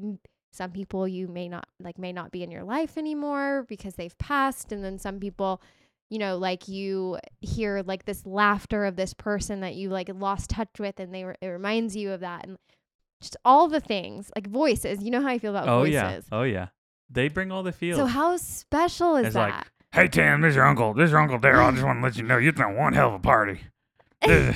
m- 0.00 0.20
some 0.52 0.70
people 0.70 1.08
you 1.08 1.26
may 1.28 1.48
not 1.48 1.66
like 1.80 1.98
may 1.98 2.12
not 2.12 2.30
be 2.30 2.42
in 2.44 2.50
your 2.50 2.62
life 2.64 2.96
anymore 2.96 3.64
because 3.68 3.94
they've 3.94 4.16
passed. 4.18 4.70
And 4.72 4.84
then 4.84 4.98
some 4.98 5.18
people 5.18 5.60
you 6.10 6.18
know 6.18 6.38
like 6.38 6.68
you 6.68 7.18
hear 7.40 7.82
like 7.84 8.04
this 8.04 8.24
laughter 8.24 8.84
of 8.84 8.96
this 8.96 9.12
person 9.14 9.60
that 9.60 9.74
you 9.74 9.90
like 9.90 10.08
lost 10.14 10.50
touch 10.50 10.70
with 10.78 11.00
and 11.00 11.12
they 11.12 11.24
re- 11.24 11.34
it 11.40 11.48
reminds 11.48 11.96
you 11.96 12.12
of 12.12 12.20
that. 12.20 12.46
And 12.46 12.58
just 13.20 13.36
all 13.44 13.68
the 13.68 13.80
things 13.80 14.30
like 14.34 14.46
voices 14.48 15.02
you 15.02 15.10
know 15.10 15.20
how 15.22 15.28
I 15.28 15.38
feel 15.38 15.50
about 15.50 15.68
Oh 15.68 15.80
voices 15.80 15.92
yeah. 15.92 16.20
Oh 16.32 16.42
yeah. 16.42 16.68
They 17.10 17.28
bring 17.28 17.50
all 17.50 17.62
the 17.62 17.72
feels. 17.72 17.98
so 17.98 18.06
how 18.06 18.36
special 18.36 19.16
is 19.16 19.26
It's 19.26 19.34
that 19.34 19.50
like, 19.50 19.66
Hey 19.92 20.08
Tim, 20.08 20.42
this 20.42 20.50
is 20.50 20.56
your 20.56 20.66
uncle. 20.66 20.92
This 20.92 21.06
is 21.06 21.10
your 21.12 21.20
uncle 21.20 21.38
Daryl. 21.38 21.68
I 21.68 21.70
just 21.72 21.84
want 21.84 21.98
to 21.98 22.02
let 22.02 22.16
you 22.16 22.22
know 22.22 22.36
you're 22.36 22.52
throwing 22.52 22.76
one 22.76 22.92
hell 22.92 23.08
of 23.08 23.14
a 23.14 23.18
party. 23.18 23.60
yeah 24.26 24.52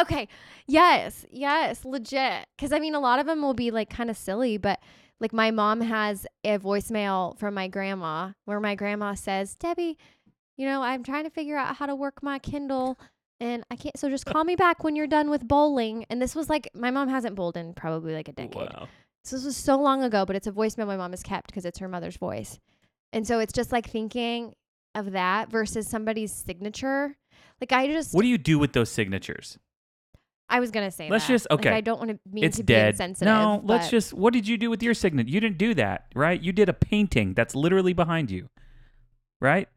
Okay. 0.00 0.28
Yes. 0.66 1.26
Yes. 1.30 1.84
Legit. 1.84 2.46
Because 2.56 2.72
I 2.72 2.78
mean, 2.78 2.94
a 2.94 3.00
lot 3.00 3.18
of 3.18 3.26
them 3.26 3.42
will 3.42 3.54
be 3.54 3.70
like 3.70 3.90
kind 3.90 4.10
of 4.10 4.16
silly, 4.16 4.56
but 4.56 4.80
like 5.20 5.32
my 5.32 5.50
mom 5.50 5.82
has 5.82 6.26
a 6.44 6.58
voicemail 6.58 7.38
from 7.38 7.54
my 7.54 7.68
grandma 7.68 8.30
where 8.46 8.60
my 8.60 8.74
grandma 8.74 9.14
says, 9.14 9.54
Debbie, 9.54 9.98
you 10.56 10.66
know, 10.66 10.82
I'm 10.82 11.02
trying 11.02 11.24
to 11.24 11.30
figure 11.30 11.56
out 11.56 11.76
how 11.76 11.86
to 11.86 11.94
work 11.94 12.22
my 12.22 12.38
Kindle 12.38 12.98
and 13.40 13.64
I 13.70 13.76
can't. 13.76 13.98
So 13.98 14.08
just 14.08 14.26
call 14.26 14.44
me 14.44 14.56
back 14.56 14.84
when 14.84 14.94
you're 14.96 15.06
done 15.06 15.30
with 15.30 15.46
bowling. 15.46 16.04
And 16.10 16.20
this 16.20 16.34
was 16.34 16.48
like, 16.48 16.68
my 16.74 16.90
mom 16.90 17.08
hasn't 17.08 17.34
bowled 17.34 17.56
in 17.56 17.74
probably 17.74 18.14
like 18.14 18.28
a 18.28 18.32
decade. 18.32 18.54
Wow. 18.54 18.88
So 19.24 19.36
this 19.36 19.44
was 19.44 19.56
so 19.56 19.76
long 19.80 20.02
ago, 20.02 20.24
but 20.24 20.36
it's 20.36 20.46
a 20.46 20.52
voicemail 20.52 20.86
my 20.86 20.96
mom 20.96 21.10
has 21.12 21.22
kept 21.22 21.46
because 21.46 21.64
it's 21.64 21.78
her 21.78 21.88
mother's 21.88 22.16
voice. 22.16 22.58
And 23.12 23.26
so 23.26 23.38
it's 23.38 23.52
just 23.52 23.72
like 23.72 23.88
thinking 23.88 24.54
of 24.94 25.12
that 25.12 25.50
versus 25.50 25.88
somebody's 25.88 26.32
signature. 26.32 27.16
Like 27.60 27.72
I 27.72 27.86
just, 27.88 28.14
What 28.14 28.22
do 28.22 28.28
you 28.28 28.38
do 28.38 28.58
with 28.58 28.72
those 28.72 28.90
signatures? 28.90 29.58
I 30.48 30.58
was 30.58 30.70
gonna 30.72 30.90
say. 30.90 31.08
Let's 31.08 31.26
that. 31.28 31.32
just- 31.34 31.46
Like, 31.50 31.60
okay. 31.60 31.70
I 31.70 31.80
don't 31.80 31.98
want 31.98 32.10
to 32.10 32.18
mean 32.28 32.42
it's 32.44 32.56
to 32.56 32.64
be 32.64 32.72
dead. 32.74 32.94
insensitive. 32.94 33.32
No, 33.32 33.60
let's 33.64 33.86
but- 33.86 33.90
just. 33.90 34.12
What 34.12 34.32
did 34.32 34.48
you 34.48 34.56
do 34.56 34.68
with 34.68 34.82
your 34.82 34.94
signature? 34.94 35.30
You 35.30 35.38
didn't 35.40 35.58
do 35.58 35.74
that, 35.74 36.06
right? 36.14 36.40
You 36.42 36.50
did 36.52 36.68
a 36.68 36.72
painting 36.72 37.34
that's 37.34 37.54
literally 37.54 37.92
behind 37.92 38.30
you, 38.32 38.48
right? 39.40 39.68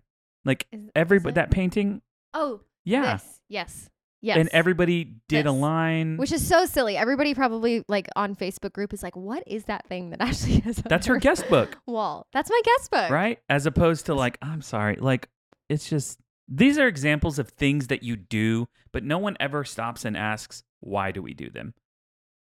Like 0.45 0.65
everybody, 0.95 1.33
that 1.35 1.51
painting, 1.51 2.01
Oh, 2.33 2.61
yeah. 2.83 3.13
This. 3.13 3.41
Yes. 3.49 3.89
Yes. 4.21 4.37
And 4.37 4.47
everybody 4.53 5.15
did 5.27 5.45
a 5.45 5.51
line. 5.51 6.15
Which 6.15 6.31
is 6.31 6.47
so 6.47 6.65
silly. 6.65 6.95
Everybody 6.95 7.33
probably 7.35 7.83
like 7.89 8.07
on 8.15 8.35
Facebook 8.37 8.71
group 8.71 8.93
is 8.93 9.03
like, 9.03 9.17
"What 9.17 9.43
is 9.45 9.65
that 9.65 9.85
thing 9.87 10.11
that 10.11 10.21
Ashley 10.21 10.59
has?" 10.61 10.77
that's 10.77 11.07
her 11.07 11.17
guest 11.17 11.49
book, 11.49 11.77
wall. 11.87 12.25
That's 12.31 12.49
my 12.49 12.61
guest 12.63 12.91
book. 12.91 13.09
right? 13.11 13.39
As 13.49 13.65
opposed 13.65 14.05
to 14.05 14.13
like, 14.13 14.37
I'm 14.41 14.61
sorry, 14.61 14.95
like 14.95 15.27
it's 15.67 15.89
just 15.89 16.19
these 16.47 16.77
are 16.77 16.87
examples 16.87 17.37
of 17.37 17.49
things 17.49 17.87
that 17.87 18.03
you 18.03 18.15
do, 18.15 18.69
but 18.93 19.03
no 19.03 19.17
one 19.17 19.35
ever 19.41 19.65
stops 19.65 20.05
and 20.05 20.15
asks, 20.15 20.63
why 20.79 21.11
do 21.11 21.21
we 21.21 21.33
do 21.33 21.49
them? 21.49 21.73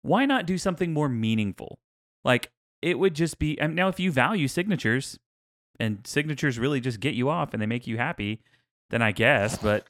Why 0.01 0.25
not 0.25 0.47
do 0.47 0.57
something 0.57 0.91
more 0.91 1.09
meaningful? 1.09 1.77
Like 2.23 2.51
it 2.82 2.97
would 2.97 3.13
just 3.13 3.38
be. 3.38 3.59
And 3.59 3.75
now, 3.75 3.89
if 3.89 3.99
you 3.99 4.11
value 4.11 4.47
signatures, 4.47 5.19
and 5.80 5.99
signatures 6.05 6.59
really 6.59 6.82
just 6.82 6.99
get 6.99 7.13
you 7.13 7.30
off 7.30 7.53
and 7.53 7.61
they 7.61 7.65
make 7.67 7.88
you 7.88 7.97
happy, 7.97 8.41
then 8.89 9.01
I 9.01 9.11
guess. 9.11 9.57
But 9.57 9.86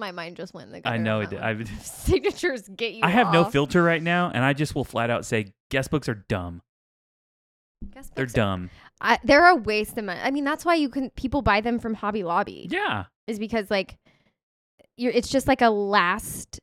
My 0.00 0.10
mind 0.12 0.36
just 0.36 0.52
went 0.54 0.66
in 0.66 0.72
the 0.72 0.78
I 0.78 0.80
gutter 0.80 0.96
on 0.96 1.02
know 1.04 1.20
that 1.20 1.32
it. 1.32 1.40
one. 1.40 1.44
I 1.44 1.64
Signatures 1.82 2.68
get 2.74 2.94
you. 2.94 3.00
I 3.04 3.10
have 3.10 3.32
no 3.32 3.42
off. 3.44 3.52
filter 3.52 3.82
right 3.82 4.02
now, 4.02 4.30
and 4.34 4.44
I 4.44 4.52
just 4.52 4.74
will 4.74 4.84
flat 4.84 5.10
out 5.10 5.24
say 5.24 5.52
guest 5.70 5.90
books 5.90 6.08
are 6.08 6.24
dumb. 6.28 6.62
Guest 7.94 8.14
They're 8.14 8.24
books 8.26 8.34
are- 8.34 8.36
dumb. 8.36 8.70
I, 9.00 9.18
they're 9.24 9.46
a 9.48 9.54
waste 9.56 9.96
of 9.96 10.04
money. 10.04 10.20
I 10.22 10.30
mean, 10.30 10.44
that's 10.44 10.64
why 10.64 10.74
you 10.74 10.88
can 10.90 11.08
people 11.10 11.40
buy 11.42 11.60
them 11.62 11.78
from 11.78 11.94
Hobby 11.94 12.22
Lobby. 12.22 12.66
Yeah. 12.70 13.04
is 13.26 13.38
because 13.38 13.70
like 13.70 13.96
you're 14.96 15.12
it's 15.12 15.28
just 15.28 15.46
like 15.48 15.62
a 15.62 15.70
last 15.70 16.58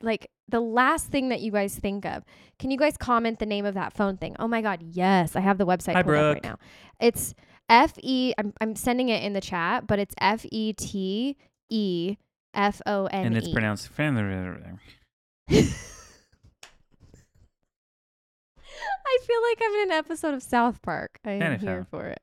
like 0.00 0.28
the 0.48 0.60
last 0.60 1.06
thing 1.08 1.28
that 1.30 1.40
you 1.40 1.50
guys 1.52 1.74
think 1.74 2.04
of. 2.06 2.22
Can 2.58 2.70
you 2.70 2.78
guys 2.78 2.96
comment 2.96 3.38
the 3.38 3.46
name 3.46 3.64
of 3.66 3.74
that 3.74 3.92
phone 3.92 4.16
thing? 4.16 4.36
Oh 4.38 4.48
my 4.48 4.62
god, 4.62 4.80
yes. 4.82 5.36
I 5.36 5.40
have 5.40 5.58
the 5.58 5.66
website 5.66 5.94
Hi, 5.94 6.02
pulled 6.02 6.16
up 6.16 6.22
right 6.34 6.42
Brooke. 6.42 6.44
now. 6.44 6.58
It's 7.00 7.34
F 7.68 7.94
E 8.02 8.32
I'm 8.38 8.52
I'm 8.60 8.74
sending 8.74 9.08
it 9.10 9.22
in 9.22 9.32
the 9.34 9.40
chat, 9.40 9.86
but 9.86 9.98
it's 9.98 10.14
F 10.20 10.44
E 10.50 10.72
T 10.72 11.36
E 11.72 12.16
F 12.54 12.82
O 12.86 13.06
N 13.06 13.22
E. 13.22 13.26
And 13.26 13.36
it's 13.36 13.48
pronounced. 13.48 13.90
I 19.04 19.18
feel 19.26 19.42
like 19.42 19.58
I'm 19.62 19.74
in 19.74 19.82
an 19.92 19.92
episode 19.92 20.34
of 20.34 20.42
South 20.42 20.82
Park. 20.82 21.18
I 21.24 21.32
am 21.32 21.40
Fanny 21.40 21.58
here 21.58 21.86
for 21.90 22.06
it. 22.06 22.20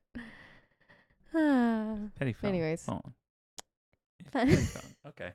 Petty 2.18 2.32
phone. 2.32 2.48
Anyways. 2.48 2.82
Phone. 2.84 3.14
Petty 4.32 4.56
phone. 4.56 4.94
Okay. 5.08 5.30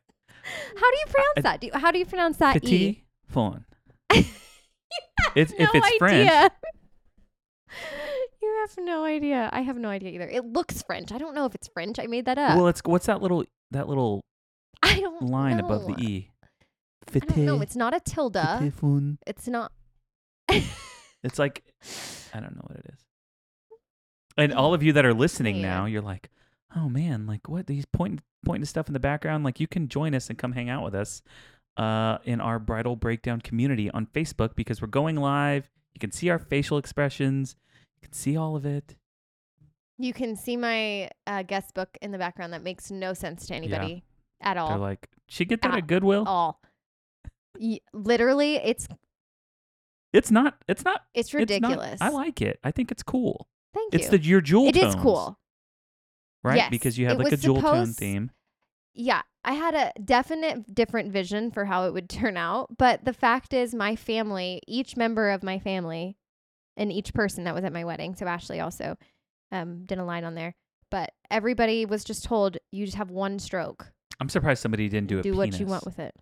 How 0.75 0.91
do 0.91 0.97
you 0.97 1.05
pronounce 1.07 1.37
I- 1.37 1.41
that? 1.41 1.61
Do 1.61 1.67
you, 1.67 1.73
how 1.73 1.91
do 1.91 1.99
you 1.99 2.05
pronounce 2.05 2.37
that 2.37 2.55
E? 2.57 2.59
Petit 2.59 3.03
phone. 3.27 3.65
It's- 5.35 5.51
have 5.59 5.69
if 5.75 5.83
it's 5.83 5.97
French- 5.97 6.31
you 8.41 8.57
have 8.61 8.85
no 8.85 9.03
idea. 9.03 9.49
I 9.51 9.61
have 9.61 9.75
no 9.75 9.89
idea 9.89 10.11
either. 10.11 10.27
It 10.29 10.45
looks 10.45 10.81
French. 10.83 11.11
I 11.11 11.17
don't 11.17 11.35
know 11.35 11.45
if 11.45 11.53
it's 11.55 11.67
French. 11.67 11.99
I 11.99 12.05
made 12.05 12.23
that 12.25 12.37
up. 12.37 12.55
Well, 12.55 12.67
it's 12.69 12.81
what's 12.85 13.07
that 13.07 13.21
little 13.21 13.43
that 13.75 13.87
little 13.87 14.21
I 14.81 14.99
don't 14.99 15.21
line 15.21 15.59
above 15.59 15.87
know. 15.87 15.95
the 15.95 16.03
e? 16.03 16.31
I 17.13 17.19
don't 17.19 17.37
know. 17.45 17.61
It's 17.61 17.75
not 17.75 17.93
a 17.93 17.99
tilde. 17.99 18.37
It's 19.27 19.47
not. 19.47 19.71
It's 21.25 21.39
like 21.39 21.63
I 22.33 22.39
don't 22.39 22.55
know 22.55 22.61
what 22.67 22.77
it 22.77 22.85
is. 22.93 22.99
And 24.37 24.53
all 24.53 24.73
of 24.73 24.83
you 24.83 24.93
that 24.93 25.05
are 25.05 25.13
listening 25.13 25.61
now, 25.61 25.85
you're 25.85 26.01
like, 26.01 26.29
oh 26.75 26.87
man, 26.89 27.25
like 27.25 27.49
what? 27.49 27.67
These 27.67 27.85
pointing 27.85 28.21
pointing 28.45 28.61
to 28.61 28.67
stuff 28.67 28.87
in 28.87 28.93
the 28.93 28.99
background. 28.99 29.43
Like 29.43 29.59
you 29.59 29.67
can 29.67 29.87
join 29.87 30.13
us 30.13 30.29
and 30.29 30.37
come 30.37 30.51
hang 30.51 30.69
out 30.69 30.83
with 30.83 30.93
us 30.93 31.23
uh, 31.77 32.19
in 32.23 32.39
our 32.39 32.59
bridal 32.59 32.95
breakdown 32.95 33.41
community 33.41 33.89
on 33.89 34.05
Facebook 34.05 34.55
because 34.55 34.81
we're 34.81 34.87
going 34.87 35.15
live. 35.15 35.69
You 35.93 35.99
can 35.99 36.11
see 36.11 36.29
our 36.29 36.39
facial 36.39 36.77
expressions. 36.77 37.55
You 37.95 38.07
can 38.07 38.13
see 38.13 38.37
all 38.37 38.55
of 38.55 38.65
it. 38.65 38.95
You 39.97 40.11
can 40.13 40.35
see 40.35 40.57
my 40.57 41.09
uh, 41.25 41.43
guest 41.43 41.73
book 41.73 41.89
in 42.01 42.11
the 42.11 42.17
background 42.17 42.53
that 42.53 42.63
makes 42.63 42.91
no 42.91 43.13
sense 43.13 43.45
to 43.47 43.55
anybody 43.55 44.03
at 44.41 44.55
They're 44.55 44.63
all. 44.63 44.77
like, 44.77 45.07
she 45.27 45.45
get 45.45 45.61
that 45.61 45.71
At 45.71 45.77
at 45.79 45.87
Goodwill? 45.87 46.25
all. 46.27 46.61
Y- 47.59 47.79
literally, 47.93 48.55
it's 48.57 48.87
It's 50.11 50.31
not. 50.31 50.57
It's 50.67 50.83
not. 50.83 51.01
it's 51.13 51.27
it's 51.29 51.33
not- 51.33 51.39
ridiculous. 51.39 52.01
I 52.01 52.09
like 52.09 52.41
it. 52.41 52.59
I 52.63 52.71
think 52.71 52.91
it's 52.91 53.03
cool. 53.03 53.47
Thank 53.73 53.93
you. 53.93 53.99
It's 53.99 54.09
the 54.09 54.19
your 54.21 54.41
jewel 54.41 54.63
tone. 54.65 54.69
It 54.69 54.77
is 54.87 54.93
tones, 54.95 55.03
cool. 55.03 55.39
right? 56.43 56.57
Yes, 56.57 56.69
Because 56.69 56.97
you 56.97 57.07
have 57.07 57.19
it 57.19 57.23
like 57.23 57.33
a 57.33 57.37
jewel 57.37 57.61
tone 57.61 57.93
theme. 57.93 58.31
yeah, 58.93 59.21
I 59.43 59.53
had 59.53 59.73
a 59.75 59.91
definite 60.01 60.73
different 60.73 61.11
vision 61.11 61.51
for 61.51 61.65
how 61.65 61.85
it 61.85 61.93
would 61.93 62.09
turn 62.21 62.35
out. 62.37 62.77
But 62.77 63.05
the 63.05 63.13
fact 63.13 63.53
is, 63.53 63.73
my 63.75 63.95
family, 63.95 64.61
each 64.67 64.95
member 64.97 65.29
of 65.29 65.43
my 65.43 65.59
family, 65.59 66.17
and 66.77 66.91
each 66.91 67.13
person 67.13 67.45
that 67.45 67.55
was 67.55 67.63
at 67.63 67.71
my 67.73 67.85
wedding, 67.85 68.15
so 68.15 68.25
Ashley 68.25 68.59
also 68.59 68.97
um, 69.51 69.85
did 69.85 69.97
a 69.97 70.03
line 70.03 70.23
on 70.23 70.35
there. 70.35 70.55
But 70.91 71.11
everybody 71.31 71.85
was 71.85 72.03
just 72.03 72.23
told, 72.23 72.57
you 72.71 72.85
just 72.85 72.97
have 72.97 73.09
one 73.09 73.39
stroke. 73.39 73.91
I'm 74.19 74.29
surprised 74.29 74.61
somebody 74.61 74.87
didn't 74.87 75.07
do 75.07 75.19
a 75.19 75.21
do 75.21 75.33
what 75.33 75.59
you 75.59 75.65
want 75.65 75.85
with 75.85 75.99
it. 75.99 76.15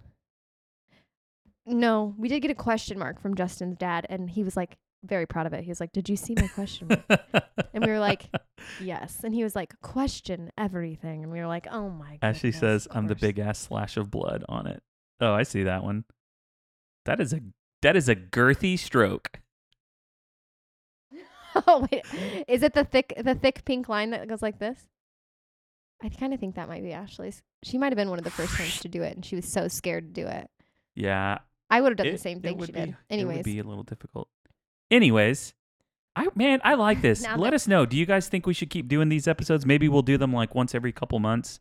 No, 1.66 2.14
we 2.18 2.28
did 2.28 2.42
get 2.42 2.52
a 2.52 2.56
question 2.56 3.00
mark 3.00 3.22
from 3.22 3.36
Justin's 3.36 3.78
dad, 3.78 4.06
and 4.10 4.30
he 4.30 4.44
was 4.44 4.58
like 4.58 4.78
very 5.04 5.26
proud 5.26 5.46
of 5.46 5.54
it. 5.54 5.64
He 5.64 5.70
was 5.70 5.80
like, 5.80 5.92
"Did 5.92 6.10
you 6.10 6.16
see 6.16 6.34
my 6.36 6.48
question 6.48 6.88
mark?" 6.88 7.22
And 7.74 7.86
we 7.86 7.92
were 7.92 8.00
like, 8.00 8.30
yes. 8.82 9.22
And 9.24 9.34
he 9.34 9.44
was 9.44 9.56
like, 9.56 9.74
question 9.82 10.52
everything. 10.58 11.24
And 11.24 11.32
we 11.32 11.40
were 11.40 11.48
like, 11.48 11.68
oh 11.72 11.90
my 11.90 12.18
god. 12.22 12.28
Ashley 12.30 12.52
says, 12.52 12.88
"I'm 12.92 13.08
the 13.08 13.16
big 13.16 13.40
ass 13.40 13.60
slash 13.60 13.98
of 13.98 14.12
blood 14.12 14.44
on 14.50 14.68
it." 14.68 14.82
Oh, 15.20 15.34
I 15.34 15.44
see 15.44 15.64
that 15.64 15.84
one. 15.84 16.06
That 17.06 17.20
is 17.20 17.34
a 17.34 17.42
that 17.82 17.96
is 17.96 18.10
a 18.10 18.16
girthy 18.16 18.78
stroke. 18.78 19.40
oh 21.68 21.88
wait. 21.92 22.04
Is 22.48 22.64
it 22.64 22.74
the 22.74 22.84
thick 22.84 23.14
the 23.18 23.36
thick 23.36 23.64
pink 23.66 23.90
line 23.90 24.12
that 24.12 24.28
goes 24.28 24.42
like 24.42 24.60
this? 24.60 24.80
I 26.02 26.10
kind 26.10 26.34
of 26.34 26.40
think 26.40 26.56
that 26.56 26.68
might 26.68 26.84
be 26.84 26.92
Ashley's. 26.92 27.42
She 27.64 27.78
might 27.78 27.92
have 27.92 27.96
been 27.98 28.10
one 28.10 28.20
of 28.20 28.26
the 28.26 28.32
first 28.32 28.60
ones 28.60 28.80
to 28.82 28.90
do 28.90 29.04
it, 29.04 29.16
and 29.16 29.26
she 29.26 29.36
was 29.36 29.46
so 29.48 29.68
scared 29.70 30.14
to 30.14 30.22
do 30.22 30.28
it. 30.28 30.50
Yeah, 30.96 31.40
I 31.70 31.80
would 31.82 31.92
have 31.92 31.98
done 31.98 32.08
it- 32.08 32.12
the 32.12 32.18
same 32.18 32.42
thing 32.42 32.60
she 32.60 32.72
be, 32.72 32.80
did. 32.80 32.90
It 32.90 32.96
Anyways, 33.10 33.38
would 33.38 33.46
be 33.46 33.60
a 33.60 33.64
little 33.64 33.84
difficult. 33.84 34.28
Anyways, 34.92 35.54
I 36.16 36.28
man, 36.36 36.60
I 36.64 36.74
like 36.76 37.02
this. 37.02 37.24
Let 37.24 37.40
that- 37.40 37.54
us 37.54 37.68
know. 37.68 37.86
Do 37.86 37.98
you 37.98 38.06
guys 38.06 38.28
think 38.28 38.46
we 38.46 38.54
should 38.54 38.70
keep 38.70 38.88
doing 38.88 39.10
these 39.10 39.28
episodes? 39.28 39.66
Maybe 39.66 39.88
we'll 39.88 40.02
do 40.02 40.18
them 40.18 40.34
like 40.34 40.54
once 40.56 40.76
every 40.76 40.92
couple 40.92 41.20
months. 41.20 41.60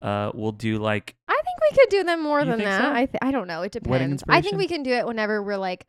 Uh, 0.00 0.30
we'll 0.34 0.52
do 0.52 0.78
like 0.78 1.16
I 1.26 1.32
think 1.34 1.58
we 1.72 1.76
could 1.76 1.88
do 1.90 2.04
them 2.04 2.22
more 2.22 2.40
You 2.40 2.46
than 2.46 2.58
that. 2.60 2.82
so? 2.82 2.92
I 2.92 3.06
th- 3.06 3.18
I 3.20 3.30
don't 3.32 3.48
know. 3.48 3.62
It 3.62 3.72
depends. 3.72 4.22
I 4.28 4.40
think 4.42 4.56
we 4.58 4.68
can 4.68 4.82
do 4.84 4.92
it 4.92 5.06
whenever 5.06 5.42
we're 5.42 5.56
like 5.56 5.86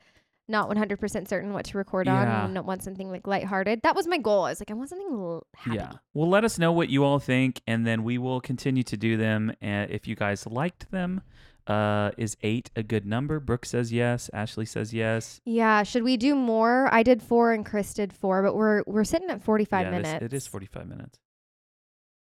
not 0.49 0.69
100% 0.69 1.27
certain 1.27 1.53
what 1.53 1.65
to 1.65 1.77
record 1.77 2.07
Yeah. 2.07 2.43
on 2.43 2.57
and 2.57 2.65
want 2.67 2.83
something 2.83 3.09
like 3.09 3.27
lighthearted. 3.27 3.81
That 3.83 3.95
was 3.95 4.07
my 4.07 4.17
goal. 4.17 4.45
I 4.45 4.49
was 4.49 4.59
like, 4.59 4.71
I 4.71 4.73
want 4.73 4.89
something 4.89 5.07
l- 5.11 5.45
happy. 5.55 5.77
Yeah. 5.77 5.91
Well, 6.13 6.27
let 6.29 6.43
us 6.43 6.57
know 6.59 6.71
what 6.71 6.89
you 6.89 7.03
all 7.03 7.19
think, 7.19 7.61
and 7.67 7.85
then 7.85 8.03
we 8.03 8.17
will 8.17 8.41
continue 8.41 8.83
to 8.83 8.97
do 8.97 9.15
them. 9.15 9.53
And 9.61 9.89
if 9.91 10.07
you 10.07 10.15
guys 10.15 10.45
liked 10.47 10.89
them, 10.91 11.21
uh, 11.67 12.09
is 12.17 12.35
eight 12.41 12.71
a 12.75 12.81
good 12.81 13.05
number? 13.05 13.39
Brooke 13.39 13.65
says 13.65 13.93
yes. 13.93 14.29
Ashley 14.33 14.65
says 14.65 14.91
yes. 14.91 15.39
Yeah, 15.45 15.83
should 15.83 16.01
we 16.03 16.17
do 16.17 16.33
more? 16.33 16.91
I 16.91 17.03
did 17.03 17.21
4 17.21 17.53
and 17.53 17.63
Chris 17.63 17.93
did 17.93 18.11
4, 18.11 18.41
but 18.41 18.55
we're 18.55 18.81
we're 18.87 19.03
sitting 19.03 19.29
at 19.29 19.43
45 19.43 19.85
yeah, 19.85 19.91
minutes. 19.91 20.23
it 20.25 20.33
is 20.33 20.47
forty-five 20.47 20.87
minutes. 20.87 21.19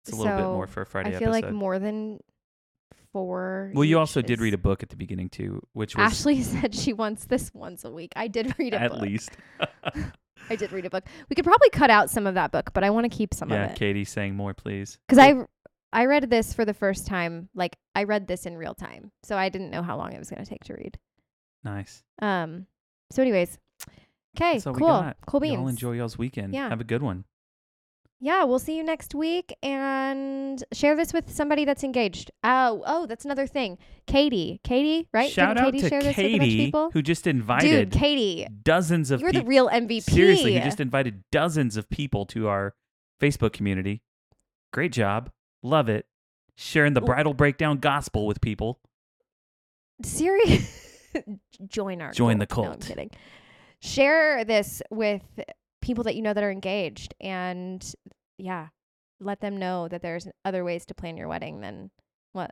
It's 0.05 0.12
a 0.12 0.16
little 0.20 0.37
bit 0.37 0.43
more 0.45 0.66
for 0.66 0.83
a 0.83 0.87
Friday 0.87 1.11
I 1.14 1.18
feel 1.18 1.29
episode. 1.33 1.47
like 1.47 1.55
more 1.55 1.79
than 1.79 2.18
4. 3.17 3.73
well, 3.75 3.85
you 3.87 3.99
also 3.99 4.21
did 4.21 4.43
read 4.43 4.53
a 4.53 4.59
book 4.59 4.83
at 4.83 4.91
the 4.91 4.97
beginning 4.97 5.31
too, 5.31 5.67
which 5.73 5.97
was 5.97 6.12
Ashley 6.12 6.43
said 6.43 6.75
she 6.75 6.93
wants 6.93 7.25
this 7.25 7.51
once 7.55 7.83
a 7.83 7.91
week. 7.91 8.12
I 8.14 8.29
did 8.29 8.55
read 8.59 8.75
a 8.75 8.81
at 8.83 8.91
book. 8.91 9.01
least. 9.01 9.31
I 10.51 10.57
did 10.57 10.71
read 10.71 10.85
a 10.85 10.91
book. 10.91 11.05
We 11.31 11.35
could 11.35 11.47
probably 11.47 11.71
cut 11.71 11.89
out 11.89 12.11
some 12.11 12.27
of 12.27 12.35
that 12.35 12.53
book, 12.53 12.75
but 12.75 12.85
I 12.85 12.91
want 12.91 13.11
to 13.11 13.17
keep 13.17 13.33
some 13.33 13.49
yeah, 13.49 13.57
of 13.57 13.71
it. 13.71 13.73
Yeah, 13.73 13.79
Katie 13.79 14.05
saying 14.05 14.37
more, 14.37 14.53
please. 14.53 14.99
Because 15.09 15.19
I 15.19 15.35
I 15.95 16.05
read 16.05 16.29
this 16.29 16.53
for 16.53 16.67
the 16.67 16.75
first 16.75 17.07
time. 17.07 17.49
Like 17.55 17.75
I 17.95 18.05
read 18.05 18.27
this 18.27 18.45
in 18.45 18.59
real 18.59 18.75
time, 18.75 19.12
so 19.23 19.39
I 19.39 19.49
didn't 19.49 19.71
know 19.71 19.83
how 19.83 19.97
long 19.97 20.12
it 20.12 20.19
was 20.19 20.29
going 20.29 20.45
to 20.45 20.49
take 20.49 20.64
to 20.64 20.75
read. 20.75 20.99
Nice. 21.64 22.05
Um. 22.21 22.67
So, 23.12 23.23
anyways, 23.23 23.59
okay, 24.37 24.61
cool, 24.61 25.11
cool 25.27 25.41
beans. 25.41 25.55
Y'all 25.55 25.69
enjoy 25.69 25.93
y'all's 25.93 26.19
weekend. 26.19 26.53
Yeah. 26.53 26.69
Have 26.69 26.83
a 26.83 26.85
good 26.85 27.03
one. 27.03 27.25
Yeah, 28.19 28.45
we'll 28.45 28.59
see 28.59 28.77
you 28.77 28.83
next 28.83 29.14
week 29.14 29.55
and 29.62 30.64
share 30.73 30.97
this 30.97 31.12
with 31.12 31.31
somebody 31.31 31.64
that's 31.64 31.85
engaged. 31.85 32.31
Oh, 32.43 32.83
oh, 32.87 33.07
that's 33.07 33.25
another 33.25 33.47
thing. 33.47 33.77
Katie, 34.07 34.61
Katie, 34.64 35.09
right? 35.12 35.31
Shout 35.31 35.57
Didn't 35.57 35.67
out 35.67 35.73
Katie 35.73 35.83
to 35.83 35.89
share 35.89 36.03
this 36.03 36.17
with 36.17 36.27
a 36.27 36.31
bunch 36.31 36.35
of 36.35 36.41
Katie, 36.41 36.64
people? 36.67 36.91
who 36.93 37.03
just 37.03 37.27
invited 37.27 37.91
Dude, 37.91 38.01
Katie, 38.01 38.47
dozens 38.62 39.11
of 39.11 39.21
you're 39.21 39.33
the 39.33 39.45
real 39.45 39.69
MVP. 39.69 40.03
Seriously, 40.03 40.55
who 40.55 40.61
just 40.61 40.81
invited 40.81 41.25
dozens 41.31 41.77
of 41.77 41.91
people 41.91 42.25
to 42.27 42.49
our 42.49 42.75
Facebook 43.21 43.53
community. 43.53 44.03
Great 44.73 44.93
job. 44.93 45.31
Love 45.62 45.89
it. 45.89 46.07
Sharing 46.57 46.95
the 46.95 47.03
bridal 47.03 47.35
breakdown 47.35 47.79
gospel 47.79 48.27
with 48.27 48.41
people. 48.41 48.81
serious. 50.03 50.73
Join 51.67 52.01
our 52.01 52.12
Join 52.12 52.39
the 52.39 52.47
cult. 52.47 52.67
No, 52.67 52.73
I'm 52.73 52.81
kidding. 52.81 53.11
Share 53.81 54.45
this 54.45 54.83
with 54.91 55.23
people 55.87 56.05
that 56.05 56.16
you 56.16 56.22
know 56.22 56.34
that 56.34 56.43
are 56.45 56.51
engaged, 56.51 57.14
and 57.20 57.95
yeah, 58.39 58.68
let 59.20 59.41
them 59.41 59.57
know 59.57 59.89
that 59.89 60.03
there's 60.03 60.26
other 60.45 60.64
ways 60.64 60.84
to 60.87 60.95
plan 60.95 61.16
your 61.16 61.28
wedding 61.28 61.61
than 61.61 61.91
what 62.32 62.51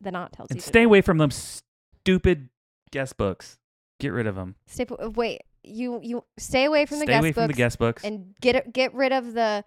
the 0.00 0.10
knot 0.12 0.32
tells 0.32 0.50
And 0.50 0.58
you. 0.58 0.62
stay 0.62 0.82
away 0.82 1.00
from 1.00 1.18
them 1.18 1.30
stupid 1.30 2.50
guest 2.90 3.16
books. 3.16 3.58
Get 3.98 4.12
rid 4.12 4.26
of 4.26 4.34
them. 4.34 4.56
Stay. 4.66 4.86
Wait, 4.90 5.40
you 5.64 5.98
you 6.02 6.22
stay 6.38 6.64
away 6.66 6.84
from 6.86 6.98
the 6.98 7.04
stay 7.06 7.12
guest 7.14 7.20
away 7.22 7.30
books 7.30 7.42
from 7.42 7.46
the 7.48 7.54
guest 7.54 7.78
books. 7.78 8.04
and 8.04 8.34
get 8.40 8.72
get 8.72 8.92
rid 8.94 9.12
of 9.12 9.32
the 9.32 9.64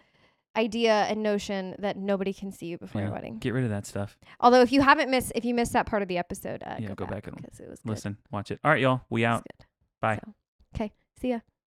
idea 0.56 0.94
and 1.10 1.22
notion 1.24 1.76
that 1.80 1.98
nobody 1.98 2.32
can 2.34 2.52
see 2.52 2.68
you 2.68 2.78
before 2.78 3.02
your 3.02 3.12
wedding. 3.12 3.38
Get 3.40 3.54
rid 3.54 3.64
of 3.64 3.70
that 3.72 3.86
stuff. 3.88 4.18
Although 4.40 4.62
if 4.62 4.72
you 4.72 4.82
haven't 4.82 5.10
missed 5.10 5.32
if 5.36 5.46
you 5.46 5.54
missed 5.56 5.74
that 5.74 5.88
part 5.88 6.02
of 6.04 6.08
the 6.08 6.18
episode, 6.20 6.62
uh, 6.64 6.76
Yeah, 6.80 6.90
go, 6.90 6.96
go 6.96 7.06
back 7.06 7.24
back 7.24 7.28
and 7.28 7.36
because 7.42 7.60
it 7.60 7.70
was 7.70 7.80
good. 7.82 7.90
Listen, 7.90 8.18
watch 8.32 8.52
it. 8.52 8.60
All 8.64 8.70
right, 8.72 8.80
y'all. 8.82 9.02
We 9.10 9.26
out. 9.26 9.46
Bye. 10.00 10.20
So, 10.24 10.34
okay, 10.76 10.92
see 11.20 11.30
ya. 11.30 11.40